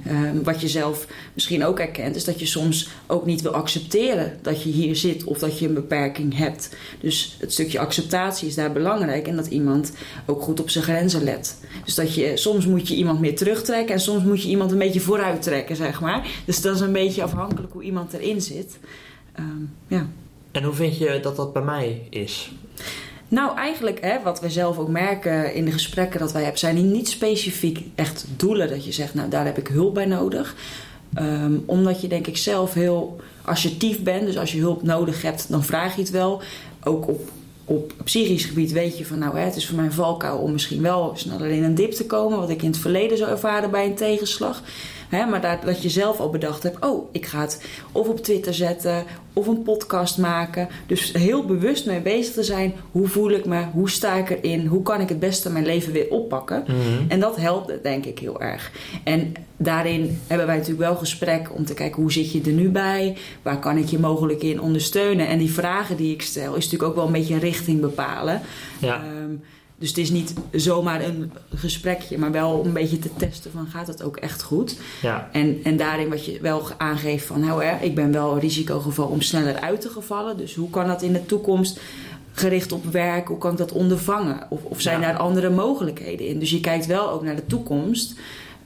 Ehm, 0.07 0.43
wat 0.43 0.61
je 0.61 0.69
zelf 0.69 1.07
misschien 1.35 1.65
ook 1.65 1.79
herkent, 1.79 2.17
is 2.17 2.25
dat 2.25 2.41
je 2.41 2.47
soms 2.47 2.89
ook 3.07 3.27
niet 3.27 3.43
wil 3.43 3.53
accepteren 3.53 4.39
dat 4.43 4.63
je 4.63 4.69
hier 4.71 4.97
zit 4.97 5.25
of 5.25 5.39
dat 5.39 5.59
je 5.59 5.67
een 5.69 5.75
beperking 5.75 6.37
hebt. 6.37 6.77
Dus 7.01 7.37
het 7.41 7.53
stukje 7.53 7.79
acceptatie 7.79 8.49
is 8.49 8.55
daar 8.55 8.73
belangrijk 8.73 9.29
en 9.29 9.37
dat 9.37 9.47
iemand 9.47 9.93
ook 10.27 10.43
goed 10.43 10.61
op 10.61 10.71
zijn 10.71 10.85
grenzen 10.85 11.25
let. 11.25 11.57
Dus 11.85 11.95
dat 11.95 12.15
je, 12.15 12.37
soms 12.37 12.67
moet 12.67 12.89
je 12.89 12.95
iemand 12.95 13.21
meer 13.21 13.37
terugtrekken 13.37 13.95
en 13.95 14.01
soms 14.01 14.25
moet 14.25 14.43
je 14.43 14.49
iemand 14.49 14.73
een 14.73 14.79
beetje 14.79 15.01
vooruit 15.01 15.43
trekken, 15.43 15.77
zeg 15.77 16.01
maar. 16.01 16.29
Dus 16.45 16.61
dat 16.61 16.75
is 16.75 16.81
een 16.81 16.93
beetje 16.93 17.23
afhankelijk 17.23 17.73
hoe 17.73 17.83
iemand 17.83 18.13
erin 18.13 18.41
zit. 18.41 18.79
Ehm, 19.33 19.63
ja. 19.87 20.07
En 20.59 20.65
hoe 20.65 20.75
vind 20.75 20.99
je 20.99 21.19
dat 21.23 21.37
dat 21.37 21.53
bij 21.53 21.63
mij 21.63 22.07
is? 22.11 22.51
Nou, 23.29 23.57
eigenlijk, 23.57 24.01
hè, 24.01 24.23
wat 24.23 24.41
we 24.41 24.51
zelf 24.51 24.79
ook 24.79 24.89
merken 24.89 25.55
in 25.55 25.65
de 25.65 25.73
gesprekken 25.73 26.21
dat 26.21 26.33
wij 26.33 26.43
hebben, 26.43 26.59
zijn 26.61 26.91
niet 26.91 27.09
specifiek 27.09 27.81
echt 27.95 28.27
doelen 28.37 28.69
dat 28.69 28.85
je 28.85 28.93
zegt, 28.93 29.15
nou 29.15 29.29
daar 29.29 29.45
heb 29.45 29.59
ik 29.59 29.69
hulp 29.69 29.95
bij 29.95 30.07
nodig. 30.07 30.55
Ehm, 31.15 31.53
omdat 31.67 32.01
je 32.01 32.09
denk 32.09 32.27
ik 32.27 32.37
zelf 32.37 32.75
heel 32.75 33.21
assertief 33.43 34.03
bent. 34.03 34.27
Dus 34.27 34.39
als 34.39 34.53
je 34.53 34.61
hulp 34.61 34.83
nodig 34.83 35.23
hebt, 35.23 35.51
dan 35.51 35.65
vraag 35.65 35.95
je 35.95 36.01
het 36.01 36.11
wel. 36.11 36.43
Ook 36.83 37.09
op 37.09 37.31
op 37.65 37.93
psychisch 38.05 38.45
gebied 38.45 38.73
weet 38.73 38.99
je 38.99 39.07
van 39.07 39.19
nou, 39.19 39.39
hè, 39.39 39.45
het 39.45 39.57
is 39.57 39.67
voor 39.67 39.77
mijn 39.77 39.93
valkuil 39.93 40.39
om 40.39 40.53
misschien 40.53 40.83
wel 40.83 41.13
sneller 41.15 41.51
in 41.51 41.65
een 41.65 41.75
dip 41.75 41.93
te 41.93 42.07
komen, 42.07 42.39
wat 42.39 42.51
ik 42.51 42.63
in 42.63 42.71
het 42.71 42.79
verleden 42.79 43.19
zou 43.19 43.31
ervaren 43.31 43.71
bij 43.71 43.87
een 43.87 43.95
tegenslag. 43.95 44.63
Hè, 45.09 45.27
maar 45.27 45.41
dat, 45.41 45.63
dat 45.65 45.83
je 45.83 45.89
zelf 45.89 46.21
al 46.21 46.31
bedacht 46.31 46.63
hebt, 46.63 46.85
oh, 46.85 47.09
ik 47.13 47.27
ga 47.27 47.41
het 47.41 47.65
of 47.93 48.09
op 48.09 48.23
Twitter 48.23 48.55
zetten 48.55 49.05
of 49.33 49.47
een 49.47 49.63
podcast 49.63 50.19
maken. 50.19 50.69
Dus 50.87 51.13
heel 51.13 51.45
bewust 51.45 51.87
mee 51.87 52.01
bezig 52.01 52.35
te 52.35 52.43
zijn, 52.43 52.75
hoe 52.93 53.09
voel 53.09 53.31
ik 53.31 53.45
me, 53.45 53.65
hoe 53.73 53.91
sta 53.91 54.15
ik 54.15 54.31
erin, 54.31 54.67
hoe 54.67 54.83
kan 54.83 55.01
ik 55.01 55.09
het 55.09 55.19
beste 55.19 55.51
mijn 55.51 55.67
leven 55.67 55.93
weer 55.93 56.11
oppakken. 56.11 56.65
Mhm. 56.67 57.09
En 57.09 57.21
dat 57.21 57.37
helpt 57.37 57.83
denk 57.83 58.05
ik 58.05 58.19
heel 58.19 58.41
erg. 58.41 58.73
En 59.05 59.33
daarin 59.57 60.21
hebben 60.27 60.47
wij 60.47 60.57
natuurlijk 60.57 60.89
wel 60.89 60.97
gesprek 60.97 61.55
om 61.55 61.65
te 61.65 61.75
kijken 61.75 62.03
hoe 62.03 62.13
zit 62.13 62.33
je 62.33 62.41
er 62.41 62.53
nu 62.53 62.69
bij, 62.69 63.17
waar 63.43 63.59
kan 63.59 63.77
ik 63.77 63.87
je 63.87 63.99
mogelijk 63.99 64.43
in 64.43 64.61
ondersteunen. 64.61 65.29
En 65.29 65.39
die 65.39 65.53
vragen 65.53 65.97
die 65.97 66.15
ik 66.15 66.23
stel 66.23 66.55
is 66.55 66.65
natuurlijk 66.65 66.91
ook 66.91 66.97
wel 66.97 67.07
een 67.07 67.13
beetje 67.13 67.35
een 67.35 67.41
richting 67.41 67.81
bepalen. 67.81 68.41
Ja. 68.79 68.95
Ehm, 68.95 69.33
dus 69.79 69.89
het 69.89 69.99
is 69.99 70.11
niet 70.11 70.35
zomaar 70.53 71.05
een 71.05 71.33
gesprekje, 71.55 72.19
maar 72.19 72.33
wel 72.33 72.51
om 72.51 72.67
een 72.67 72.73
beetje 72.73 72.99
te 72.99 73.11
testen 73.17 73.51
van 73.51 73.67
gaat 73.67 73.87
het 73.87 74.03
ook 74.03 74.17
echt 74.17 74.43
goed. 74.43 74.77
Ja. 75.03 75.29
En, 75.33 75.61
en 75.65 75.77
daarin 75.77 76.09
wat 76.09 76.25
je 76.25 76.41
wel 76.41 76.63
aangeeft 76.77 77.27
van 77.27 77.41
nou 77.41 77.65
hè, 77.65 77.85
ik 77.85 77.95
ben 77.95 78.13
wel 78.13 78.33
een 78.33 78.41
risicogeval 78.41 79.07
om 79.07 79.21
sneller 79.21 79.61
uit 79.61 79.81
te 79.81 79.89
gevallen. 79.89 80.37
Dus 80.37 80.55
hoe 80.55 80.71
kan 80.71 80.87
dat 80.87 81.03
in 81.03 81.13
de 81.13 81.27
toekomst 81.27 81.81
gericht 82.33 82.73
op 82.73 82.85
werk, 82.85 83.29
hoe 83.29 83.39
kan 83.39 83.53
ik 83.53 83.59
dat 83.59 83.73
ondervangen? 83.73 84.47
Of, 84.51 84.63
of 84.63 84.81
zijn 84.81 85.01
Ja. 85.01 85.07
daar 85.07 85.17
andere 85.19 85.51
mogelijkheden 85.51 86.27
in? 86.27 86.39
Dus 86.39 86.51
je 86.51 86.61
kijkt 86.61 86.87
wel 86.87 87.11
ook 87.11 87.23
naar 87.23 87.37
de 87.37 87.47
toekomst. 87.47 88.15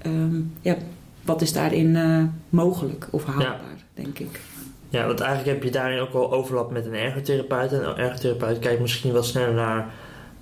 Ehm, 0.03 0.40
ja, 0.61 0.77
wat 1.22 1.42
is 1.42 1.53
daarin 1.53 1.96
eh, 1.96 2.22
mogelijk 2.48 3.09
of 3.11 3.25
haalbaar, 3.25 3.85
denk 3.94 4.18
ik. 4.18 4.40
Ja, 4.88 5.07
want 5.07 5.20
eigenlijk 5.20 5.51
heb 5.55 5.62
je 5.62 5.70
daarin 5.70 6.01
ook 6.01 6.12
wel 6.12 6.33
overlap 6.33 6.70
met 6.70 6.87
een 6.87 6.94
ergotherapeut. 6.94 7.72
En 7.72 7.88
een 7.88 7.96
ergotherapeut 7.96 8.59
kijkt 8.59 8.81
misschien 8.81 9.12
wat 9.12 9.27
sneller 9.27 9.55
naar 9.55 9.90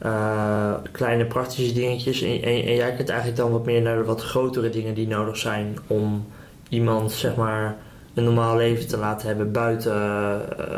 eh, 0.01 0.75
kleine 0.93 1.25
praktische 1.25 1.73
dingetjes. 1.73 2.23
En, 2.23 2.43
en, 2.43 2.43
en 2.43 2.75
jij 2.75 2.95
kijkt 2.95 3.09
eigenlijk 3.09 3.39
dan 3.39 3.51
wat 3.51 3.65
meer 3.65 3.83
naar 3.83 3.97
de 3.97 4.05
wat 4.05 4.23
grotere 4.23 4.71
dingen 4.71 4.95
die 4.95 5.07
nodig 5.07 5.37
zijn 5.37 5.79
om 5.87 6.27
iemand, 6.69 7.13
zeg 7.13 7.37
maar, 7.37 7.77
een 8.15 8.25
normaal 8.25 8.57
leven 8.57 8.87
te 8.89 8.97
laten 8.97 9.27
hebben 9.29 9.53
buiten 9.53 9.93
eh, 9.95 10.37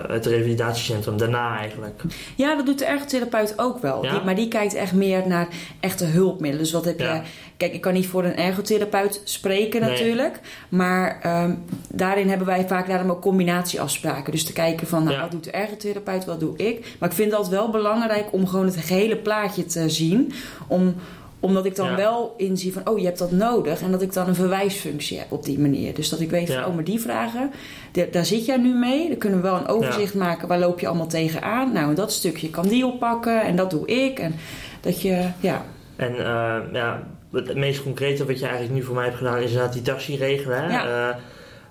het 0.08 0.26
revalidatiecentrum. 0.26 1.16
Daarna 1.16 1.58
eigenlijk. 1.58 2.02
Ja, 2.36 2.56
dat 2.56 2.66
doet 2.66 2.78
de 2.78 2.84
ergotherapeut 2.84 3.54
ook 3.56 3.78
wel. 3.82 4.04
Ja? 4.04 4.10
Die, 4.12 4.20
maar 4.24 4.34
die 4.34 4.48
kijkt 4.48 4.74
echt 4.74 4.92
meer 4.92 5.28
naar 5.28 5.48
echte 5.80 6.04
hulpmiddelen. 6.04 6.64
Dus 6.64 6.72
wat 6.72 6.84
heb 6.84 6.98
Ja. 7.00 7.14
je... 7.14 7.20
Kijk, 7.56 7.74
ik 7.74 7.80
kan 7.80 7.92
niet 7.92 8.06
voor 8.06 8.24
een 8.24 8.36
ergotherapeut 8.36 9.20
spreken 9.24 9.80
Nee. 9.80 9.90
natuurlijk. 9.90 10.40
Maar 10.68 11.18
ehm, 11.22 11.54
daarin 11.88 12.28
hebben 12.28 12.46
wij 12.46 12.66
vaak 12.68 12.86
daarom 12.88 13.10
ook 13.10 13.22
combinatieafspraken. 13.22 14.32
Dus 14.32 14.44
te 14.44 14.52
kijken 14.52 14.86
van, 14.86 15.02
nou, 15.04 15.14
Ja. 15.14 15.20
wat 15.22 15.30
doet 15.30 15.44
de 15.44 15.50
ergotherapeut, 15.50 16.24
wat 16.24 16.40
doe 16.40 16.56
ik? 16.56 16.96
Maar 16.98 17.08
ik 17.08 17.14
vind 17.14 17.30
dat 17.30 17.48
wel 17.48 17.70
belangrijk 17.70 18.26
om 18.32 18.46
gewoon 18.46 18.66
het 18.66 18.76
gehele 18.76 19.16
plaatje 19.16 19.64
te 19.64 19.88
zien. 19.90 20.32
Om, 20.66 20.94
omdat 21.42 21.64
ik 21.64 21.76
dan 21.76 21.86
Ja. 21.88 21.96
wel 21.96 22.34
inzie 22.36 22.72
van, 22.72 22.88
oh, 22.88 22.98
je 22.98 23.04
hebt 23.04 23.18
dat 23.18 23.30
nodig. 23.30 23.80
En 23.82 23.90
dat 23.90 24.02
ik 24.02 24.12
dan 24.12 24.28
een 24.28 24.34
verwijsfunctie 24.34 25.18
heb 25.18 25.32
op 25.32 25.44
die 25.44 25.58
manier. 25.58 25.94
Dus 25.94 26.08
dat 26.08 26.20
ik 26.20 26.30
weet 26.30 26.48
Ja. 26.48 26.60
van, 26.60 26.68
oh, 26.70 26.74
maar 26.74 26.84
die 26.84 27.00
vragen, 27.00 27.50
daar- 27.92 28.10
daar 28.10 28.24
zit 28.24 28.44
jij 28.46 28.56
nu 28.56 28.74
mee. 28.74 29.08
Dan 29.08 29.18
kunnen 29.18 29.42
we 29.42 29.48
wel 29.48 29.56
een 29.56 29.66
overzicht 29.68 30.14
maken. 30.14 30.48
Waar 30.48 30.58
loop 30.58 30.80
je 30.80 30.86
allemaal 30.86 31.06
tegenaan? 31.06 31.72
Nou, 31.72 31.94
dat 31.94 32.12
stukje 32.12 32.50
kan 32.50 32.68
die 32.68 32.86
oppakken. 32.86 33.42
En 33.42 33.56
dat 33.56 33.70
doe 33.70 33.86
ik. 33.86 34.18
En 34.18 34.34
dat 34.80 35.02
je, 35.02 35.24
ja... 35.40 35.64
En 35.96 36.12
eh, 36.18 36.56
ja, 36.72 37.02
het 37.32 37.56
meest 37.56 37.82
concrete 37.82 38.26
wat 38.26 38.38
je 38.38 38.44
eigenlijk 38.44 38.74
nu 38.74 38.82
voor 38.82 38.94
mij 38.94 39.04
hebt 39.04 39.16
gedaan 39.16 39.38
is 39.38 39.50
inderdaad 39.50 39.72
die 39.72 39.82
taxi 39.82 40.16
regelen. 40.16 40.62
Hè? 40.64 40.70
Ja. 40.72 41.10
Eh, 41.10 41.16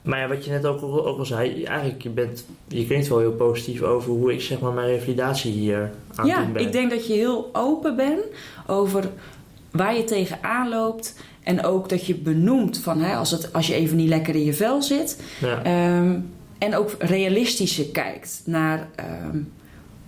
maar 0.01 0.19
ja, 0.19 0.27
wat 0.27 0.45
je 0.45 0.51
net 0.51 0.65
ook, 0.65 0.81
al- 0.81 1.07
ook 1.07 1.17
al 1.17 1.25
zei, 1.25 1.63
eigenlijk 1.63 2.01
je, 2.03 2.09
bent, 2.09 2.45
je 2.67 2.85
klinkt 2.85 3.07
wel 3.07 3.19
heel 3.19 3.31
positief 3.31 3.81
over 3.81 4.11
hoe 4.11 4.33
ik 4.33 4.41
zeg 4.41 4.59
maar 4.59 4.71
mijn 4.71 4.87
revalidatie 4.87 5.51
hier 5.51 5.91
aan 6.15 6.25
Ja, 6.27 6.37
doen 6.43 6.53
ben. 6.53 6.61
ik 6.61 6.71
denk 6.71 6.89
dat 6.89 7.07
je 7.07 7.13
heel 7.13 7.49
open 7.53 7.95
bent 7.95 8.23
over 8.67 9.03
waar 9.71 9.95
je 9.95 10.03
tegenaan 10.03 10.69
loopt. 10.69 11.15
En 11.43 11.63
ook 11.63 11.89
dat 11.89 12.05
je 12.05 12.15
benoemt 12.15 12.77
van 12.77 13.01
hè, 13.01 13.15
als, 13.15 13.31
het, 13.31 13.53
als 13.53 13.67
je 13.67 13.73
even 13.73 13.97
niet 13.97 14.09
lekker 14.09 14.35
in 14.35 14.43
je 14.43 14.53
vel 14.53 14.81
zit. 14.81 15.17
Ja, 15.39 15.63
Ehm, 15.63 16.19
en 16.57 16.75
ook 16.75 16.95
realistischer 16.99 17.85
kijkt 17.85 18.41
naar 18.45 18.89
ehm, 18.95 19.37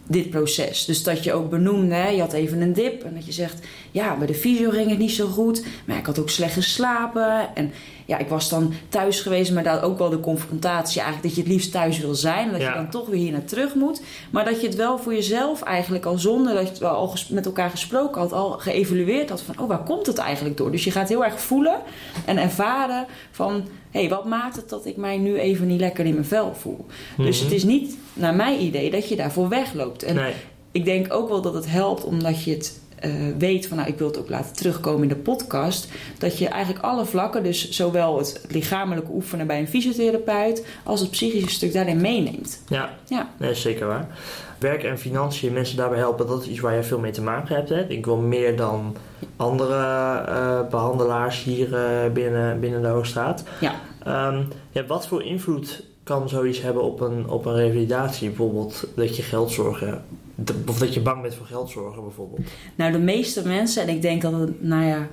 dit 0.08 0.30
proces. 0.30 0.86
Dus 0.86 1.04
dat 1.04 1.24
je 1.24 1.34
ook 1.34 1.50
benoemt, 1.50 1.92
hè, 1.92 2.08
je 2.08 2.20
had 2.20 2.34
even 2.34 2.62
een 2.62 2.74
dip. 2.74 3.04
En 3.04 3.14
dat 3.14 3.26
je 3.26 3.32
zegt, 3.32 3.68
ja, 3.94 4.16
bij 4.18 4.28
de 4.28 4.34
fysio 4.34 4.70
ging 4.70 4.90
het 4.90 5.00
niet 5.00 5.12
zo 5.12 5.28
goed. 5.28 5.64
Maar 5.86 5.98
ik 5.98 6.06
had 6.06 6.20
ook 6.20 6.30
slecht 6.30 6.54
geslapen. 6.54 7.56
En 7.56 7.72
ja, 8.06 8.18
ik 8.18 8.28
was 8.28 8.50
dan 8.50 8.74
thuis 8.90 9.20
geweest. 9.20 9.52
Maar 9.52 9.64
daar 9.64 9.84
ook 9.84 9.98
wel 9.98 10.10
de 10.10 10.20
confrontatie 10.20 11.02
eigenlijk. 11.02 11.28
Dat 11.28 11.36
je 11.38 11.42
het 11.44 11.52
liefst 11.52 11.72
thuis 11.72 12.00
wil 12.00 12.16
zijn. 12.16 12.46
En 12.46 12.52
dat 12.52 12.62
Ja. 12.62 12.68
je 12.70 12.74
dan 12.76 12.90
toch 12.90 13.08
weer 13.08 13.20
hier 13.20 13.32
naar 13.32 13.46
terug 13.46 13.76
moet. 13.76 14.02
Maar 14.32 14.46
dat 14.46 14.62
je 14.62 14.68
het 14.68 14.76
wel 14.76 14.98
voor 14.98 15.14
jezelf 15.14 15.62
eigenlijk 15.62 16.06
al 16.06 16.18
zonder 16.18 16.54
dat 16.54 16.64
je 16.64 16.70
het 16.70 16.78
wel 16.80 16.92
al 16.96 17.16
met 17.30 17.46
elkaar 17.46 17.70
gesproken 17.70 18.22
had. 18.22 18.32
Al 18.34 18.52
geëvalueerd 18.52 19.30
had 19.30 19.42
van, 19.42 19.60
oh, 19.60 19.68
waar 19.68 19.84
komt 19.84 20.06
het 20.06 20.18
eigenlijk 20.18 20.58
door? 20.58 20.72
Dus 20.72 20.84
je 20.84 20.92
gaat 20.92 21.10
heel 21.10 21.24
erg 21.26 21.40
voelen 21.42 21.80
en 22.26 22.38
ervaren 22.38 23.06
van... 23.32 23.64
Hé, 23.92 24.00
hey, 24.00 24.10
wat 24.10 24.26
maakt 24.26 24.56
het 24.56 24.70
dat 24.70 24.86
ik 24.86 24.98
mij 24.98 25.18
nu 25.18 25.38
even 25.40 25.68
niet 25.68 25.80
lekker 25.80 26.06
in 26.06 26.14
mijn 26.14 26.26
vel 26.26 26.54
voel? 26.60 26.86
Dus 27.18 27.36
Mhm. 27.38 27.46
het 27.46 27.54
is 27.56 27.64
niet, 27.64 27.98
naar 28.14 28.36
mijn 28.36 28.62
idee, 28.62 28.92
dat 28.92 29.10
je 29.10 29.16
daarvoor 29.16 29.50
wegloopt. 29.50 30.04
En 30.04 30.16
nee. 30.16 30.34
ik 30.72 30.86
denk 30.86 31.14
ook 31.14 31.30
wel 31.30 31.42
dat 31.42 31.54
het 31.54 31.70
helpt 31.70 32.04
omdat 32.04 32.44
je 32.44 32.52
het 32.52 32.80
weet 33.38 33.68
van, 33.68 33.78
nou, 33.78 33.90
ik 33.90 33.98
wil 33.98 34.08
het 34.08 34.20
ook 34.20 34.30
laten 34.30 34.54
terugkomen 34.56 35.02
in 35.02 35.08
de 35.10 35.16
podcast. 35.16 35.88
Dat 36.18 36.38
je 36.38 36.48
eigenlijk 36.48 36.84
alle 36.84 37.06
vlakken, 37.06 37.44
dus 37.44 37.70
zowel 37.70 38.18
het 38.18 38.46
lichamelijke 38.50 39.12
oefenen 39.12 39.48
bij 39.48 39.60
een 39.60 39.68
fysiotherapeut 39.68 40.66
als 40.84 41.00
het 41.00 41.10
psychische 41.12 41.50
stuk 41.50 41.74
daarin 41.74 42.02
meeneemt. 42.02 42.62
Ja, 42.68 42.90
Ja. 43.08 43.30
nee, 43.38 43.54
zeker 43.56 43.88
waar. 43.88 44.08
Werk 44.60 44.84
en 44.84 44.98
financiën, 45.00 45.54
mensen 45.54 45.78
daarbij 45.78 45.98
helpen, 45.98 46.28
dat 46.28 46.42
is 46.42 46.48
iets 46.48 46.60
waar 46.60 46.76
je 46.76 46.84
veel 46.84 47.00
mee 47.00 47.12
te 47.12 47.22
maken 47.22 47.56
hebt. 47.56 47.70
Hè? 47.70 47.88
Ik 47.88 48.06
wel 48.06 48.18
meer 48.18 48.56
dan 48.58 48.96
andere 49.36 49.76
eh, 50.28 50.60
behandelaars 50.70 51.44
hier 51.44 51.76
eh, 51.76 52.12
binnen, 52.12 52.60
binnen 52.60 52.82
de 52.82 52.88
Hoogstraat. 52.88 53.44
Ja. 53.60 53.74
Ehm, 54.04 54.42
ja, 54.72 54.86
wat 54.86 55.08
voor 55.08 55.24
invloed 55.24 55.84
kan 56.04 56.30
zoiets 56.30 56.62
hebben 56.62 56.84
op 56.84 57.00
een, 57.02 57.30
op 57.30 57.46
een 57.46 57.56
revalidatie? 57.56 58.28
Bijvoorbeeld 58.28 58.88
dat 58.96 59.16
je 59.16 59.22
geldzorgen, 59.22 60.04
of 60.68 60.78
dat 60.80 60.94
je 60.94 61.00
bang 61.02 61.22
bent 61.22 61.36
voor 61.36 61.46
geldzorgen 61.46 62.02
bijvoorbeeld. 62.04 62.42
Nou, 62.76 62.92
de 62.92 63.00
meeste 63.00 63.48
mensen, 63.48 63.82
en 63.84 63.90
ik 63.90 64.02
denk 64.02 64.22
dat 64.22 64.34
het, 64.34 64.64
nou 64.64 64.86
ja, 64.86 65.08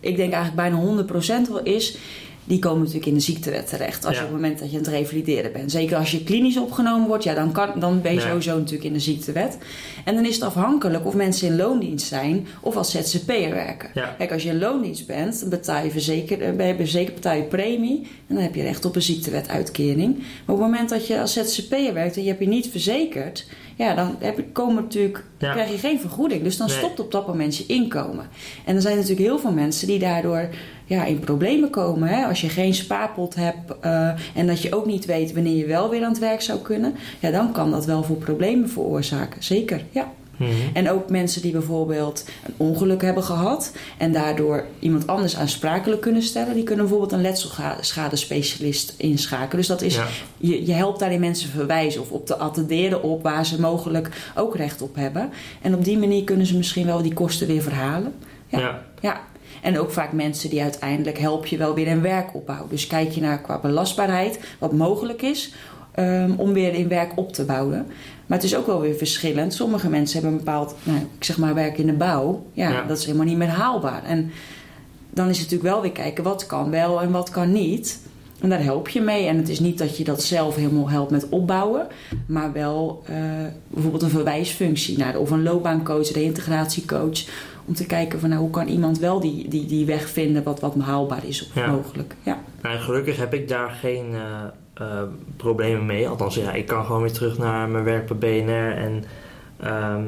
ik 0.00 0.16
denk 0.16 0.32
eigenlijk 0.32 0.70
bijna 0.70 1.04
100% 1.46 1.48
wel 1.48 1.62
is, 1.62 1.96
die 2.44 2.58
komen 2.58 2.78
natuurlijk 2.78 3.06
in 3.06 3.14
de 3.14 3.20
ziektewet 3.20 3.68
terecht. 3.68 4.04
Als 4.04 4.14
Ja. 4.14 4.20
je 4.20 4.26
op 4.26 4.32
het 4.32 4.42
moment 4.42 4.58
dat 4.60 4.70
je 4.70 4.76
aan 4.76 4.82
het 4.82 4.92
revalideren 4.92 5.52
bent. 5.52 5.70
Zeker 5.70 5.96
als 5.96 6.10
je 6.10 6.24
klinisch 6.24 6.56
opgenomen 6.58 7.08
wordt, 7.08 7.24
ja, 7.24 7.34
dan, 7.34 7.52
kan, 7.52 7.80
dan 7.80 8.00
ben 8.00 8.14
je 8.14 8.20
sowieso 8.20 8.56
natuurlijk 8.56 8.84
in 8.84 8.92
de 8.92 8.98
ziektewet. 9.00 9.58
En 10.04 10.14
dan 10.14 10.24
is 10.24 10.34
het 10.34 10.44
afhankelijk 10.44 11.06
of 11.06 11.14
mensen 11.14 11.48
in 11.48 11.56
loondienst 11.56 12.06
zijn 12.06 12.46
of 12.60 12.76
als 12.76 12.90
ZZP'er 12.90 13.50
werken. 13.50 13.90
Ja. 13.94 14.14
Kijk, 14.18 14.32
als 14.32 14.42
je 14.42 14.48
in 14.48 14.58
loondienst 14.58 15.06
bent, 15.06 15.40
dan 15.40 15.48
betaal 15.48 15.84
je 15.84 15.90
verzeker, 15.90 16.42
eh, 16.42 16.52
ben 16.52 16.66
je 16.66 17.04
betaal 17.14 17.36
je 17.36 17.42
premie. 17.42 18.06
En 18.26 18.34
dan 18.34 18.44
heb 18.44 18.54
je 18.54 18.62
recht 18.62 18.84
op 18.84 18.96
een 18.96 19.02
ziektewetuitkering. 19.02 20.16
Maar 20.18 20.56
op 20.56 20.60
het 20.62 20.70
moment 20.70 20.88
dat 20.88 21.06
je 21.06 21.20
als 21.20 21.32
ZZP'er 21.32 21.94
werkt 21.94 22.16
en 22.16 22.22
je 22.22 22.28
hebt 22.28 22.40
je 22.40 22.48
niet 22.48 22.68
verzekerd, 22.68 23.46
ja, 23.76 23.94
dan 23.94 24.16
heb 24.18 24.44
komen 24.52 24.82
natuurlijk, 24.82 25.24
Ja. 25.38 25.52
krijg 25.52 25.70
je 25.70 25.78
geen 25.78 26.00
vergoeding. 26.00 26.42
Dus 26.42 26.56
dan 26.56 26.66
Nee. 26.66 26.76
stopt 26.76 27.00
op 27.00 27.12
dat 27.12 27.26
moment 27.26 27.56
je 27.56 27.64
inkomen. 27.66 28.26
En 28.64 28.74
er 28.74 28.80
zijn 28.82 28.94
natuurlijk 28.94 29.26
heel 29.26 29.38
veel 29.38 29.52
mensen 29.52 29.86
die 29.86 29.98
daardoor 29.98 30.48
ja, 30.84 31.04
in 31.04 31.18
problemen 31.18 31.70
komen. 31.70 32.08
Hè? 32.08 32.24
Als 32.26 32.40
je 32.40 32.48
geen 32.48 32.74
spaarpot 32.74 33.34
hebt 33.34 33.72
eh, 33.80 34.08
en 34.34 34.46
dat 34.46 34.62
je 34.62 34.74
ook 34.74 34.86
niet 34.86 35.04
weet 35.04 35.32
wanneer 35.32 35.56
je 35.56 35.66
wel 35.66 35.90
weer 35.90 36.02
aan 36.02 36.10
het 36.10 36.18
werk 36.18 36.40
zou 36.40 36.58
kunnen, 36.58 36.94
ja, 37.20 37.30
dan 37.30 37.52
kan 37.52 37.70
dat 37.70 37.84
wel 37.84 38.02
voor 38.02 38.16
problemen 38.16 38.68
veroorzaken. 38.68 39.42
Zeker, 39.42 39.84
ja. 39.90 40.12
Mhm. 40.36 40.50
En 40.72 40.90
ook 40.90 41.10
mensen 41.10 41.42
die 41.42 41.52
bijvoorbeeld 41.52 42.24
een 42.46 42.54
ongeluk 42.56 43.02
hebben 43.02 43.22
gehad 43.22 43.72
en 43.98 44.12
daardoor 44.12 44.64
iemand 44.78 45.06
anders 45.06 45.36
aansprakelijk 45.36 46.00
kunnen 46.00 46.22
stellen, 46.22 46.54
die 46.54 46.62
kunnen 46.62 46.84
bijvoorbeeld 46.84 47.12
een 47.12 47.20
letselschadespecialist 47.20 48.94
inschakelen. 48.96 49.56
Dus 49.56 49.66
dat 49.66 49.82
is, 49.82 49.94
Ja. 49.94 50.06
je, 50.36 50.66
je 50.66 50.72
helpt 50.72 50.98
daarin 51.00 51.20
mensen 51.20 51.48
verwijzen 51.50 52.00
of 52.00 52.10
op 52.10 52.26
te 52.26 52.36
attenderen 52.36 53.02
op 53.02 53.22
waar 53.22 53.46
ze 53.46 53.60
mogelijk 53.60 54.10
ook 54.34 54.56
recht 54.56 54.82
op 54.82 54.94
hebben. 54.94 55.30
En 55.62 55.74
op 55.74 55.84
die 55.84 55.98
manier 55.98 56.24
kunnen 56.24 56.46
ze 56.46 56.56
misschien 56.56 56.86
wel 56.86 57.02
die 57.02 57.14
kosten 57.14 57.46
weer 57.46 57.62
verhalen. 57.62 58.14
Ja. 58.46 58.58
Ja. 58.58 58.82
Ja. 59.00 59.20
En 59.62 59.78
ook 59.78 59.90
vaak 59.90 60.12
mensen 60.12 60.50
die 60.50 60.62
uiteindelijk 60.62 61.18
help 61.18 61.46
je 61.46 61.56
wel 61.56 61.74
weer 61.74 61.86
in 61.86 62.02
werkopbouw. 62.02 62.66
Dus 62.68 62.86
kijk 62.86 63.10
je 63.10 63.20
naar 63.20 63.40
qua 63.40 63.58
belastbaarheid 63.58 64.40
wat 64.58 64.72
mogelijk 64.72 65.22
is 65.22 65.52
ehm, 65.94 66.30
om 66.36 66.52
weer 66.52 66.74
in 66.74 66.88
werk 66.88 67.12
op 67.14 67.32
te 67.32 67.44
bouwen. 67.44 67.86
Maar 68.26 68.38
het 68.38 68.46
is 68.46 68.56
ook 68.56 68.66
wel 68.66 68.80
weer 68.80 68.94
verschillend. 68.94 69.54
Sommige 69.54 69.88
mensen 69.88 70.20
hebben 70.20 70.38
een 70.38 70.44
bepaald, 70.44 70.74
nou, 70.82 70.98
ik 71.18 71.24
zeg 71.24 71.38
maar 71.38 71.54
werk 71.54 71.78
in 71.78 71.86
de 71.86 71.92
bouw. 71.92 72.46
Ja, 72.52 72.70
Ja. 72.70 72.82
dat 72.84 72.98
is 72.98 73.04
helemaal 73.04 73.26
niet 73.26 73.36
meer 73.36 73.48
haalbaar. 73.48 74.04
En 74.04 74.30
dan 75.10 75.28
is 75.28 75.38
het 75.38 75.50
natuurlijk 75.50 75.74
wel 75.74 75.82
weer 75.82 75.92
kijken 75.92 76.24
wat 76.24 76.46
kan 76.46 76.70
wel 76.70 77.00
en 77.02 77.10
wat 77.10 77.30
kan 77.30 77.52
niet. 77.52 78.00
En 78.40 78.48
daar 78.48 78.62
help 78.62 78.88
je 78.88 79.00
mee. 79.00 79.26
En 79.26 79.36
het 79.36 79.48
is 79.48 79.60
niet 79.60 79.78
dat 79.78 79.96
je 79.96 80.04
dat 80.04 80.22
zelf 80.22 80.56
helemaal 80.56 80.90
helpt 80.90 81.10
met 81.10 81.28
opbouwen. 81.28 81.86
Maar 82.26 82.52
wel 82.52 83.02
eh, 83.06 83.14
bijvoorbeeld 83.68 84.02
een 84.02 84.10
verwijsfunctie 84.10 84.98
naar 84.98 85.16
of 85.18 85.30
een 85.30 85.42
loopbaancoach, 85.42 86.10
reïntegratiecoach. 86.12 87.24
Om 87.64 87.74
te 87.74 87.86
kijken 87.86 88.20
van 88.20 88.28
nou, 88.28 88.40
hoe 88.40 88.50
kan 88.50 88.68
iemand 88.68 88.98
wel 88.98 89.20
die, 89.20 89.48
die, 89.48 89.66
die 89.66 89.86
weg 89.86 90.08
vinden 90.08 90.42
wat, 90.42 90.60
wat 90.60 90.74
haalbaar 90.78 91.24
is 91.26 91.46
of 91.48 91.54
Ja. 91.54 91.66
mogelijk. 91.70 92.14
Ja. 92.22 92.38
Nou, 92.62 92.78
gelukkig 92.78 93.16
heb 93.16 93.34
ik 93.34 93.48
daar 93.48 93.70
geen 93.70 94.06
eh, 94.14 94.42
eh, 94.76 95.02
problemen 95.36 95.86
mee. 95.86 96.08
Althans, 96.08 96.34
ja, 96.34 96.52
ik 96.52 96.66
kan 96.66 96.84
gewoon 96.84 97.02
weer 97.02 97.12
terug 97.12 97.38
naar 97.38 97.68
mijn 97.68 97.84
werk 97.84 98.18
bij 98.18 98.42
BNR. 98.44 98.76
En 98.76 99.04
ehm, 99.60 100.04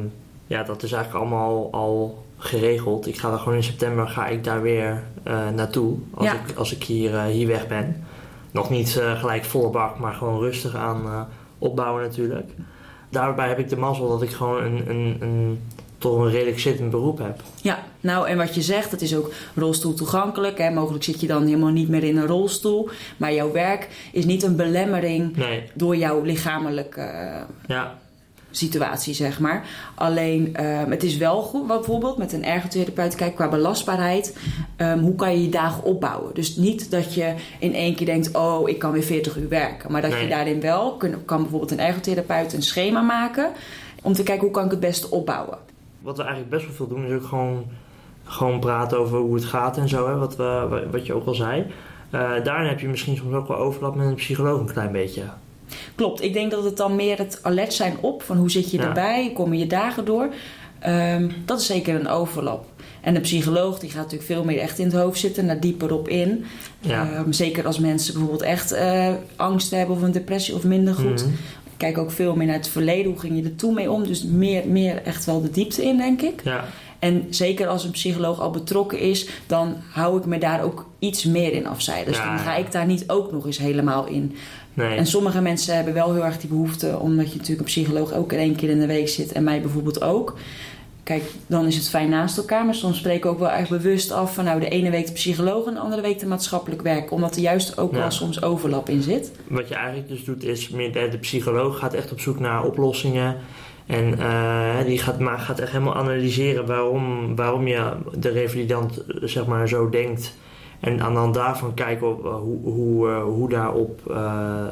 ja, 0.47 0.63
dat 0.63 0.83
is 0.83 0.93
eigenlijk 0.93 1.25
allemaal 1.25 1.69
al 1.73 2.25
geregeld. 2.39 3.07
Ik 3.07 3.19
ga 3.19 3.33
er 3.33 3.39
gewoon 3.39 3.55
in 3.55 3.63
september 3.63 4.09
ga 4.09 4.27
ik 4.27 4.45
daar 4.45 4.63
weer 4.63 5.03
eh, 5.23 5.49
naartoe. 5.49 5.97
Als, 6.15 6.27
Ja. 6.27 6.33
ik, 6.33 6.57
als 6.57 6.75
ik 6.75 6.85
hier, 6.85 7.15
eh, 7.15 7.25
hier 7.25 7.47
weg 7.47 7.67
ben. 7.69 8.05
Nog 8.51 8.71
niet 8.71 8.97
eh, 8.97 9.19
gelijk 9.19 9.45
volle 9.45 9.71
bak, 9.71 9.99
maar 9.99 10.15
gewoon 10.15 10.39
rustig 10.41 10.75
aan 10.75 11.29
opbouwen 11.59 12.03
natuurlijk. 12.03 12.51
Daarbij 13.09 13.49
heb 13.49 13.59
ik 13.59 13.69
de 13.69 13.77
mazzel 13.77 14.09
dat 14.09 14.23
ik 14.23 14.31
gewoon 14.31 14.63
een, 14.63 14.91
een, 14.91 15.17
een, 15.21 15.63
toch 15.99 16.19
een 16.19 16.31
redelijk 16.31 16.59
zittend 16.61 16.91
beroep 16.91 17.19
heb. 17.19 17.43
Ja, 17.63 17.79
nou 18.01 18.29
en 18.29 18.37
wat 18.37 18.55
je 18.55 18.63
zegt, 18.63 18.91
het 18.91 19.03
is 19.03 19.17
ook 19.17 19.33
rolstoel 19.55 19.95
toegankelijk. 19.95 20.59
Hè. 20.59 20.71
Mogelijk 20.71 21.05
zit 21.05 21.21
je 21.21 21.27
dan 21.27 21.45
helemaal 21.47 21.71
niet 21.71 21.89
meer 21.89 22.05
in 22.05 22.17
een 22.17 22.27
rolstoel. 22.27 22.89
Maar 23.17 23.35
jouw 23.35 23.53
werk 23.53 23.89
is 24.13 24.25
niet 24.25 24.43
een 24.43 24.57
belemmering 24.57 25.37
Nee, 25.37 25.63
door 25.75 25.97
jouw 25.97 26.23
lichamelijke 26.23 27.01
eh, 27.01 27.41
ja, 27.67 27.95
situatie, 28.51 29.15
zeg 29.15 29.41
maar. 29.41 29.67
Alleen, 29.95 30.57
ehm, 30.57 30.91
het 30.91 31.03
is 31.03 31.17
wel 31.17 31.43
goed, 31.43 31.67
wat 31.67 31.77
bijvoorbeeld 31.79 32.19
met 32.19 32.33
een 32.33 32.45
ergotherapeut, 32.45 33.15
kijk 33.15 33.35
qua 33.35 33.49
belastbaarheid, 33.49 34.37
ehm, 34.77 34.99
hoe 34.99 35.15
kan 35.15 35.33
je 35.33 35.43
je 35.43 35.49
dagen 35.49 35.83
opbouwen? 35.85 36.35
Dus 36.35 36.57
niet 36.57 36.91
dat 36.91 37.15
je 37.15 37.35
in 37.59 37.75
één 37.75 37.95
keer 37.95 38.07
denkt, 38.07 38.37
oh, 38.37 38.69
ik 38.69 38.79
kan 38.79 38.93
weer 38.93 39.03
40 39.03 39.37
uur 39.37 39.49
werken. 39.49 39.93
Maar 39.93 40.03
dat 40.03 40.11
Nee. 40.11 40.23
je 40.23 40.29
daarin 40.29 40.61
wel, 40.61 40.97
kan 41.25 41.41
bijvoorbeeld 41.43 41.71
een 41.71 41.81
ergotherapeut 41.81 42.53
een 42.53 42.63
schema 42.63 43.01
maken 43.01 43.51
om 44.03 44.13
te 44.13 44.23
kijken 44.23 44.45
hoe 44.45 44.55
kan 44.55 44.65
ik 44.65 44.71
het 44.71 44.81
beste 44.81 45.11
opbouwen. 45.11 45.59
Wat 46.03 46.17
we 46.17 46.23
eigenlijk 46.23 46.51
best 46.53 46.67
wel 46.67 46.75
veel 46.75 46.89
doen 46.89 47.05
is 47.07 47.13
ook 47.13 47.27
gewoon, 47.27 47.65
gewoon 48.25 48.61
praten 48.61 48.99
over 48.99 49.19
hoe 49.19 49.35
het 49.35 49.45
gaat 49.45 49.77
en 49.77 49.89
zo. 49.89 50.09
Hè, 50.09 50.17
wat, 50.17 50.37
we, 50.37 50.87
wat 50.91 51.07
je 51.07 51.13
ook 51.15 51.27
al 51.27 51.35
zei. 51.35 51.67
Eh, 52.11 52.31
daarin 52.45 52.69
heb 52.69 52.81
je 52.81 52.89
misschien 52.89 53.17
soms 53.17 53.35
ook 53.35 53.49
wel 53.49 53.57
overlap 53.57 53.95
met 53.95 54.07
een 54.07 54.15
psycholoog 54.15 54.61
een 54.61 54.73
klein 54.73 54.93
beetje. 54.93 55.23
Klopt, 55.95 56.23
ik 56.23 56.33
denk 56.33 56.51
dat 56.51 56.65
het 56.65 56.77
dan 56.77 56.97
meer 56.97 57.19
het 57.19 57.39
alert 57.43 57.73
zijn 57.73 57.97
op 58.01 58.23
van 58.23 58.37
hoe 58.37 58.51
zit 58.51 58.71
je 58.71 58.79
Ja. 58.79 58.85
erbij, 58.87 59.33
komen 59.35 59.59
je 59.59 59.67
dagen 59.67 60.05
door. 60.05 60.29
Ehm, 60.79 61.29
dat 61.45 61.61
is 61.61 61.67
zeker 61.67 61.95
een 61.95 62.09
overlap. 62.09 62.65
En 63.01 63.15
de 63.15 63.21
psycholoog 63.21 63.79
die 63.79 63.91
gaat 63.91 64.03
natuurlijk 64.03 64.31
veel 64.31 64.45
meer 64.45 64.59
echt 64.59 64.79
in 64.79 64.85
het 64.85 64.95
hoofd 64.95 65.19
zitten, 65.19 65.47
daar 65.47 65.61
dieper 65.61 65.93
op 65.93 66.09
in. 66.09 66.45
Ja. 66.81 67.11
Ehm, 67.13 67.33
zeker 67.33 67.67
als 67.67 67.79
mensen 67.79 68.13
bijvoorbeeld 68.13 68.43
echt 68.43 68.73
eh, 68.73 69.13
angst 69.37 69.71
hebben 69.71 69.97
of 69.97 70.03
een 70.03 70.13
depressie 70.13 70.55
of 70.55 70.65
minder 70.65 70.95
goed. 70.95 71.25
Mhm. 71.25 71.35
Kijk 71.79 71.99
ook 71.99 72.11
veel 72.11 72.37
meer 72.37 72.47
naar 72.47 72.57
het 72.57 72.69
verleden, 72.69 73.11
hoe 73.11 73.21
ging 73.21 73.37
je 73.37 73.43
er 73.45 73.57
toen 73.57 73.75
mee 73.75 73.91
om. 73.91 74.07
Dus 74.07 74.25
meer, 74.25 74.69
meer 74.69 75.03
echt 75.03 75.25
wel 75.25 75.41
de 75.43 75.51
diepte 75.51 75.85
in, 75.85 75.97
denk 75.97 76.23
ik. 76.23 76.41
Ja, 76.45 76.64
En 76.99 77.27
zeker 77.31 77.67
als 77.67 77.85
een 77.85 77.91
psycholoog 77.91 78.41
al 78.41 78.51
betrokken 78.51 78.99
is, 78.99 79.29
dan 79.47 79.77
hou 79.91 80.19
ik 80.19 80.27
me 80.27 80.38
daar 80.38 80.62
ook 80.62 80.87
iets 80.99 81.25
meer 81.25 81.53
in 81.53 81.67
afzijden. 81.67 82.07
Dus 82.07 82.17
Ja, 82.17 82.29
dan 82.35 82.38
ga 82.38 82.57
ik 82.57 82.73
daar 82.73 82.87
niet 82.87 83.05
ook 83.07 83.33
nog 83.33 83.47
eens 83.47 83.59
helemaal 83.59 84.07
in. 84.07 84.37
nee. 84.75 84.97
En 84.97 85.07
sommige 85.07 85.41
mensen 85.41 85.75
hebben 85.75 85.95
wel 85.95 86.12
heel 86.14 86.25
erg 86.25 86.38
die 86.38 86.49
behoefte, 86.49 86.99
omdat 86.99 87.27
je 87.27 87.33
natuurlijk 87.33 87.61
een 87.61 87.64
psycholoog 87.75 88.12
ook 88.12 88.33
één 88.33 88.57
keer 88.57 88.69
in 88.71 88.81
de 88.81 88.87
week 88.87 89.09
zit 89.09 89.33
en 89.33 89.45
mij 89.45 89.61
bijvoorbeeld 89.61 90.03
ook. 90.03 90.37
Kijk, 91.09 91.23
dan 91.47 91.66
is 91.66 91.77
het 91.77 91.88
fijn 91.88 92.09
naast 92.09 92.37
elkaar, 92.37 92.64
maar 92.64 92.75
soms 92.75 92.99
spreken 92.99 93.23
we 93.23 93.29
ook 93.29 93.38
wel 93.38 93.51
echt 93.51 93.68
bewust 93.68 94.11
af 94.12 94.35
van 94.35 94.44
nou 94.44 94.61
de 94.61 94.68
ene 94.68 94.90
week 94.90 95.07
de 95.07 95.12
psycholoog 95.12 95.66
en 95.66 95.75
de 95.75 95.81
andere 95.81 96.03
week 96.03 96.18
de 96.18 96.27
maatschappelijk 96.27 96.83
werk, 96.83 97.11
omdat 97.11 97.37
er 97.37 97.42
juist 97.42 97.79
ook 97.79 97.92
Ja. 97.92 97.99
wel 97.99 98.11
soms 98.11 98.42
overlap 98.42 98.88
in 98.88 99.03
zit. 99.03 99.33
Wat 99.47 99.68
je 99.68 99.75
eigenlijk 99.75 100.09
dus 100.09 100.25
doet 100.25 100.44
is, 100.44 100.68
de 100.68 101.18
psycholoog 101.21 101.79
gaat 101.79 101.94
echt 101.94 102.12
op 102.12 102.21
zoek 102.21 102.38
naar 102.40 102.64
oplossingen. 102.64 103.37
En 103.87 104.18
eh, 104.18 104.85
die 104.87 104.99
gaat, 104.99 105.18
maar 105.18 105.38
gaat 105.38 105.59
echt 105.59 105.73
helemaal 105.73 105.97
analyseren 105.97 106.66
waarom, 106.66 107.37
waarom 107.37 107.66
je 107.66 107.92
de 108.18 108.29
revalidant 108.29 109.05
eh, 109.07 109.16
zeg 109.23 109.47
maar, 109.47 109.68
zo 109.68 109.88
denkt. 109.88 110.35
En 110.81 111.01
aan 111.03 111.12
de 111.12 111.19
hand 111.19 111.35
daarvan 111.35 111.75
kijken 111.75 112.09
op, 112.11 112.25
eh, 112.25 112.35
hoe, 112.35 112.59
hoe, 112.62 113.09
eh, 113.11 113.23
hoe 113.23 113.49
daarop 113.49 114.01
eh, 114.11 114.64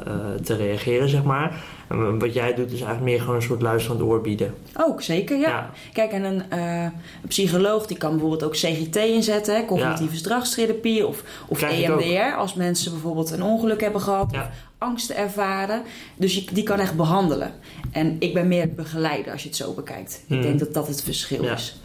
te 0.43 0.55
reageren, 0.55 1.09
zeg 1.09 1.23
maar. 1.23 1.63
En 1.87 2.19
wat 2.19 2.33
jij 2.33 2.53
doet 2.53 2.65
is 2.71 2.81
eigenlijk 2.81 3.03
meer 3.03 3.19
gewoon 3.19 3.35
een 3.35 3.41
soort 3.41 3.61
luisterend 3.61 4.01
oor 4.01 4.21
bieden. 4.21 4.53
Ook 4.77 5.01
zeker, 5.01 5.37
ja. 5.37 5.69
Kijk, 5.93 6.11
en 6.11 6.23
een, 6.23 6.43
een 6.59 6.91
psycholoog 7.27 7.85
die 7.87 7.97
kan 7.97 8.11
bijvoorbeeld 8.11 8.43
ook 8.43 8.51
CGT 8.53 8.95
inzetten, 8.95 9.55
hè, 9.55 9.65
cognitieve 9.65 10.15
gedragstherapie 10.15 11.07
of, 11.07 11.23
of. 11.47 11.61
EMDR, 11.61 12.35
als 12.37 12.53
mensen 12.53 12.91
bijvoorbeeld 12.91 13.31
een 13.31 13.43
ongeluk 13.43 13.81
hebben 13.81 14.01
gehad 14.01 14.31
Ja. 14.31 14.41
of 14.41 14.47
angsten 14.77 15.15
ervaren. 15.15 15.81
Dus 16.15 16.35
je, 16.35 16.45
die 16.53 16.63
kan 16.63 16.79
echt 16.79 16.95
behandelen. 16.95 17.51
En 17.91 18.15
ik 18.19 18.33
ben 18.33 18.47
meer 18.47 18.73
begeleider 18.73 19.31
als 19.31 19.41
je 19.41 19.47
het 19.47 19.57
zo 19.57 19.73
bekijkt. 19.73 20.23
Ik 20.27 20.35
Mhm. 20.35 20.41
denk 20.41 20.59
dat 20.59 20.73
dat 20.73 20.87
het 20.87 21.03
verschil 21.03 21.43
is. 21.43 21.79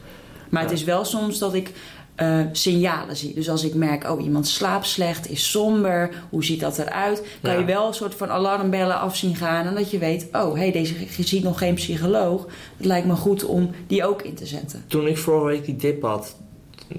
Maar 0.48 0.62
het 0.62 0.70
is 0.72 0.84
wel 0.84 1.04
soms 1.04 1.38
dat 1.38 1.54
ik 1.54 1.72
eh, 2.14 2.38
signalen 2.52 3.16
zie. 3.16 3.34
Dus 3.34 3.50
als 3.50 3.64
ik 3.64 3.74
merk, 3.74 4.10
oh 4.10 4.24
iemand 4.24 4.46
slaapt 4.48 4.86
slecht, 4.86 5.30
is 5.30 5.50
somber, 5.50 6.10
hoe 6.30 6.44
ziet 6.44 6.60
dat 6.60 6.78
eruit? 6.78 7.22
Kan 7.42 7.52
Ja. 7.52 7.58
je 7.58 7.64
wel 7.64 7.86
een 7.86 7.94
soort 7.94 8.14
van 8.14 8.30
alarmbellen 8.30 8.98
af 9.00 9.16
zien 9.16 9.36
gaan. 9.36 9.66
En 9.66 9.74
dat 9.74 9.90
je 9.90 9.98
weet, 9.98 10.28
oh 10.32 10.54
hey, 10.54 10.72
deze 10.72 10.94
je 11.16 11.22
ziet 11.22 11.42
nog 11.42 11.58
geen 11.58 11.74
psycholoog. 11.74 12.46
Het 12.76 12.86
lijkt 12.86 13.06
me 13.06 13.14
goed 13.14 13.44
om 13.44 13.70
die 13.86 14.06
ook 14.06 14.22
in 14.22 14.34
te 14.34 14.46
zetten. 14.46 14.84
Toen 14.86 15.06
ik 15.06 15.18
vorige 15.18 15.46
week 15.46 15.64
die 15.64 15.76
dip 15.76 16.02
had, 16.02 16.36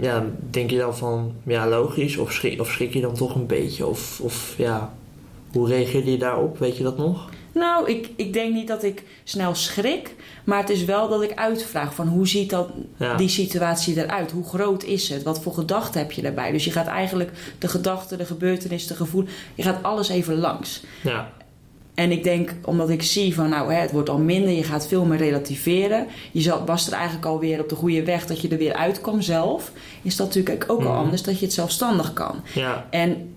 ja, 0.02 0.26
denk 0.50 0.70
je 0.70 0.78
dan 0.78 0.98
van, 0.98 1.34
ja 1.46 1.68
logisch, 1.68 2.18
of 2.18 2.32
schrik, 2.32 2.60
of 2.60 2.72
schrik 2.72 2.94
je 2.94 3.02
dan 3.02 3.14
toch 3.14 3.36
een 3.36 3.46
beetje? 3.48 3.86
Of, 3.86 4.20
of 4.20 4.54
ja, 4.58 4.94
hoe 5.52 5.68
reageerde 5.68 6.12
je 6.12 6.18
daarop? 6.18 6.58
Weet 6.60 6.78
je 6.78 6.84
dat 6.84 6.98
nog? 6.98 7.30
Nou, 7.54 7.90
ik, 7.90 8.10
ik 8.16 8.34
denk 8.34 8.54
niet 8.54 8.68
dat 8.68 8.84
ik 8.84 9.04
snel 9.24 9.56
schrik. 9.56 10.16
Maar 10.44 10.60
het 10.60 10.70
is 10.70 10.86
wel 10.86 11.10
dat 11.10 11.22
ik 11.22 11.32
uitvraag 11.36 11.94
van 11.96 12.08
hoe 12.08 12.28
ziet 12.28 12.50
dat, 12.50 12.70
Ja. 12.98 13.16
die 13.16 13.28
situatie 13.30 14.04
eruit? 14.04 14.32
Hoe 14.32 14.44
groot 14.48 14.84
is 14.84 15.10
het? 15.10 15.24
Wat 15.24 15.42
voor 15.42 15.54
gedachten 15.54 16.00
heb 16.02 16.12
je 16.12 16.22
daarbij? 16.22 16.52
Dus 16.52 16.66
je 16.66 16.72
gaat 16.72 16.88
eigenlijk 16.88 17.32
de 17.60 17.68
gedachten, 17.68 18.18
de 18.18 18.26
gebeurtenis, 18.26 18.88
de 18.88 18.96
gevoel... 18.96 19.24
Je 19.56 19.64
gaat 19.64 19.84
alles 19.84 20.10
even 20.10 20.38
langs. 20.38 20.84
Ja, 21.04 21.32
En 21.94 22.12
ik 22.12 22.24
denk, 22.24 22.54
omdat 22.66 22.90
ik 22.90 23.04
zie 23.04 23.34
van 23.36 23.50
nou, 23.50 23.74
hè, 23.74 23.80
het 23.80 23.92
wordt 23.92 24.10
al 24.10 24.18
minder, 24.20 24.52
je 24.54 24.64
gaat 24.64 24.88
veel 24.88 25.06
meer 25.06 25.18
relativeren. 25.18 26.08
Je 26.32 26.64
was 26.66 26.88
er 26.88 26.94
eigenlijk 26.94 27.26
alweer 27.26 27.60
op 27.60 27.70
de 27.70 27.76
goede 27.76 28.04
weg 28.04 28.26
dat 28.26 28.42
je 28.42 28.48
er 28.48 28.58
weer 28.58 28.74
uitkwam 28.74 29.22
zelf. 29.22 29.72
Is 30.02 30.16
dat 30.16 30.28
natuurlijk 30.28 30.66
ook 30.72 30.80
al 30.84 30.90
Mhm. 30.92 30.98
anders 30.98 31.22
dat 31.24 31.40
je 31.40 31.46
het 31.46 31.54
zelfstandig 31.54 32.14
kan. 32.14 32.42
ja, 32.54 32.88
En 32.90 33.36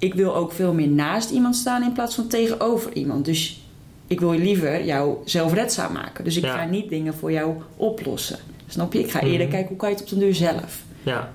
ik 0.00 0.14
wil 0.14 0.34
ook 0.36 0.52
veel 0.52 0.72
meer 0.74 0.88
naast 0.88 1.30
iemand 1.30 1.56
staan 1.56 1.82
in 1.82 1.92
plaats 1.92 2.14
van 2.14 2.26
tegenover 2.26 2.92
iemand. 2.92 3.24
Dus 3.24 3.60
ik 4.06 4.20
wil 4.20 4.30
liever 4.32 4.84
jou 4.84 5.16
zelfredzaam 5.24 5.92
maken. 5.92 6.24
Dus 6.24 6.36
ik 6.36 6.44
Ja. 6.44 6.56
ga 6.56 6.64
niet 6.64 6.88
dingen 6.88 7.14
voor 7.14 7.32
jou 7.32 7.54
oplossen. 7.76 8.38
Snap 8.66 8.92
je? 8.92 8.98
Ik 8.98 9.10
ga 9.10 9.20
eerder 9.20 9.40
Mhm. 9.40 9.50
kijken 9.50 9.68
hoe 9.68 9.76
kan 9.76 9.88
je 9.88 9.94
het 9.94 10.04
op 10.04 10.10
de 10.10 10.18
deur 10.18 10.34
zelf. 10.34 10.82
ja. 11.02 11.34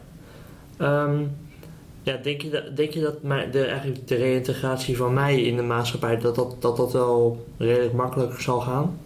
Ehm, 0.78 1.18
ja, 2.04 2.18
denk 2.24 2.42
je 2.42 2.50
dat, 2.50 2.76
denk 2.78 2.92
je 2.92 3.00
dat 3.02 3.24
mij, 3.24 3.52
de, 3.52 3.66
eigenlijk 3.66 4.08
de 4.08 4.16
reïntegratie 4.16 4.98
van 4.98 5.14
mij 5.14 5.42
in 5.42 5.56
de 5.56 5.62
maatschappij, 5.62 6.18
dat 6.20 6.36
dat, 6.36 6.56
dat, 6.60 6.78
dat 6.78 6.94
wel 6.94 7.46
redelijk 7.58 7.94
makkelijk 7.94 8.40
zal 8.42 8.60
gaan? 8.60 8.98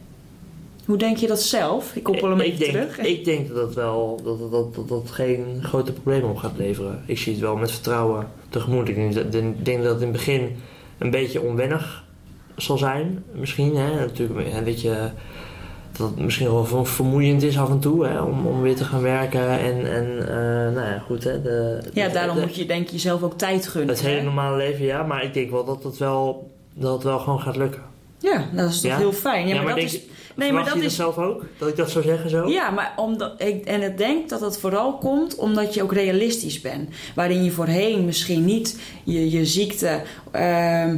Hoe 0.89 0.97
denk 0.97 1.17
je 1.17 1.27
dat 1.27 1.41
zelf? 1.41 1.95
Ik 1.95 2.03
koppel 2.03 2.29
hem 2.29 2.39
ik, 2.39 2.45
even 2.45 2.59
denk, 2.59 2.71
terug. 2.91 2.97
ik 3.07 3.25
denk 3.25 3.47
dat 3.47 3.57
het 3.65 3.73
wel 3.75 4.19
dat, 4.23 4.39
dat, 4.39 4.51
dat, 4.51 4.75
dat, 4.75 4.87
dat 4.89 5.09
geen 5.11 5.59
grote 5.63 5.91
problemen 5.93 6.29
op 6.29 6.37
gaat 6.37 6.57
leveren. 6.57 7.03
Ik 7.05 7.17
zie 7.17 7.31
het 7.31 7.41
wel 7.41 7.55
met 7.55 7.71
vertrouwen 7.71 8.27
tegemoet. 8.49 8.89
Ik 8.89 8.95
denk, 8.95 9.13
dat- 9.13 9.31
denk 9.65 9.83
dat 9.83 9.91
het 9.93 10.01
in 10.01 10.07
het 10.07 10.11
begin 10.11 10.55
een 10.97 11.11
beetje 11.11 11.41
onwennig 11.41 12.03
zal 12.55 12.77
zijn, 12.77 13.23
misschien. 13.31 13.75
Hè? 13.75 13.95
Natuurlijk, 13.95 14.53
een 14.53 14.63
beetje 14.63 15.11
dat 15.97 16.09
het 16.09 16.19
misschien 16.19 16.51
wel 16.51 16.65
ver- 16.65 16.85
vermoeiend 16.87 17.43
is 17.43 17.57
af 17.57 17.69
en 17.69 17.79
toe 17.79 18.05
hè? 18.05 18.21
Om, 18.21 18.47
om 18.47 18.61
weer 18.61 18.75
te 18.75 18.83
gaan 18.83 19.01
werken. 19.01 19.49
En, 19.59 19.91
en 19.93 20.27
eh, 20.27 20.73
nou 20.75 20.87
ja, 20.87 21.03
goed. 21.05 21.23
Hè? 21.23 21.41
De, 21.41 21.79
ja, 21.93 22.07
de- 22.07 22.13
daarom 22.13 22.35
de- 22.35 22.41
moet 22.41 22.55
je 22.55 22.65
denk 22.65 22.81
ik 22.85 22.91
jezelf 22.91 23.23
ook 23.23 23.37
tijd 23.37 23.67
gunnen. 23.67 23.95
Het 23.95 24.03
hele 24.05 24.21
normale 24.21 24.57
leven, 24.57 24.85
ja. 24.85 25.03
Maar 25.03 25.23
ik 25.23 25.33
denk 25.33 25.51
wel 25.51 25.65
dat 25.65 25.83
het 25.83 25.97
wel, 25.97 26.51
dat 26.73 26.93
het 26.93 27.03
wel 27.03 27.19
gewoon 27.19 27.39
gaat 27.41 27.55
lukken. 27.57 27.81
Ja, 28.19 28.45
dat 28.53 28.69
is 28.69 28.81
toch 28.81 28.91
Ja? 28.91 28.97
heel 28.97 29.11
fijn. 29.13 29.47
Ja, 29.47 29.55
maar, 29.55 29.65
dat 29.65 29.75
denk, 29.75 29.87
is... 29.87 29.99
Nee, 30.39 30.51
maar 30.51 30.63
dat 30.63 30.73
je 30.73 30.79
dat 30.79 30.89
is... 30.89 30.95
zelf 30.95 31.17
ook? 31.17 31.45
Dat 31.57 31.69
ik 31.69 31.75
dat 31.75 31.89
zou 31.89 32.03
zeggen 32.03 32.29
zo? 32.29 32.47
Ja, 32.47 32.69
maar 32.69 32.93
omdat 32.95 33.41
ik, 33.41 33.65
en 33.65 33.81
ik 33.81 33.97
denk 33.97 34.29
dat 34.29 34.41
het 34.41 34.59
vooral 34.59 34.97
komt 34.97 35.35
omdat 35.35 35.73
je 35.73 35.83
ook 35.83 35.93
realistisch 35.93 36.61
bent. 36.61 36.89
Waarin 37.15 37.43
je 37.43 37.51
voorheen 37.51 38.05
misschien 38.05 38.45
niet 38.45 38.79
je, 39.03 39.29
je 39.29 39.45
ziekte 39.45 40.01
ehm, 40.31 40.97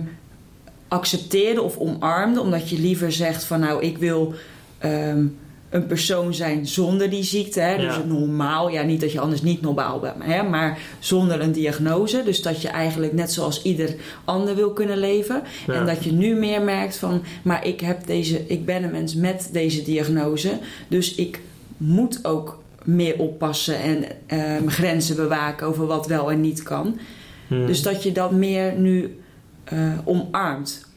accepteerde 0.88 1.62
of 1.62 1.78
omarmde. 1.78 2.42
Omdat 2.42 2.70
je 2.70 2.80
liever 2.80 3.12
zegt 3.12 3.44
van 3.44 3.60
nou, 3.60 3.84
ik 3.84 3.98
wil 3.98 4.34
ehm, 4.78 5.26
een 5.72 5.86
persoon 5.86 6.34
zijn 6.34 6.68
zonder 6.68 7.10
die 7.10 7.24
ziekte. 7.24 7.60
Hè? 7.60 7.76
Dus 7.78 7.96
Ja. 7.96 8.04
normaal. 8.08 8.70
Ja, 8.70 8.82
niet 8.82 9.02
dat 9.02 9.12
je 9.12 9.20
anders 9.20 9.42
niet 9.42 9.62
normaal 9.62 10.00
bent. 10.00 10.24
Hè? 10.24 10.44
Maar 10.44 10.80
zonder 11.00 11.42
een 11.42 11.52
diagnose. 11.52 12.22
Dus 12.24 12.42
dat 12.42 12.62
je 12.62 12.68
eigenlijk 12.68 13.14
net 13.14 13.32
zoals 13.32 13.62
ieder 13.62 13.96
ander 14.26 14.56
wil 14.56 14.72
kunnen 14.74 14.98
leven. 14.98 15.44
Ja. 15.68 15.74
En 15.74 15.86
dat 15.86 16.04
je 16.04 16.12
nu 16.12 16.36
meer 16.36 16.62
merkt 16.62 16.98
van, 16.98 17.24
maar 17.44 17.66
ik, 17.68 17.80
heb 17.82 18.06
deze, 18.06 18.48
ik 18.48 18.66
ben 18.66 18.84
een 18.84 18.92
mens 18.92 19.16
met 19.16 19.50
deze 19.52 19.84
diagnose. 19.84 20.60
Dus 20.88 21.16
ik 21.16 21.40
moet 21.78 22.26
ook 22.26 22.60
meer 22.84 23.20
oppassen 23.20 23.80
en 23.80 24.04
eh, 24.26 24.38
mijn 24.38 24.72
grenzen 24.72 25.16
bewaken 25.16 25.68
over 25.68 25.86
wat 25.86 26.08
wel 26.08 26.32
en 26.32 26.42
niet 26.42 26.64
kan. 26.64 27.00
Hmm. 27.48 27.66
Dus 27.66 27.82
dat 27.82 28.04
je 28.04 28.12
dat 28.12 28.32
meer 28.32 28.74
nu 28.78 29.20
eh, 29.64 29.80
omarmt. 30.04 30.90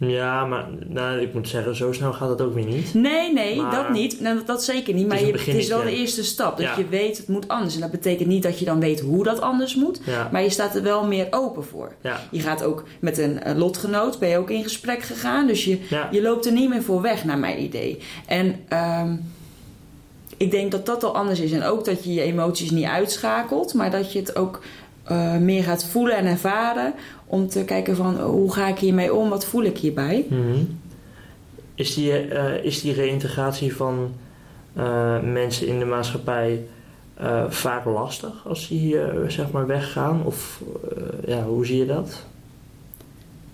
Ja, 0.00 0.44
maar 0.44 0.66
nou, 0.86 1.20
ik 1.20 1.34
moet 1.34 1.48
zeggen, 1.48 1.76
zo 1.76 1.92
snel 1.92 2.12
gaat 2.12 2.28
het 2.28 2.40
ook 2.40 2.54
weer 2.54 2.64
niet. 2.66 2.94
Nee, 2.94 3.32
nee, 3.32 3.56
Maar- 3.56 3.70
dat 3.74 3.90
niet. 3.90 4.20
Nou, 4.20 4.36
dat, 4.36 4.46
dat 4.46 4.64
zeker 4.64 4.94
niet. 4.94 5.06
Maar 5.08 5.16
is 5.16 5.22
een 5.22 5.26
je, 5.28 5.32
het 5.38 5.46
is 5.54 5.68
wel 5.68 5.82
de 5.82 5.96
eerste 5.96 6.24
stap. 6.24 6.56
Dat 6.56 6.66
Ja. 6.66 6.74
je 6.76 6.88
weet, 6.88 7.16
het 7.18 7.28
moet 7.28 7.48
anders. 7.48 7.74
En 7.74 7.80
dat 7.80 7.90
betekent 7.90 8.28
niet 8.28 8.42
dat 8.42 8.58
je 8.58 8.64
dan 8.64 8.80
weet 8.80 9.00
hoe 9.00 9.24
dat 9.24 9.40
anders 9.40 9.74
moet. 9.74 10.00
Ja, 10.06 10.28
Maar 10.32 10.42
je 10.42 10.50
staat 10.50 10.74
er 10.74 10.82
wel 10.82 11.06
meer 11.06 11.26
open 11.30 11.64
voor. 11.64 11.92
ja, 12.02 12.20
Je 12.30 12.40
gaat 12.40 12.62
ook 12.64 12.84
met 13.00 13.18
een 13.18 13.40
lotgenoot, 13.56 14.18
ben 14.18 14.28
je 14.28 14.36
ook 14.38 14.50
in 14.50 14.62
gesprek 14.62 15.02
gegaan. 15.02 15.46
Dus 15.46 15.64
je. 15.64 15.78
Je 16.10 16.22
loopt 16.22 16.46
er 16.46 16.52
niet 16.52 16.68
meer 16.68 16.82
voor 16.82 17.02
weg, 17.02 17.24
naar 17.24 17.38
mijn 17.38 17.62
idee. 17.62 17.98
En 18.26 18.56
ehm, 18.68 19.14
ik 20.36 20.50
denk 20.50 20.70
dat 20.70 20.86
dat 20.86 21.04
al 21.04 21.14
anders 21.16 21.40
is. 21.40 21.52
En 21.52 21.62
ook 21.64 21.84
dat 21.84 22.04
je 22.04 22.14
je 22.14 22.22
emoties 22.22 22.70
niet 22.70 22.84
uitschakelt, 22.84 23.74
maar 23.74 23.90
dat 23.90 24.12
je 24.12 24.18
het 24.18 24.36
ook 24.36 24.60
eh, 25.04 25.36
meer 25.36 25.62
gaat 25.62 25.84
voelen 25.84 26.16
en 26.16 26.26
ervaren. 26.26 26.94
Om 27.30 27.48
te 27.48 27.64
kijken 27.64 27.96
van 27.96 28.16
oh, 28.16 28.24
hoe 28.24 28.52
ga 28.52 28.68
ik 28.68 28.78
hiermee 28.78 29.14
om, 29.14 29.28
wat 29.28 29.44
voel 29.44 29.62
ik 29.62 29.78
hierbij. 29.78 30.26
Mhm. 30.28 30.64
Is 31.74 31.94
die, 31.94 32.12
eh, 32.12 32.64
is 32.64 32.80
die 32.80 32.92
reïntegratie 32.92 33.76
van 33.76 34.12
eh, 34.72 35.20
mensen 35.22 35.66
in 35.66 35.78
de 35.78 35.84
maatschappij 35.84 36.64
eh, 37.14 37.44
vaak 37.48 37.84
lastig 37.84 38.46
als 38.46 38.68
die 38.68 38.96
zeg 39.26 39.50
maar 39.50 39.66
weggaan? 39.66 40.24
Of 40.24 40.62
ja, 41.26 41.42
hoe 41.42 41.66
zie 41.66 41.78
je 41.78 41.86
dat? 41.86 42.24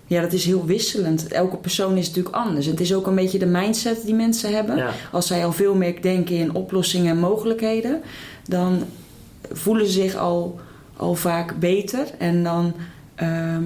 Ja, 0.07 0.21
dat 0.21 0.33
is 0.33 0.45
heel 0.45 0.65
wisselend. 0.65 1.27
Elke 1.27 1.57
persoon 1.57 1.97
is 1.97 2.07
natuurlijk 2.07 2.35
anders. 2.35 2.65
Het 2.65 2.79
is 2.79 2.93
ook 2.93 3.07
een 3.07 3.15
beetje 3.15 3.39
de 3.39 3.45
mindset 3.45 4.05
die 4.05 4.15
mensen 4.15 4.53
hebben. 4.53 4.77
Ja. 4.77 4.91
Als 5.11 5.27
zij 5.27 5.45
al 5.45 5.51
veel 5.51 5.75
meer 5.75 6.01
denken 6.01 6.35
in 6.35 6.53
oplossingen 6.53 7.11
en 7.11 7.19
mogelijkheden, 7.19 8.01
dan 8.47 8.83
voelen 9.51 9.85
ze 9.85 9.91
zich 9.91 10.15
al, 10.15 10.59
al 10.97 11.15
vaak 11.15 11.59
beter. 11.59 12.07
En 12.17 12.43
dan 12.43 12.73
ehm, 13.15 13.63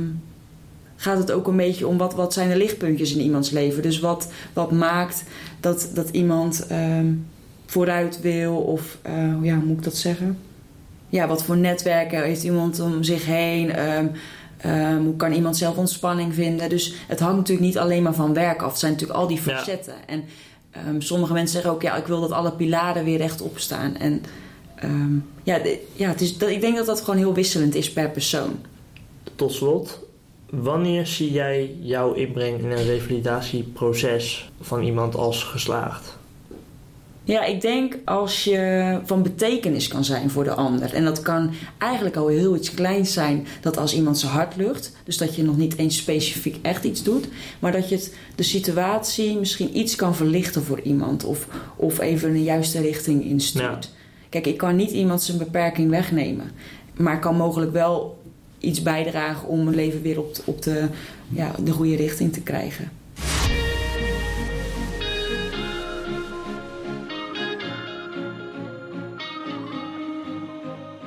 gaat 0.95 1.18
het 1.18 1.32
ook 1.32 1.47
een 1.47 1.58
beetje 1.58 1.88
om 1.88 1.97
wat, 1.97 2.14
wat 2.14 2.34
zijn 2.34 2.50
de 2.50 2.58
lichtpuntjes 2.58 3.14
in 3.16 3.22
iemands 3.22 3.50
leven. 3.50 3.82
Dus 3.82 4.00
wat, 4.00 4.32
wat 4.54 4.72
maakt 4.72 5.24
dat, 5.60 5.89
dat 5.93 6.10
iemand 6.10 6.68
ehm, 6.68 7.14
vooruit 7.66 8.22
wil 8.22 8.56
of, 8.56 8.97
eh, 9.02 9.14
ja, 9.41 9.56
hoe 9.56 9.66
moet 9.66 9.78
ik 9.78 9.84
dat 9.84 9.95
zeggen? 9.95 10.38
Ja, 11.10 11.28
wat 11.28 11.43
voor 11.43 11.58
netwerken 11.58 12.24
heeft 12.24 12.43
iemand 12.43 12.80
om 12.80 13.04
zich 13.04 13.26
heen? 13.26 13.72
Ehm, 13.72 14.08
hoe 15.04 15.16
kan 15.16 15.32
iemand 15.32 15.58
zelf 15.58 15.78
ontspanning 15.78 16.34
vinden? 16.34 16.70
Dus 16.70 16.93
het 17.08 17.20
hangt 17.20 17.38
natuurlijk 17.38 17.68
niet 17.68 17.78
alleen 17.78 18.04
maar 18.04 18.14
van 18.14 18.34
werk 18.34 18.62
af. 18.62 18.70
Het 18.70 18.80
zijn 18.80 18.91
natuurlijk 18.91 19.20
al 19.20 19.28
die 19.28 19.38
Ja. 19.38 19.58
facetten. 19.58 19.93
En 20.08 20.24
sommige 21.02 21.34
mensen 21.34 21.54
zeggen 21.54 21.72
ook, 21.72 21.82
ja, 21.82 21.95
ik 21.95 22.08
wil 22.08 22.22
dat 22.22 22.32
alle 22.32 22.52
pilaren 22.52 23.04
weer 23.04 23.18
rechtop 23.18 23.60
staan. 23.60 23.95
En 23.95 24.22
ja, 25.43 25.60
ja 25.93 26.10
het 26.10 26.22
is, 26.22 26.38
dat, 26.38 26.50
ik 26.50 26.62
denk 26.62 26.76
dat 26.76 26.86
dat 26.86 27.00
gewoon 27.02 27.20
heel 27.20 27.34
wisselend 27.34 27.76
is 27.76 27.91
per 27.93 28.10
persoon. 28.10 28.60
Tot 29.39 29.53
slot, 29.53 29.99
wanneer 30.49 31.07
zie 31.07 31.31
jij 31.31 31.75
jouw 31.81 32.13
inbreng 32.13 32.59
in 32.59 32.71
een 32.71 32.83
revalidatieproces 32.83 34.51
van 34.61 34.83
iemand 34.83 35.15
als 35.15 35.43
geslaagd? 35.43 36.17
Ja, 37.23 37.43
ik 37.43 37.61
denk 37.61 37.97
als 38.05 38.43
je 38.43 38.99
van 39.05 39.23
betekenis 39.23 39.87
kan 39.87 40.03
zijn 40.03 40.29
voor 40.29 40.43
de 40.43 40.53
ander. 40.53 40.93
En 40.93 41.03
dat 41.03 41.21
kan 41.21 41.51
eigenlijk 41.77 42.15
al 42.15 42.27
heel 42.27 42.55
iets 42.55 42.73
kleins 42.73 43.13
zijn. 43.13 43.47
Dat 43.61 43.77
als 43.77 43.95
iemand 43.95 44.17
zijn 44.17 44.31
hart 44.31 44.55
lucht. 44.55 44.95
Dus 45.03 45.17
dat 45.17 45.35
je 45.35 45.43
nog 45.43 45.57
niet 45.57 45.77
eens 45.77 45.97
specifiek 45.97 46.57
echt 46.61 46.83
iets 46.83 47.03
doet. 47.03 47.27
Maar 47.59 47.71
dat 47.71 47.89
je 47.89 47.95
het, 47.95 48.15
de 48.35 48.43
situatie 48.43 49.37
misschien 49.37 49.77
iets 49.77 49.95
kan 49.95 50.15
verlichten 50.15 50.63
voor 50.63 50.81
iemand. 50.81 51.23
Of, 51.23 51.47
of 51.75 51.99
even 51.99 52.29
een 52.29 52.43
juiste 52.43 52.81
richting 52.81 53.23
instuurt. 53.23 53.91
Kijk, 54.29 54.47
ik 54.47 54.57
kan 54.57 54.75
niet 54.75 54.91
iemand 54.91 55.21
zijn 55.21 55.37
beperking 55.37 55.89
wegnemen. 55.89 56.51
Maar 56.99 57.13
ik 57.13 57.21
kan 57.21 57.35
mogelijk 57.35 57.71
wel 57.71 58.18
iets 58.60 58.82
bijdragen 58.82 59.47
om 59.47 59.66
het 59.66 59.76
leven 59.76 60.01
weer 60.01 60.20
op, 60.20 60.36
op 60.45 60.62
de, 60.62 60.88
ja, 61.30 61.55
de 61.64 61.72
goede 61.72 61.95
richting 61.95 62.34
te 62.34 62.41
krijgen. 62.41 62.91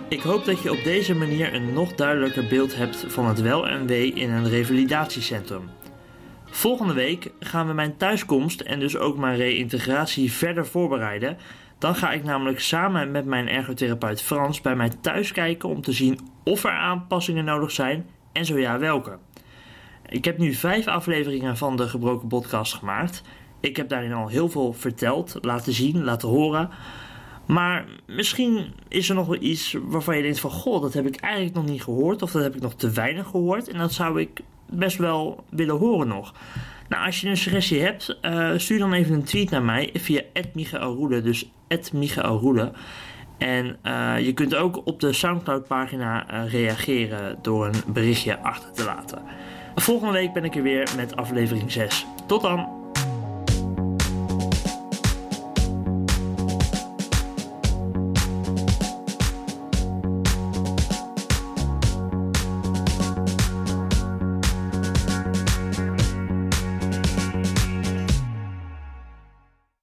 Ik 0.08 0.20
hoop 0.20 0.44
dat 0.44 0.62
je 0.62 0.70
op 0.70 0.84
deze 0.84 1.14
manier 1.14 1.54
een 1.54 1.72
nog 1.72 1.94
duidelijker 1.94 2.46
beeld 2.48 2.76
hebt 2.76 3.04
van 3.08 3.26
het 3.26 3.40
wel 3.40 3.68
en 3.68 3.86
wee 3.86 4.12
in 4.12 4.30
een 4.30 4.48
revalidatiecentrum. 4.48 5.62
Volgende 6.44 6.92
week 6.92 7.30
gaan 7.40 7.66
we 7.66 7.72
mijn 7.72 7.96
thuiskomst 7.96 8.60
en 8.60 8.80
dus 8.80 8.96
ook 8.96 9.18
mijn 9.18 9.36
reïntegratie 9.36 10.32
verder 10.32 10.66
voorbereiden. 10.66 11.36
Dan 11.82 11.94
ga 11.94 12.12
ik 12.12 12.24
namelijk 12.24 12.60
samen 12.60 13.10
met 13.10 13.24
mijn 13.24 13.48
ergotherapeut 13.48 14.22
Frans 14.22 14.60
bij 14.60 14.76
mij 14.76 14.88
thuis 15.00 15.32
kijken 15.32 15.68
om 15.68 15.80
te 15.80 15.92
zien 15.92 16.18
of 16.44 16.64
er 16.64 16.70
aanpassingen 16.70 17.44
nodig 17.44 17.70
zijn 17.70 18.06
en 18.32 18.44
zo 18.44 18.58
ja 18.58 18.78
welke. 18.78 19.18
Ik 20.08 20.24
heb 20.24 20.38
nu 20.38 20.52
vijf 20.52 20.86
afleveringen 20.86 21.56
van 21.56 21.76
de 21.76 21.88
Gebroken 21.88 22.28
Podcast 22.28 22.74
gemaakt. 22.74 23.22
Ik 23.60 23.76
heb 23.76 23.88
daarin 23.88 24.12
al 24.12 24.28
heel 24.28 24.48
veel 24.48 24.72
verteld, 24.72 25.38
laten 25.40 25.72
zien, 25.72 26.04
laten 26.04 26.28
horen. 26.28 26.70
Maar 27.46 27.86
misschien 28.06 28.72
is 28.88 29.08
er 29.08 29.14
nog 29.14 29.26
wel 29.26 29.42
iets 29.42 29.76
waarvan 29.82 30.16
je 30.16 30.22
denkt 30.22 30.40
van... 30.40 30.50
Goh, 30.50 30.82
dat 30.82 30.92
heb 30.92 31.06
ik 31.06 31.16
eigenlijk 31.16 31.54
nog 31.54 31.66
niet 31.66 31.82
gehoord. 31.82 32.22
Of 32.22 32.32
dat 32.32 32.42
heb 32.42 32.54
ik 32.54 32.62
nog 32.62 32.74
te 32.74 32.90
weinig 32.90 33.26
gehoord. 33.26 33.68
En 33.68 33.78
dat 33.78 33.92
zou 33.92 34.20
ik 34.20 34.40
best 34.70 34.96
wel 34.96 35.44
willen 35.50 35.76
horen 35.76 36.08
nog. 36.08 36.34
Nou, 36.92 37.04
als 37.04 37.20
je 37.20 37.28
een 37.28 37.36
suggestie 37.36 37.80
hebt, 37.80 38.18
eh, 38.20 38.50
stuur 38.56 38.78
dan 38.78 38.92
even 38.92 39.14
een 39.14 39.24
tweet 39.24 39.50
naar 39.50 39.62
mij 39.62 39.90
via 39.94 40.22
@michaelroede, 40.54 41.22
Dus 41.22 41.50
@michaelroede. 41.92 42.72
En 43.38 43.76
eh, 43.82 44.18
je 44.18 44.32
kunt 44.32 44.54
ook 44.54 44.80
op 44.84 45.00
de 45.00 45.12
Soundcloud-pagina 45.12 46.28
eh, 46.28 46.50
reageren 46.52 47.38
door 47.42 47.66
een 47.66 47.82
berichtje 47.86 48.38
achter 48.38 48.72
te 48.72 48.84
laten. 48.84 49.22
Volgende 49.74 50.12
week 50.12 50.32
ben 50.32 50.44
ik 50.44 50.54
er 50.54 50.62
weer 50.62 50.88
met 50.96 51.16
aflevering 51.16 51.72
6. 51.72 52.06
Tot 52.26 52.42
dan! 52.42 52.81